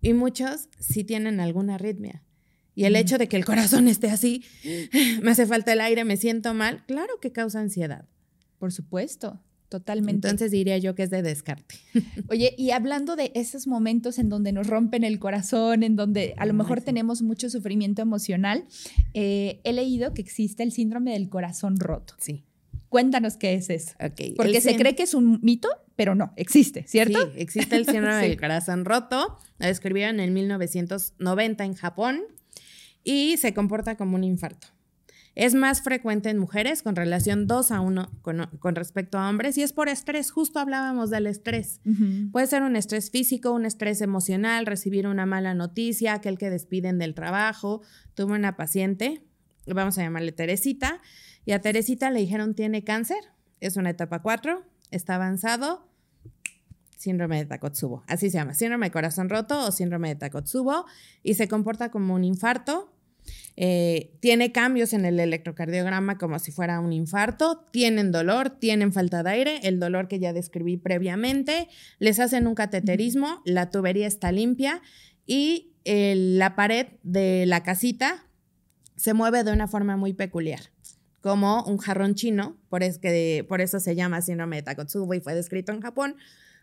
y 0.00 0.12
muchos 0.14 0.68
sí 0.78 1.04
tienen 1.04 1.40
alguna 1.40 1.76
arritmia. 1.76 2.22
Y 2.74 2.84
el 2.84 2.94
mm. 2.94 2.96
hecho 2.96 3.18
de 3.18 3.28
que 3.28 3.36
el 3.36 3.44
corazón 3.44 3.88
esté 3.88 4.10
así, 4.10 4.44
me 5.22 5.32
hace 5.32 5.46
falta 5.46 5.72
el 5.72 5.80
aire, 5.80 6.04
me 6.04 6.16
siento 6.16 6.54
mal, 6.54 6.84
claro 6.86 7.20
que 7.20 7.32
causa 7.32 7.60
ansiedad. 7.60 8.08
Por 8.58 8.72
supuesto. 8.72 9.42
Totalmente. 9.70 10.26
Entonces 10.26 10.50
diría 10.50 10.78
yo 10.78 10.96
que 10.96 11.04
es 11.04 11.10
de 11.10 11.22
descarte. 11.22 11.76
Oye, 12.28 12.56
y 12.58 12.72
hablando 12.72 13.14
de 13.14 13.30
esos 13.36 13.68
momentos 13.68 14.18
en 14.18 14.28
donde 14.28 14.52
nos 14.52 14.66
rompen 14.66 15.04
el 15.04 15.20
corazón, 15.20 15.84
en 15.84 15.94
donde 15.94 16.34
a 16.38 16.44
lo 16.44 16.54
mejor 16.54 16.80
tenemos 16.80 17.22
mucho 17.22 17.48
sufrimiento 17.48 18.02
emocional, 18.02 18.64
eh, 19.14 19.60
he 19.62 19.72
leído 19.72 20.12
que 20.12 20.22
existe 20.22 20.64
el 20.64 20.72
síndrome 20.72 21.12
del 21.12 21.28
corazón 21.28 21.78
roto. 21.78 22.14
Sí. 22.18 22.44
Cuéntanos 22.88 23.36
qué 23.36 23.54
es 23.54 23.70
eso. 23.70 23.94
Porque 24.36 24.60
se 24.60 24.74
cree 24.74 24.96
que 24.96 25.04
es 25.04 25.14
un 25.14 25.38
mito, 25.40 25.68
pero 25.94 26.16
no, 26.16 26.32
existe, 26.34 26.82
¿cierto? 26.88 27.20
Sí, 27.26 27.28
existe 27.36 27.76
el 27.76 27.86
síndrome 27.86 28.16
del 28.28 28.40
corazón 28.40 28.84
roto. 28.84 29.38
Lo 29.60 29.66
describieron 29.68 30.18
en 30.18 30.34
1990 30.34 31.64
en 31.64 31.74
Japón 31.74 32.22
y 33.04 33.36
se 33.36 33.54
comporta 33.54 33.96
como 33.96 34.16
un 34.16 34.24
infarto. 34.24 34.66
Es 35.40 35.54
más 35.54 35.80
frecuente 35.80 36.28
en 36.28 36.36
mujeres 36.36 36.82
con 36.82 36.94
relación 36.94 37.46
2 37.46 37.70
a 37.70 37.80
1 37.80 38.10
con, 38.20 38.74
respecto 38.74 39.16
a 39.16 39.26
hombres 39.26 39.56
y 39.56 39.62
es 39.62 39.72
por 39.72 39.88
estrés. 39.88 40.30
Justo 40.30 40.58
hablábamos 40.58 41.08
del 41.08 41.26
estrés. 41.26 41.80
Puede 42.30 42.46
ser 42.46 42.62
un 42.62 42.76
estrés 42.76 43.10
físico, 43.10 43.50
un 43.50 43.64
estrés 43.64 44.02
emocional, 44.02 44.66
recibir 44.66 45.06
una 45.06 45.24
mala 45.24 45.54
noticia, 45.54 46.12
aquel 46.12 46.36
que 46.36 46.50
despiden 46.50 46.98
del 46.98 47.14
trabajo. 47.14 47.80
Tuve 48.12 48.34
una 48.34 48.58
paciente, 48.58 49.24
vamos 49.66 49.96
a 49.96 50.02
llamarle 50.02 50.32
Teresita, 50.32 51.00
y 51.46 51.52
a 51.52 51.62
Teresita 51.62 52.10
le 52.10 52.20
dijeron 52.20 52.54
tiene 52.54 52.84
cáncer, 52.84 53.24
es 53.60 53.78
una 53.78 53.88
etapa 53.88 54.20
4, 54.20 54.62
está 54.90 55.14
avanzado, 55.14 55.88
síndrome 56.98 57.38
de 57.38 57.46
Takotsubo. 57.46 58.04
Así 58.08 58.28
se 58.28 58.36
llama, 58.36 58.52
síndrome 58.52 58.88
de 58.88 58.92
corazón 58.92 59.30
roto 59.30 59.66
o 59.66 59.72
síndrome 59.72 60.10
de 60.10 60.16
Takotsubo 60.16 60.84
y 61.22 61.32
se 61.32 61.48
comporta 61.48 61.90
como 61.90 62.12
un 62.12 62.24
infarto 62.24 62.92
eh, 63.56 64.12
tiene 64.20 64.52
cambios 64.52 64.92
en 64.92 65.04
el 65.04 65.20
electrocardiograma 65.20 66.18
como 66.18 66.38
si 66.38 66.52
fuera 66.52 66.80
un 66.80 66.92
infarto, 66.92 67.64
tienen 67.70 68.12
dolor, 68.12 68.50
tienen 68.50 68.92
falta 68.92 69.22
de 69.22 69.30
aire, 69.30 69.60
el 69.62 69.80
dolor 69.80 70.08
que 70.08 70.18
ya 70.18 70.32
describí 70.32 70.76
previamente, 70.76 71.68
les 71.98 72.20
hacen 72.20 72.46
un 72.46 72.54
cateterismo, 72.54 73.42
la 73.44 73.70
tubería 73.70 74.06
está 74.06 74.32
limpia 74.32 74.82
y 75.26 75.72
la 75.84 76.54
pared 76.56 76.86
de 77.02 77.46
la 77.46 77.62
casita 77.62 78.26
se 78.96 79.14
mueve 79.14 79.44
de 79.44 79.52
una 79.52 79.66
forma 79.66 79.96
muy 79.96 80.12
peculiar, 80.12 80.60
como 81.20 81.64
un 81.64 81.78
jarrón 81.78 82.14
chino, 82.14 82.58
por, 82.68 82.82
es 82.82 82.98
que, 82.98 83.44
por 83.48 83.60
eso 83.60 83.80
se 83.80 83.94
llama 83.94 84.20
síndrome 84.20 84.56
de 84.56 84.62
Takotsubo 84.62 85.14
y 85.14 85.20
fue 85.20 85.34
descrito 85.34 85.72
en 85.72 85.80
Japón, 85.80 86.16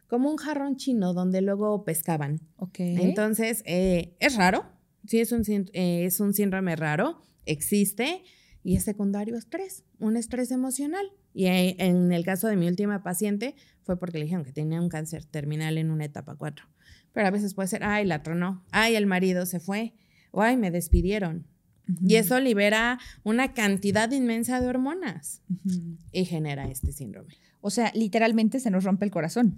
como 0.07 0.29
un 0.29 0.37
jarrón 0.37 0.77
chino 0.77 1.13
donde 1.13 1.41
luego 1.41 1.83
pescaban. 1.83 2.39
Entonces, 2.77 3.63
eh, 3.65 4.15
es 4.19 4.35
raro, 4.35 4.65
Sí, 5.07 5.19
es 5.19 5.31
un, 5.31 5.43
eh, 5.47 6.05
es 6.05 6.19
un 6.19 6.33
síndrome 6.33 6.75
raro, 6.75 7.21
existe 7.45 8.23
y 8.63 8.75
es 8.75 8.83
secundario 8.83 9.37
estrés, 9.37 9.83
un 9.99 10.17
estrés 10.17 10.51
emocional. 10.51 11.05
Y 11.33 11.45
en 11.45 12.11
el 12.11 12.25
caso 12.25 12.47
de 12.47 12.57
mi 12.57 12.67
última 12.67 13.03
paciente 13.03 13.55
fue 13.83 13.97
porque 13.97 14.17
le 14.17 14.25
dijeron 14.25 14.43
que 14.43 14.51
tenía 14.51 14.81
un 14.81 14.89
cáncer 14.89 15.23
terminal 15.23 15.77
en 15.77 15.91
una 15.91 16.05
etapa 16.05 16.35
4. 16.35 16.65
Pero 17.13 17.27
a 17.27 17.31
veces 17.31 17.53
puede 17.53 17.67
ser, 17.67 17.83
ay, 17.83 18.05
la 18.05 18.23
tronó, 18.23 18.65
ay, 18.71 18.95
el 18.95 19.05
marido 19.05 19.45
se 19.45 19.59
fue, 19.59 19.93
o 20.31 20.41
ay, 20.41 20.57
me 20.57 20.71
despidieron. 20.71 21.47
Y 22.01 22.15
eso 22.15 22.39
libera 22.39 22.99
una 23.23 23.53
cantidad 23.53 24.11
inmensa 24.11 24.59
de 24.59 24.67
hormonas 24.67 25.41
y 26.11 26.25
genera 26.25 26.69
este 26.69 26.91
síndrome. 26.91 27.37
O 27.61 27.69
sea, 27.69 27.91
literalmente 27.95 28.59
se 28.59 28.69
nos 28.69 28.83
rompe 28.83 29.05
el 29.05 29.11
corazón. 29.11 29.55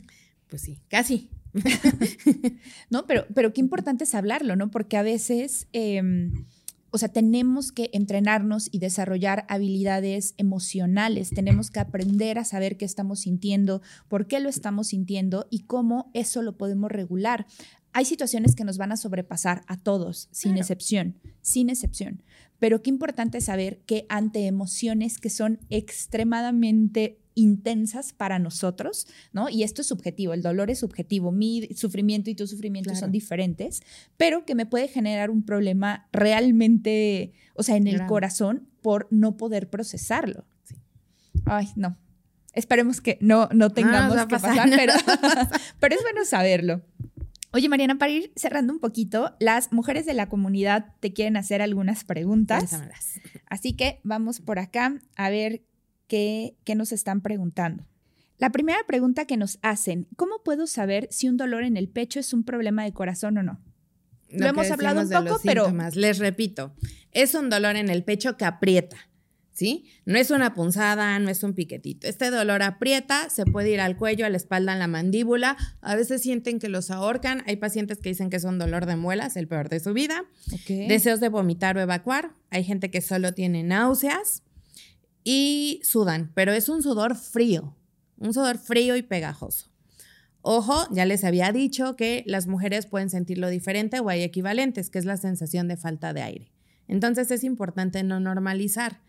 Pues 0.47 0.61
sí, 0.61 0.79
casi. 0.89 1.29
no, 2.89 3.05
pero, 3.07 3.25
pero 3.33 3.53
qué 3.53 3.61
importante 3.61 4.03
es 4.03 4.15
hablarlo, 4.15 4.55
¿no? 4.55 4.71
Porque 4.71 4.97
a 4.97 5.03
veces, 5.03 5.67
em, 5.73 6.45
o 6.91 6.97
sea, 6.97 7.09
tenemos 7.09 7.71
que 7.71 7.89
entrenarnos 7.93 8.69
y 8.71 8.79
desarrollar 8.79 9.45
habilidades 9.49 10.33
emocionales, 10.37 11.29
tenemos 11.29 11.69
que 11.71 11.79
aprender 11.79 12.39
a 12.39 12.45
saber 12.45 12.77
qué 12.77 12.85
estamos 12.85 13.21
sintiendo, 13.21 13.81
por 14.07 14.27
qué 14.27 14.39
lo 14.39 14.49
estamos 14.49 14.87
sintiendo 14.87 15.47
y 15.49 15.63
cómo 15.63 16.09
eso 16.13 16.41
lo 16.41 16.57
podemos 16.57 16.91
regular. 16.91 17.45
Hay 17.91 18.05
situaciones 18.05 18.55
que 18.55 18.63
nos 18.63 18.77
van 18.77 18.91
a 18.91 18.97
sobrepasar 18.97 19.63
a 19.67 19.77
todos, 19.77 20.29
sin 20.31 20.57
excepción, 20.57 21.15
sin 21.41 21.69
excepción. 21.69 22.23
Pero 22.59 22.83
qué 22.83 22.89
importante 22.89 23.41
saber 23.41 23.79
que 23.85 24.05
ante 24.09 24.45
emociones 24.45 25.17
que 25.17 25.29
son 25.29 25.59
extremadamente 25.69 27.18
intensas 27.35 28.13
para 28.13 28.39
nosotros, 28.39 29.07
¿no? 29.31 29.49
Y 29.49 29.63
esto 29.63 29.81
es 29.81 29.87
subjetivo, 29.87 30.33
el 30.33 30.41
dolor 30.41 30.69
es 30.69 30.79
subjetivo, 30.79 31.31
mi 31.31 31.69
sufrimiento 31.75 32.29
y 32.29 32.35
tu 32.35 32.47
sufrimiento 32.47 32.93
son 32.95 33.11
diferentes, 33.11 33.81
pero 34.17 34.45
que 34.45 34.55
me 34.55 34.65
puede 34.65 34.87
generar 34.87 35.29
un 35.29 35.43
problema 35.43 36.07
realmente, 36.11 37.33
o 37.55 37.63
sea, 37.63 37.75
en 37.75 37.87
el 37.87 38.05
corazón 38.05 38.67
por 38.81 39.07
no 39.11 39.37
poder 39.37 39.69
procesarlo. 39.69 40.45
Ay, 41.45 41.69
no. 41.75 41.97
Esperemos 42.53 42.99
que 42.99 43.17
no, 43.21 43.47
no 43.53 43.69
tengamos 43.69 44.25
que 44.25 44.39
pasar, 44.39 44.69
pero, 44.69 44.93
pero 45.79 45.95
es 45.95 46.01
bueno 46.01 46.25
saberlo. 46.25 46.81
Oye, 47.51 47.67
Mariana, 47.67 47.97
para 47.97 48.11
ir 48.11 48.31
cerrando 48.35 48.73
un 48.73 48.79
poquito, 48.79 49.35
las 49.39 49.71
mujeres 49.71 50.05
de 50.05 50.13
la 50.13 50.29
comunidad 50.29 50.93
te 50.99 51.13
quieren 51.13 51.35
hacer 51.35 51.61
algunas 51.63 52.03
preguntas. 52.03 52.79
Así 53.47 53.73
que 53.73 54.01
vamos 54.03 54.39
por 54.39 54.59
acá 54.59 54.99
a 55.15 55.29
ver 55.31 55.63
qué, 56.09 56.75
nos 56.75 56.91
están 56.91 57.21
preguntando. 57.21 57.85
La 58.37 58.51
primera 58.51 58.79
pregunta 58.87 59.25
que 59.25 59.37
nos 59.37 59.59
hacen, 59.61 60.07
¿cómo 60.17 60.43
puedo 60.43 60.67
saber 60.67 61.07
si 61.11 61.29
un 61.29 61.37
dolor 61.37 61.63
en 61.63 61.77
el 61.77 61.87
pecho 61.87 62.19
es 62.19 62.33
un 62.33 62.43
problema 62.43 62.83
de 62.83 62.91
corazón 62.91 63.37
o 63.37 63.43
no? 63.43 63.61
Lo, 64.29 64.47
hemos 64.47 64.69
hablado 64.69 65.01
un 65.01 65.09
poco, 65.09 65.39
pero... 65.43 65.73
Les 65.95 66.19
repito, 66.19 66.73
es 67.11 67.33
un 67.33 67.49
dolor 67.49 67.75
en 67.75 67.89
el 67.89 68.03
pecho 68.03 68.37
que 68.37 68.45
aprieta, 68.45 68.97
¿sí? 69.51 69.85
No 70.05 70.17
es 70.17 70.29
una 70.29 70.53
punzada, 70.53 71.17
no 71.19 71.29
es 71.29 71.43
un 71.43 71.53
piquetito. 71.53 72.07
Este 72.07 72.29
dolor 72.29 72.61
aprieta, 72.61 73.29
se 73.29 73.45
puede 73.45 73.71
ir 73.71 73.81
al 73.81 73.97
cuello, 73.97 74.25
a 74.25 74.29
la 74.29 74.37
espalda, 74.37 74.73
en 74.73 74.79
la 74.79 74.87
mandíbula. 74.87 75.57
A 75.81 75.95
veces 75.95 76.21
sienten 76.21 76.59
que 76.59 76.69
los 76.69 76.91
ahorcan. 76.91 77.43
Hay 77.47 77.57
pacientes 77.57 77.99
que 77.99 78.09
dicen 78.09 78.29
que 78.29 78.37
es 78.37 78.43
un 78.43 78.59
dolor 78.59 78.85
de 78.85 78.95
muelas, 78.95 79.35
el 79.35 79.47
peor 79.47 79.67
de 79.67 79.79
su 79.79 79.93
vida. 79.93 80.25
Deseos 80.67 81.19
de 81.19 81.29
vomitar 81.29 81.75
o 81.75 81.81
evacuar. 81.81 82.31
Hay 82.51 82.63
gente 82.63 82.91
que 82.91 83.01
solo 83.01 83.33
tiene 83.33 83.63
náuseas 83.63 84.43
y 85.23 85.81
sudan, 85.83 86.31
pero 86.33 86.53
es 86.53 86.69
un 86.69 86.81
sudor 86.81 87.15
frío, 87.15 87.75
un 88.17 88.33
sudor 88.33 88.57
frío 88.57 88.95
y 88.95 89.01
pegajoso. 89.01 89.69
Ojo, 90.41 90.87
ya 90.91 91.05
les 91.05 91.23
había 91.23 91.51
dicho 91.51 91.95
que 91.95 92.23
las 92.25 92.47
mujeres 92.47 92.85
pueden 92.85 93.09
sentirlo 93.09 93.49
diferente 93.49 93.99
o 93.99 94.09
hay 94.09 94.23
equivalentes, 94.23 94.89
que 94.89 94.99
es 94.99 95.05
la 95.05 95.17
sensación 95.17 95.67
de 95.67 95.75
falta 95.75 96.13
de 96.13 96.21
aire. 96.21 96.51
Entonces 96.87 97.29
es 97.31 97.43
importante 97.43 98.03
no 98.03 98.19
normalizar. 98.19 99.01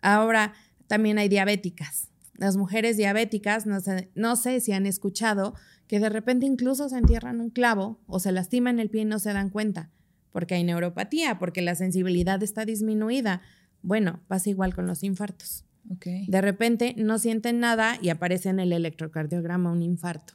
Ahora, 0.00 0.54
también 0.86 1.18
hay 1.18 1.28
diabéticas. 1.28 2.08
Las 2.34 2.56
mujeres 2.56 2.96
diabéticas, 2.96 3.66
no 3.66 4.36
sé, 4.36 4.60
si 4.60 4.72
han 4.72 4.86
escuchado 4.86 5.54
que 5.86 6.00
de 6.00 6.08
repente 6.08 6.46
incluso 6.46 6.88
se 6.88 6.96
entierran 6.96 7.40
un 7.40 7.50
clavo 7.50 8.00
o 8.06 8.18
se 8.18 8.32
lastiman 8.32 8.80
el 8.80 8.90
pie 8.90 9.02
y 9.02 9.04
no 9.04 9.18
se 9.18 9.32
dan 9.32 9.50
cuenta, 9.50 9.90
porque 10.32 10.54
hay 10.54 10.64
neuropatía, 10.64 11.38
porque 11.38 11.60
la 11.60 11.74
sensibilidad 11.74 12.42
está 12.42 12.64
disminuida 12.64 13.42
bueno, 13.82 14.20
pasa 14.28 14.50
igual 14.50 14.74
con 14.74 14.86
los 14.86 15.02
infartos. 15.02 15.64
De 15.84 16.40
repente 16.40 16.94
no 16.96 17.18
sienten 17.18 17.58
nada 17.58 17.98
y 18.00 18.08
aparece 18.08 18.48
en 18.48 18.60
el 18.60 18.72
electrocardiograma 18.72 19.72
un 19.72 19.82
infarto. 19.82 20.34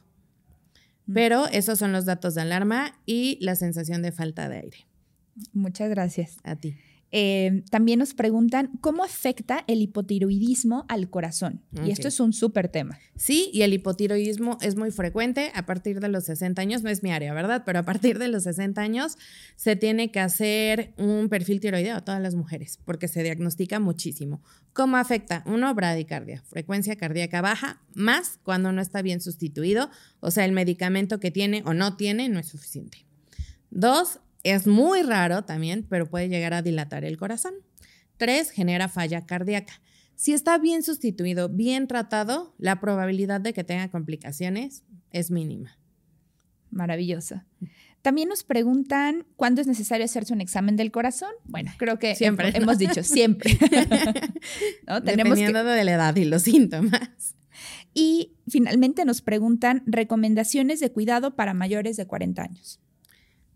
Mm. 1.06 1.12
Pero 1.14 1.46
esos 1.48 1.78
son 1.78 1.92
los 1.92 2.04
datos 2.04 2.34
de 2.34 2.42
alarma 2.42 2.92
y 3.06 3.38
la 3.40 3.56
sensación 3.56 4.02
de 4.02 4.12
falta 4.12 4.48
de 4.48 4.58
aire. 4.58 4.78
Muchas 5.52 5.88
gracias. 5.88 6.36
A 6.44 6.56
ti. 6.56 6.76
Eh, 7.10 7.62
también 7.70 7.98
nos 7.98 8.12
preguntan 8.12 8.70
cómo 8.80 9.02
afecta 9.02 9.64
el 9.66 9.80
hipotiroidismo 9.80 10.84
al 10.88 11.08
corazón. 11.08 11.62
Y 11.84 11.90
esto 11.90 12.08
es 12.08 12.20
un 12.20 12.32
súper 12.32 12.68
tema. 12.68 12.98
Sí, 13.16 13.50
y 13.52 13.62
el 13.62 13.72
hipotiroidismo 13.72 14.58
es 14.60 14.76
muy 14.76 14.90
frecuente 14.90 15.50
a 15.54 15.64
partir 15.64 16.00
de 16.00 16.08
los 16.08 16.24
60 16.24 16.60
años, 16.60 16.82
no 16.82 16.90
es 16.90 17.02
mi 17.02 17.10
área, 17.10 17.32
¿verdad? 17.32 17.62
Pero 17.64 17.78
a 17.78 17.82
partir 17.84 18.18
de 18.18 18.28
los 18.28 18.42
60 18.42 18.80
años 18.80 19.16
se 19.56 19.74
tiene 19.74 20.10
que 20.10 20.20
hacer 20.20 20.92
un 20.98 21.28
perfil 21.28 21.60
tiroideo 21.60 21.96
a 21.96 22.04
todas 22.04 22.20
las 22.20 22.34
mujeres 22.34 22.78
porque 22.84 23.08
se 23.08 23.22
diagnostica 23.22 23.80
muchísimo. 23.80 24.42
¿Cómo 24.72 24.96
afecta? 24.96 25.42
Uno, 25.46 25.74
bradicardia, 25.74 26.42
frecuencia 26.46 26.96
cardíaca 26.96 27.40
baja, 27.40 27.80
más 27.94 28.38
cuando 28.42 28.70
no 28.70 28.80
está 28.80 29.02
bien 29.02 29.20
sustituido, 29.20 29.90
o 30.20 30.30
sea, 30.30 30.44
el 30.44 30.52
medicamento 30.52 31.20
que 31.20 31.30
tiene 31.30 31.62
o 31.64 31.74
no 31.74 31.96
tiene 31.96 32.28
no 32.28 32.38
es 32.38 32.48
suficiente. 32.48 33.06
Dos, 33.70 34.20
Es 34.48 34.66
muy 34.66 35.02
raro 35.02 35.44
también, 35.44 35.86
pero 35.88 36.08
puede 36.08 36.30
llegar 36.30 36.54
a 36.54 36.62
dilatar 36.62 37.04
el 37.04 37.18
corazón. 37.18 37.52
Tres, 38.16 38.50
genera 38.50 38.88
falla 38.88 39.26
cardíaca. 39.26 39.82
Si 40.14 40.32
está 40.32 40.56
bien 40.56 40.82
sustituido, 40.82 41.50
bien 41.50 41.86
tratado, 41.86 42.54
la 42.58 42.80
probabilidad 42.80 43.42
de 43.42 43.52
que 43.52 43.62
tenga 43.62 43.90
complicaciones 43.90 44.84
es 45.10 45.30
mínima. 45.30 45.78
Maravillosa. 46.70 47.46
También 48.00 48.30
nos 48.30 48.42
preguntan 48.42 49.26
cuándo 49.36 49.60
es 49.60 49.66
necesario 49.66 50.06
hacerse 50.06 50.32
un 50.32 50.40
examen 50.40 50.76
del 50.76 50.90
corazón. 50.92 51.30
Bueno, 51.44 51.70
creo 51.76 51.98
que 51.98 52.14
siempre 52.14 52.50
hemos 52.56 52.78
dicho 52.78 53.02
siempre. 53.02 53.58
Dependiendo 55.04 55.62
de 55.62 55.84
la 55.84 55.92
edad 55.92 56.16
y 56.16 56.24
los 56.24 56.42
síntomas. 56.42 57.36
Y 57.92 58.32
finalmente 58.48 59.04
nos 59.04 59.20
preguntan 59.20 59.82
recomendaciones 59.84 60.80
de 60.80 60.90
cuidado 60.90 61.36
para 61.36 61.52
mayores 61.52 61.98
de 61.98 62.06
40 62.06 62.42
años. 62.42 62.80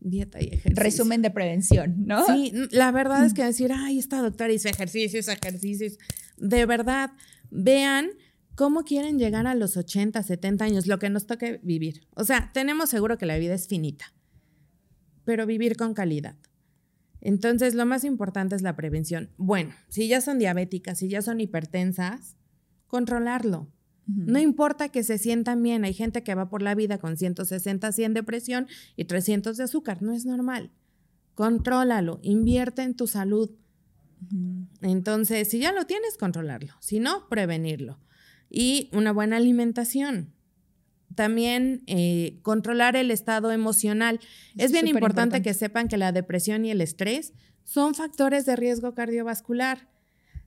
Dieta 0.05 0.41
y 0.41 0.47
ejercicio. 0.47 0.83
Resumen 0.83 1.23
de 1.23 1.31
prevención, 1.31 2.07
¿no? 2.07 2.27
Sí, 2.27 2.53
la 2.71 2.91
verdad 2.91 3.25
es 3.25 3.35
que 3.35 3.45
decir, 3.45 3.73
ay, 3.73 3.99
esta 3.99 4.21
doctora 4.21 4.53
hizo 4.53 4.69
ejercicios, 4.69 5.29
ejercicios. 5.29 5.99
De 6.37 6.67
verdad, 6.67 7.13
vean 7.51 8.11
cómo 8.55 8.85
quieren 8.85 9.19
llegar 9.19 9.47
a 9.47 9.55
los 9.55 9.77
80, 9.77 10.23
70 10.23 10.65
años, 10.65 10.87
lo 10.87 10.99
que 10.99 11.11
nos 11.11 11.27
toque 11.27 11.61
vivir. 11.63 12.07
O 12.15 12.25
sea, 12.25 12.51
tenemos 12.53 12.91
seguro 12.91 13.17
que 13.19 13.27
la 13.27 13.39
vida 13.39 13.55
es 13.55 13.69
finita, 13.69 14.13
pero 15.25 15.47
vivir 15.47 15.77
con 15.77 15.95
calidad. 15.95 16.37
Entonces, 17.21 17.75
lo 17.75 17.87
más 17.87 18.03
importante 18.03 18.57
es 18.57 18.63
la 18.63 18.75
prevención. 18.75 19.31
Bueno, 19.37 19.73
si 19.89 20.09
ya 20.09 20.21
son 20.21 20.39
diabéticas, 20.39 20.99
si 20.99 21.09
ya 21.09 21.23
son 21.23 21.41
hipertensas, 21.41 22.37
controlarlo. 22.89 23.71
No 24.07 24.39
importa 24.41 24.89
que 24.89 25.05
se 25.05 25.17
sientan 25.17 25.63
bien, 25.63 25.85
hay 25.85 25.95
gente 25.95 26.23
que 26.23 26.35
va 26.35 26.49
por 26.49 26.61
la 26.61 26.75
vida 26.75 26.99
con 26.99 27.17
160, 27.17 27.93
100 27.93 28.15
de 28.15 28.23
presión 28.23 28.67
y 28.97 29.05
300 29.05 29.57
de 29.57 29.65
azúcar, 29.65 30.03
no 30.03 30.13
es 30.13 30.27
normal. 30.27 30.73
Contrólalo, 31.35 32.19
invierte 32.23 32.83
en 32.83 32.95
tu 32.95 33.07
salud. 33.07 33.51
Entonces, 34.81 35.49
si 35.49 35.59
ya 35.59 35.73
lo 35.73 35.87
tienes, 35.87 36.17
controlarlo, 36.17 36.75
si 36.81 37.01
no, 37.01 37.29
prevenirlo. 37.29 37.99
Y 38.51 38.91
una 38.93 39.13
buena 39.13 39.37
alimentación. 39.37 40.35
También 41.15 41.83
eh, 41.87 42.39
controlar 42.43 42.97
el 42.97 43.11
estado 43.11 43.53
emocional. 43.53 44.21
Es, 44.57 44.73
bien 44.73 44.89
importante 44.89 45.43
que 45.43 45.55
sepan 45.55 45.89
que 45.89 45.97
la 45.97 46.13
depresión 46.13 46.65
y 46.65 46.71
el 46.71 46.81
estrés 46.81 47.35
son 47.65 47.95
factores 47.95 48.47
de 48.47 48.57
riesgo 48.57 48.95
cardiovascular. 48.95 49.92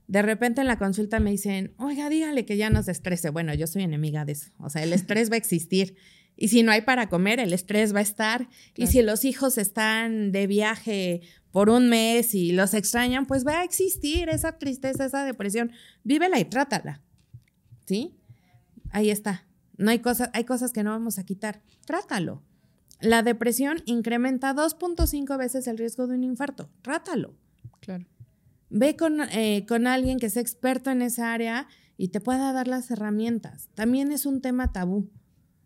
De 0.07 0.21
repente 0.21 0.61
en 0.61 0.67
la 0.67 0.77
consulta 0.77 1.19
me 1.19 1.31
dicen, 1.31 1.73
oiga, 1.77 2.09
dígale 2.09 2.45
que 2.45 2.57
ya 2.57 2.69
no 2.69 2.83
se 2.83 2.91
estrese. 2.91 3.29
Bueno, 3.29 3.53
yo 3.53 3.67
soy 3.67 3.83
enemiga 3.83 4.25
de 4.25 4.33
eso. 4.33 4.51
O 4.59 4.69
sea, 4.69 4.83
el 4.83 4.93
estrés 4.93 5.31
va 5.31 5.35
a 5.35 5.37
existir. 5.37 5.95
Y 6.37 6.49
si 6.49 6.63
no 6.63 6.71
hay 6.71 6.81
para 6.81 7.09
comer, 7.09 7.39
el 7.39 7.53
estrés 7.53 7.93
va 7.93 7.99
a 7.99 8.03
estar. 8.03 8.47
Y 8.75 8.87
si 8.87 9.01
los 9.01 9.25
hijos 9.25 9.57
están 9.57 10.31
de 10.31 10.47
viaje 10.47 11.21
por 11.51 11.69
un 11.69 11.89
mes 11.89 12.35
y 12.35 12.51
los 12.51 12.73
extrañan, 12.73 13.25
pues 13.25 13.47
va 13.47 13.61
a 13.61 13.63
existir 13.63 14.29
esa 14.29 14.57
tristeza, 14.57 15.05
esa 15.05 15.23
depresión. 15.23 15.71
Vívela 16.03 16.39
y 16.39 16.45
trátala. 16.45 17.01
¿Sí? 17.85 18.17
Ahí 18.91 19.09
está. 19.09 19.47
No 19.77 19.91
hay 19.91 19.99
cosas, 19.99 20.29
hay 20.33 20.43
cosas 20.43 20.71
que 20.71 20.83
no 20.83 20.91
vamos 20.91 21.17
a 21.17 21.23
quitar. 21.23 21.61
Trátalo. 21.85 22.43
La 22.99 23.23
depresión 23.23 23.81
incrementa 23.85 24.53
2.5 24.53 25.37
veces 25.37 25.67
el 25.67 25.77
riesgo 25.77 26.07
de 26.07 26.15
un 26.15 26.23
infarto. 26.23 26.69
Trátalo. 26.81 27.35
Claro. 27.79 28.05
Ve 28.70 28.95
con, 28.95 29.22
eh, 29.22 29.66
con 29.68 29.88
alguien 29.88 30.20
que 30.20 30.30
sea 30.30 30.41
experto 30.41 30.89
en 30.91 31.01
esa 31.01 31.34
área 31.34 31.68
y 31.97 32.09
te 32.09 32.20
pueda 32.20 32.51
dar 32.51 32.68
las 32.68 32.89
herramientas. 32.91 33.70
También 33.76 34.11
es 34.11 34.26
un 34.26 34.41
tema 34.41 34.72
tabú. 34.72 35.09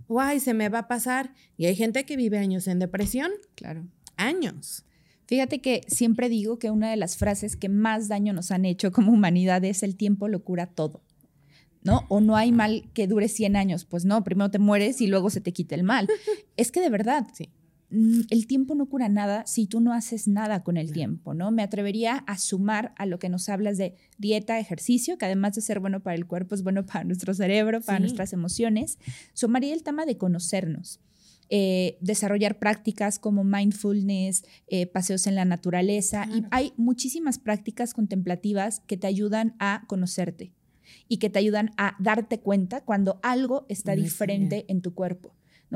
Guay, 0.07 0.39
se 0.39 0.53
me 0.53 0.69
va 0.69 0.79
a 0.79 0.87
pasar. 0.87 1.33
Y 1.55 1.65
hay 1.65 1.75
gente 1.75 2.05
que 2.05 2.17
vive 2.17 2.37
años 2.37 2.67
en 2.67 2.79
depresión. 2.79 3.31
Claro. 3.55 3.87
Años. 4.17 4.85
Fíjate 5.27 5.61
que 5.61 5.81
siempre 5.87 6.27
digo 6.27 6.57
que 6.57 6.71
una 6.71 6.89
de 6.89 6.97
las 6.97 7.15
frases 7.15 7.55
que 7.55 7.69
más 7.69 8.07
daño 8.07 8.33
nos 8.33 8.49
han 8.49 8.65
hecho 8.65 8.91
como 8.91 9.11
humanidad 9.11 9.63
es 9.63 9.83
el 9.83 9.95
tiempo 9.95 10.27
lo 10.27 10.43
cura 10.43 10.65
todo. 10.65 11.03
¿No? 11.83 12.05
O 12.09 12.19
no 12.19 12.35
hay 12.35 12.51
mal 12.51 12.89
que 12.93 13.07
dure 13.07 13.27
100 13.27 13.55
años. 13.55 13.85
Pues 13.85 14.03
no, 14.03 14.23
primero 14.23 14.49
te 14.49 14.59
mueres 14.59 14.99
y 14.99 15.07
luego 15.07 15.29
se 15.29 15.39
te 15.39 15.53
quita 15.53 15.75
el 15.75 15.83
mal. 15.83 16.07
es 16.57 16.71
que 16.71 16.81
de 16.81 16.89
verdad, 16.89 17.27
sí. 17.33 17.49
Mm, 17.91 18.21
el 18.29 18.45
tiempo 18.45 18.75
no 18.75 18.85
cura 18.85 19.09
nada 19.09 19.45
si 19.47 19.65
tú 19.65 19.79
no 19.79 19.93
haces 19.93 20.27
nada 20.27 20.63
con 20.63 20.77
el 20.77 20.91
tiempo, 20.91 21.33
¿no? 21.33 21.51
Me 21.51 21.63
atrevería 21.63 22.17
a 22.27 22.37
sumar 22.37 22.93
a 22.97 23.05
lo 23.05 23.17
que 23.17 23.29
nos 23.29 23.49
hablas 23.49 23.77
de 23.77 23.95
dieta, 24.17 24.59
ejercicio, 24.59 25.17
que 25.17 25.25
además 25.25 25.55
de 25.55 25.61
ser 25.61 25.79
bueno 25.79 26.01
para 26.01 26.15
el 26.15 26.27
cuerpo, 26.27 26.53
es 26.53 26.63
bueno 26.63 26.85
para 26.85 27.03
nuestro 27.03 27.33
cerebro, 27.33 27.81
para 27.81 27.99
nuestras 27.99 28.31
emociones. 28.33 28.99
Sumaría 29.33 29.73
el 29.73 29.83
tema 29.83 30.05
de 30.05 30.17
conocernos. 30.17 30.99
Eh, 31.51 31.97
desarrollar 31.99 32.59
prácticas 32.59 33.17
como 33.17 33.43
mindfulness, 33.43 34.43
eh, 34.67 34.85
paseos 34.85 35.25
en 35.25 35.33
la 35.33 35.45
naturaleza. 35.45 36.27
Y 36.31 36.45
hay 36.51 36.73
muchísimas 36.77 37.39
prácticas 37.39 37.95
contemplativas 37.95 38.81
que 38.81 38.97
te 38.97 39.07
ayudan 39.07 39.55
a 39.57 39.83
conocerte 39.87 40.53
y 41.07 41.17
que 41.17 41.31
te 41.31 41.39
ayudan 41.39 41.71
a 41.77 41.95
darte 41.99 42.39
cuenta 42.39 42.81
cuando 42.81 43.19
algo 43.23 43.65
está 43.67 43.95
diferente 43.95 44.65
en 44.67 44.81
tu 44.81 44.93
cuerpo. 44.93 45.33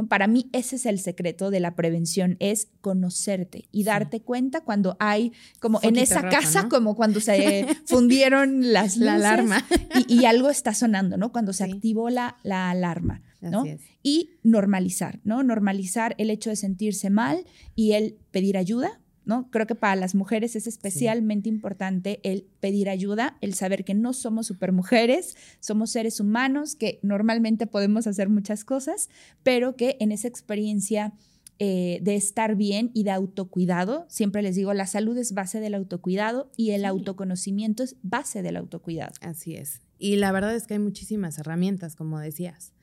Para 0.10 0.28
mí 0.28 0.50
ese 0.54 0.78
es 0.78 0.86
el 0.88 1.00
secreto 1.00 1.52
de 1.52 1.60
la 1.60 1.76
prevención, 1.76 2.36
es 2.40 2.68
conocerte 2.82 3.66
y 3.72 3.84
darte 3.84 4.22
cuenta 4.22 4.62
cuando 4.62 4.98
hay, 5.00 5.34
como 5.60 5.80
en 5.84 5.98
esa 5.98 6.30
casa, 6.30 6.68
como 6.68 6.96
cuando 6.96 7.20
se 7.20 7.68
fundieron 7.86 8.74
las 8.74 8.98
la 8.98 9.16
alarma 9.16 9.64
y, 10.08 10.26
algo 10.26 10.50
está 10.50 10.74
sonando, 10.74 11.18
¿no? 11.18 11.32
Cuando 11.32 11.54
se 11.54 11.64
activó 11.64 12.10
la, 12.10 12.38
la 12.44 12.72
alarma, 12.72 13.22
¿no? 13.42 13.66
Y 14.02 14.32
normalizar, 14.42 15.20
¿no? 15.24 15.44
Normalizar 15.44 16.16
el 16.18 16.32
hecho 16.32 16.50
de 16.50 16.56
sentirse 16.56 17.12
mal 17.12 17.46
y 17.76 17.92
el 17.92 18.18
pedir 18.32 18.58
ayuda, 18.58 19.00
¿no? 19.26 19.50
Creo 19.52 19.68
que 19.68 19.76
para 19.76 19.96
las 19.96 20.16
mujeres 20.16 20.56
es 20.56 20.68
especialmente 20.68 21.50
importante 21.50 22.20
el 22.24 22.46
pedir 22.60 22.90
ayuda, 22.90 23.38
el 23.42 23.54
saber 23.54 23.86
que 23.86 23.94
no 23.94 24.14
somos 24.14 24.48
supermujeres, 24.48 25.36
somos 25.60 25.92
seres 25.92 26.20
humanos 26.20 26.76
que 26.76 27.00
normalmente 27.02 27.68
podemos 27.68 28.08
hacer 28.08 28.30
muchas 28.30 28.66
cosas, 28.66 29.10
pero 29.44 29.76
que 29.76 29.98
en 30.00 30.12
esa 30.12 30.28
experiencia 30.28 31.14
eh, 31.60 32.00
de 32.02 32.16
estar 32.16 32.56
bien 32.56 32.90
y 32.94 33.04
de 33.04 33.12
autocuidado, 33.12 34.06
siempre 34.10 34.42
les 34.42 34.56
digo, 34.56 34.74
la 34.74 34.88
salud 34.88 35.18
es 35.18 35.34
base 35.34 35.60
del 35.60 35.76
autocuidado 35.76 36.52
y 36.58 36.72
el 36.72 36.84
autoconocimiento 36.84 37.84
es 37.84 37.96
base 38.02 38.42
del 38.42 38.58
autocuidado. 38.58 39.14
Así 39.22 39.56
es. 39.56 39.82
Y 40.00 40.16
la 40.16 40.32
verdad 40.32 40.56
es 40.56 40.68
que 40.68 40.74
hay 40.74 40.80
muchísimas 40.80 41.38
herramientas, 41.38 41.96
como 41.96 42.20
decías. 42.20 42.74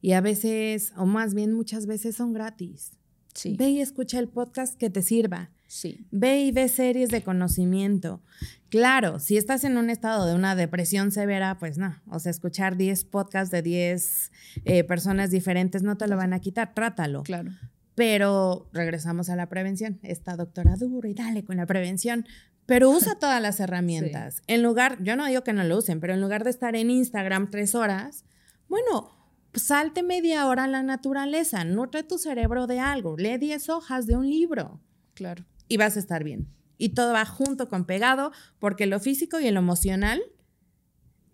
Y 0.00 0.12
a 0.12 0.20
veces, 0.20 0.92
o 0.96 1.06
más 1.06 1.34
bien 1.34 1.52
muchas 1.52 1.86
veces 1.86 2.16
son 2.16 2.32
gratis. 2.32 2.92
Sí. 3.34 3.56
Ve 3.58 3.70
y 3.70 3.80
escucha 3.80 4.18
el 4.18 4.28
podcast 4.28 4.76
que 4.78 4.90
te 4.90 5.02
sirva. 5.02 5.50
Sí. 5.68 6.06
Ve 6.10 6.40
y 6.40 6.50
ve 6.50 6.66
series 6.68 7.10
de 7.10 7.22
conocimiento. 7.22 8.22
Claro, 8.70 9.18
si 9.18 9.36
estás 9.36 9.64
en 9.64 9.76
un 9.76 9.90
estado 9.90 10.26
de 10.26 10.34
una 10.34 10.56
depresión 10.56 11.12
severa, 11.12 11.58
pues 11.58 11.76
no. 11.76 11.94
O 12.08 12.18
sea, 12.18 12.30
escuchar 12.30 12.76
10 12.76 13.04
podcasts 13.04 13.50
de 13.50 13.60
10 13.60 14.32
eh, 14.64 14.84
personas 14.84 15.30
diferentes 15.30 15.82
no 15.82 15.98
te 15.98 16.08
lo 16.08 16.16
van 16.16 16.32
a 16.32 16.40
quitar. 16.40 16.74
Trátalo. 16.74 17.22
Claro. 17.22 17.52
Pero 17.94 18.68
regresamos 18.72 19.28
a 19.28 19.36
la 19.36 19.50
prevención. 19.50 20.00
Esta 20.02 20.36
doctora 20.36 20.76
duro 20.76 21.06
y 21.06 21.12
dale 21.12 21.44
con 21.44 21.58
la 21.58 21.66
prevención. 21.66 22.26
Pero 22.64 22.90
usa 22.90 23.14
todas 23.20 23.40
las 23.42 23.60
herramientas. 23.60 24.42
En 24.46 24.62
lugar, 24.62 24.96
yo 25.02 25.16
no 25.16 25.26
digo 25.26 25.44
que 25.44 25.52
no 25.52 25.64
lo 25.64 25.76
usen, 25.76 26.00
pero 26.00 26.14
en 26.14 26.22
lugar 26.22 26.44
de 26.44 26.50
estar 26.50 26.76
en 26.76 26.90
Instagram 26.90 27.50
tres 27.50 27.74
horas, 27.74 28.24
bueno, 28.68 29.10
salte 29.52 30.02
media 30.02 30.46
hora 30.46 30.64
a 30.64 30.68
la 30.68 30.82
naturaleza, 30.82 31.64
nutre 31.64 32.04
tu 32.04 32.16
cerebro 32.16 32.66
de 32.66 32.80
algo, 32.80 33.16
lee 33.18 33.36
10 33.36 33.68
hojas 33.68 34.06
de 34.06 34.16
un 34.16 34.28
libro. 34.28 34.80
Claro 35.14 35.44
y 35.68 35.76
vas 35.76 35.96
a 35.96 36.00
estar 36.00 36.24
bien. 36.24 36.48
Y 36.76 36.90
todo 36.90 37.12
va 37.12 37.24
junto 37.24 37.68
con 37.68 37.84
pegado, 37.84 38.32
porque 38.58 38.86
lo 38.86 39.00
físico 39.00 39.40
y 39.40 39.50
lo 39.50 39.58
emocional 39.58 40.20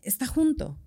está 0.03 0.27
junto. 0.27 0.79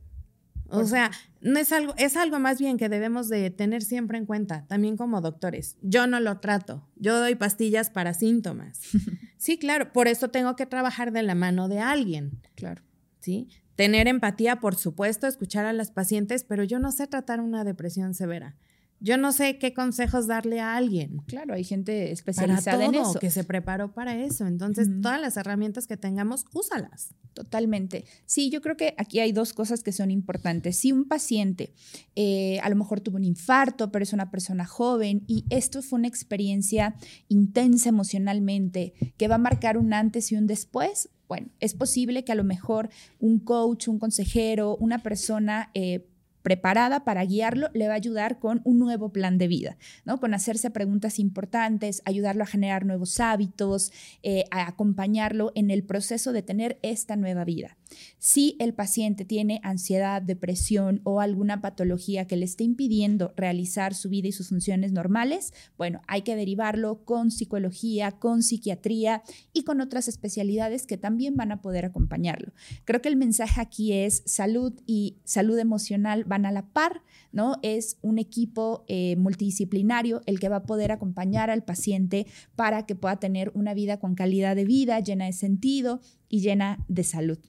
O 0.69 0.85
sea, 0.85 1.11
no 1.39 1.59
es 1.59 1.71
algo, 1.71 1.93
es 1.97 2.17
algo 2.17 2.39
más 2.39 2.59
bien 2.59 2.77
que 2.77 2.89
debemos 2.89 3.29
de 3.29 3.49
tener 3.49 3.81
siempre 3.81 4.17
en 4.17 4.25
cuenta, 4.25 4.65
también 4.67 4.97
como 4.97 5.21
doctores. 5.21 5.77
Yo 5.81 6.07
no 6.07 6.19
lo 6.19 6.39
trato, 6.39 6.87
yo 6.95 7.17
doy 7.19 7.35
pastillas 7.35 7.89
para 7.89 8.13
síntomas. 8.13 8.81
Sí, 9.39 9.59
claro, 9.59 9.93
por 9.93 10.07
eso 10.07 10.29
tengo 10.29 10.55
que 10.55 10.65
trabajar 10.65 11.11
de 11.11 11.21
la 11.21 11.35
mano 11.35 11.67
de 11.67 11.79
alguien. 11.79 12.41
Claro. 12.55 12.81
Sí, 13.19 13.47
tener 13.75 14.07
empatía, 14.07 14.59
por 14.59 14.75
supuesto, 14.75 15.27
escuchar 15.27 15.67
a 15.67 15.73
las 15.73 15.91
pacientes, 15.91 16.43
pero 16.43 16.63
yo 16.63 16.79
no 16.79 16.91
sé 16.91 17.05
tratar 17.05 17.39
una 17.39 17.63
depresión 17.63 18.15
severa. 18.15 18.57
Yo 18.99 19.17
no 19.17 19.31
sé 19.31 19.59
qué 19.59 19.73
consejos 19.73 20.27
darle 20.27 20.59
a 20.59 20.75
alguien. 20.75 21.17
Claro, 21.27 21.53
hay 21.53 21.63
gente 21.63 22.11
especializada 22.11 22.85
en 22.85 22.95
eso. 22.95 23.19
Que 23.19 23.29
se 23.29 23.43
preparó 23.43 23.93
para 23.93 24.15
eso. 24.15 24.47
Entonces, 24.47 24.89
todas 25.01 25.21
las 25.21 25.37
herramientas 25.37 25.85
que 25.85 25.97
tengamos, 25.97 26.45
úsalas. 26.53 27.13
Totalmente. 27.33 28.05
Sí, 28.25 28.49
yo 28.49 28.61
creo 28.61 28.75
que 28.75 28.95
aquí 28.97 29.19
hay 29.19 29.31
dos 29.31 29.53
cosas 29.53 29.83
que 29.83 29.91
son 29.91 30.09
importantes. 30.09 30.77
Si 30.77 30.91
un 30.91 31.07
paciente 31.07 31.75
eh, 32.15 32.59
a 32.61 32.69
lo 32.69 32.75
mejor 32.75 32.99
tuvo 32.99 33.17
un 33.17 33.23
infarto, 33.23 33.91
pero 33.91 34.01
es 34.01 34.13
una 34.13 34.31
persona 34.31 34.65
joven 34.65 35.23
y 35.27 35.45
esto 35.51 35.83
fue 35.83 35.99
una 35.99 36.07
experiencia 36.07 36.95
intensa 37.27 37.89
emocionalmente 37.89 38.93
que 39.17 39.27
va 39.27 39.35
a 39.35 39.37
marcar 39.39 39.77
un 39.77 39.93
antes 39.93 40.31
y 40.31 40.35
un 40.35 40.47
después, 40.47 41.09
bueno, 41.27 41.49
es 41.59 41.75
posible 41.75 42.23
que 42.23 42.31
a 42.31 42.35
lo 42.35 42.43
mejor 42.43 42.89
un 43.19 43.37
coach, 43.37 43.87
un 43.87 43.99
consejero, 43.99 44.75
una 44.77 45.03
persona... 45.03 45.69
Eh, 45.75 46.07
preparada 46.47 47.03
para 47.03 47.25
guiarlo, 47.25 47.67
le 47.73 47.89
va 47.89 47.95
a 47.95 47.97
ayudar 47.97 48.39
con 48.39 48.61
un 48.63 48.79
nuevo 48.79 49.11
plan 49.11 49.37
de 49.37 49.49
vida, 49.49 49.77
¿no? 50.05 50.21
Con 50.21 50.33
hacerse 50.33 50.71
preguntas 50.71 51.19
importantes, 51.19 52.01
ayudarlo 52.05 52.43
a 52.43 52.47
generar 52.47 52.85
nuevos 52.85 53.19
hábitos, 53.19 53.91
eh, 54.23 54.45
a 54.49 54.65
acompañarlo 54.65 55.51
en 55.55 55.71
el 55.71 55.83
proceso 55.83 56.31
de 56.31 56.43
tener 56.43 56.79
esta 56.83 57.17
nueva 57.17 57.43
vida. 57.43 57.75
Si 58.17 58.55
el 58.59 58.73
paciente 58.73 59.25
tiene 59.25 59.59
ansiedad, 59.63 60.21
depresión 60.21 61.01
o 61.03 61.19
alguna 61.19 61.61
patología 61.61 62.27
que 62.27 62.37
le 62.37 62.45
esté 62.45 62.63
impidiendo 62.63 63.33
realizar 63.35 63.93
su 63.93 64.09
vida 64.09 64.29
y 64.29 64.31
sus 64.31 64.49
funciones 64.49 64.91
normales, 64.91 65.53
bueno, 65.77 66.01
hay 66.07 66.21
que 66.21 66.35
derivarlo 66.35 67.03
con 67.03 67.31
psicología, 67.31 68.11
con 68.11 68.41
psiquiatría 68.41 69.21
y 69.51 69.63
con 69.63 69.81
otras 69.81 70.07
especialidades 70.07 70.85
que 70.85 70.97
también 70.97 71.35
van 71.35 71.51
a 71.51 71.61
poder 71.61 71.85
acompañarlo. 71.85 72.53
Creo 72.85 73.01
que 73.01 73.09
el 73.09 73.17
mensaje 73.17 73.59
aquí 73.59 73.93
es 73.93 74.23
salud 74.25 74.73
y 74.85 75.17
salud 75.25 75.57
emocional 75.59 76.23
van 76.23 76.36
a 76.45 76.51
la 76.51 76.67
par, 76.67 77.01
¿no? 77.31 77.57
Es 77.61 77.97
un 78.01 78.19
equipo 78.19 78.85
eh, 78.87 79.15
multidisciplinario 79.17 80.21
el 80.25 80.39
que 80.39 80.49
va 80.49 80.57
a 80.57 80.63
poder 80.63 80.91
acompañar 80.91 81.49
al 81.49 81.63
paciente 81.63 82.27
para 82.55 82.85
que 82.85 82.95
pueda 82.95 83.17
tener 83.17 83.51
una 83.53 83.73
vida 83.73 83.99
con 83.99 84.15
calidad 84.15 84.55
de 84.55 84.65
vida, 84.65 84.99
llena 84.99 85.25
de 85.25 85.33
sentido 85.33 86.01
y 86.29 86.41
llena 86.41 86.85
de 86.87 87.03
salud. 87.03 87.39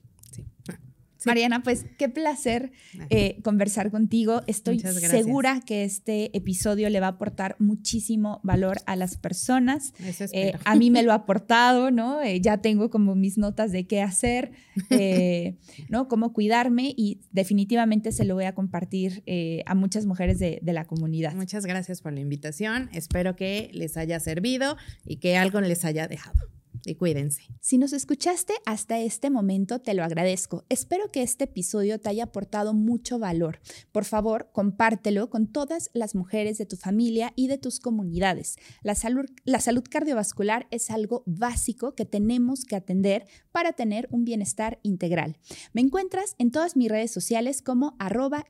Mariana, 1.25 1.63
pues 1.63 1.85
qué 1.97 2.09
placer 2.09 2.71
eh, 3.09 3.39
conversar 3.43 3.91
contigo. 3.91 4.41
Estoy 4.47 4.79
segura 4.79 5.61
que 5.65 5.83
este 5.83 6.35
episodio 6.35 6.89
le 6.89 6.99
va 6.99 7.07
a 7.07 7.11
aportar 7.11 7.55
muchísimo 7.59 8.39
valor 8.43 8.77
a 8.85 8.95
las 8.95 9.17
personas. 9.17 9.93
Eh, 10.31 10.53
a 10.63 10.75
mí 10.75 10.91
me 10.91 11.03
lo 11.03 11.11
ha 11.11 11.15
aportado, 11.19 11.91
¿no? 11.91 12.21
Eh, 12.21 12.41
ya 12.41 12.57
tengo 12.57 12.89
como 12.89 13.15
mis 13.15 13.37
notas 13.37 13.71
de 13.71 13.87
qué 13.87 14.01
hacer, 14.01 14.51
¿no? 15.89 16.07
Cómo 16.07 16.33
cuidarme 16.33 16.93
y 16.95 17.21
definitivamente 17.31 18.11
se 18.11 18.25
lo 18.25 18.35
voy 18.35 18.45
a 18.45 18.55
compartir 18.55 19.23
a 19.65 19.75
muchas 19.75 20.05
mujeres 20.05 20.39
de, 20.39 20.59
de 20.61 20.73
la 20.73 20.85
comunidad. 20.85 21.33
Muchas 21.35 21.65
gracias 21.65 22.01
por 22.01 22.13
la 22.13 22.21
invitación. 22.21 22.89
Espero 22.93 23.35
que 23.35 23.69
les 23.73 23.97
haya 23.97 24.19
servido 24.19 24.77
y 25.05 25.17
que 25.17 25.37
algo 25.37 25.61
les 25.61 25.85
haya 25.85 26.07
dejado 26.07 26.58
y 26.85 26.95
cuídense. 26.95 27.43
Si 27.61 27.77
nos 27.77 27.93
escuchaste 27.93 28.53
hasta 28.65 28.99
este 28.99 29.29
momento, 29.29 29.79
te 29.79 29.93
lo 29.93 30.03
agradezco. 30.03 30.65
Espero 30.69 31.11
que 31.11 31.21
este 31.21 31.45
episodio 31.45 31.99
te 31.99 32.09
haya 32.09 32.25
aportado 32.25 32.73
mucho 32.73 33.19
valor. 33.19 33.59
Por 33.91 34.05
favor, 34.05 34.49
compártelo 34.51 35.29
con 35.29 35.47
todas 35.47 35.89
las 35.93 36.15
mujeres 36.15 36.57
de 36.57 36.65
tu 36.65 36.75
familia 36.75 37.33
y 37.35 37.47
de 37.47 37.57
tus 37.57 37.79
comunidades. 37.79 38.57
La 38.83 38.95
salud, 38.95 39.25
la 39.43 39.59
salud 39.59 39.83
cardiovascular 39.89 40.67
es 40.71 40.89
algo 40.89 41.23
básico 41.25 41.95
que 41.95 42.05
tenemos 42.05 42.65
que 42.65 42.75
atender 42.75 43.25
para 43.51 43.73
tener 43.73 44.07
un 44.11 44.25
bienestar 44.25 44.79
integral. 44.83 45.37
Me 45.73 45.81
encuentras 45.81 46.35
en 46.37 46.51
todas 46.51 46.75
mis 46.75 46.89
redes 46.89 47.11
sociales 47.11 47.61
como 47.61 47.95
arroba 47.99 48.45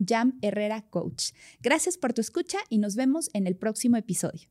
Coach. 0.90 1.32
Gracias 1.62 1.98
por 1.98 2.14
tu 2.14 2.22
escucha 2.22 2.60
y 2.70 2.78
nos 2.78 2.96
vemos 2.96 3.30
en 3.34 3.48
el 3.48 3.56
próximo 3.56 3.98
episodio. 3.98 4.50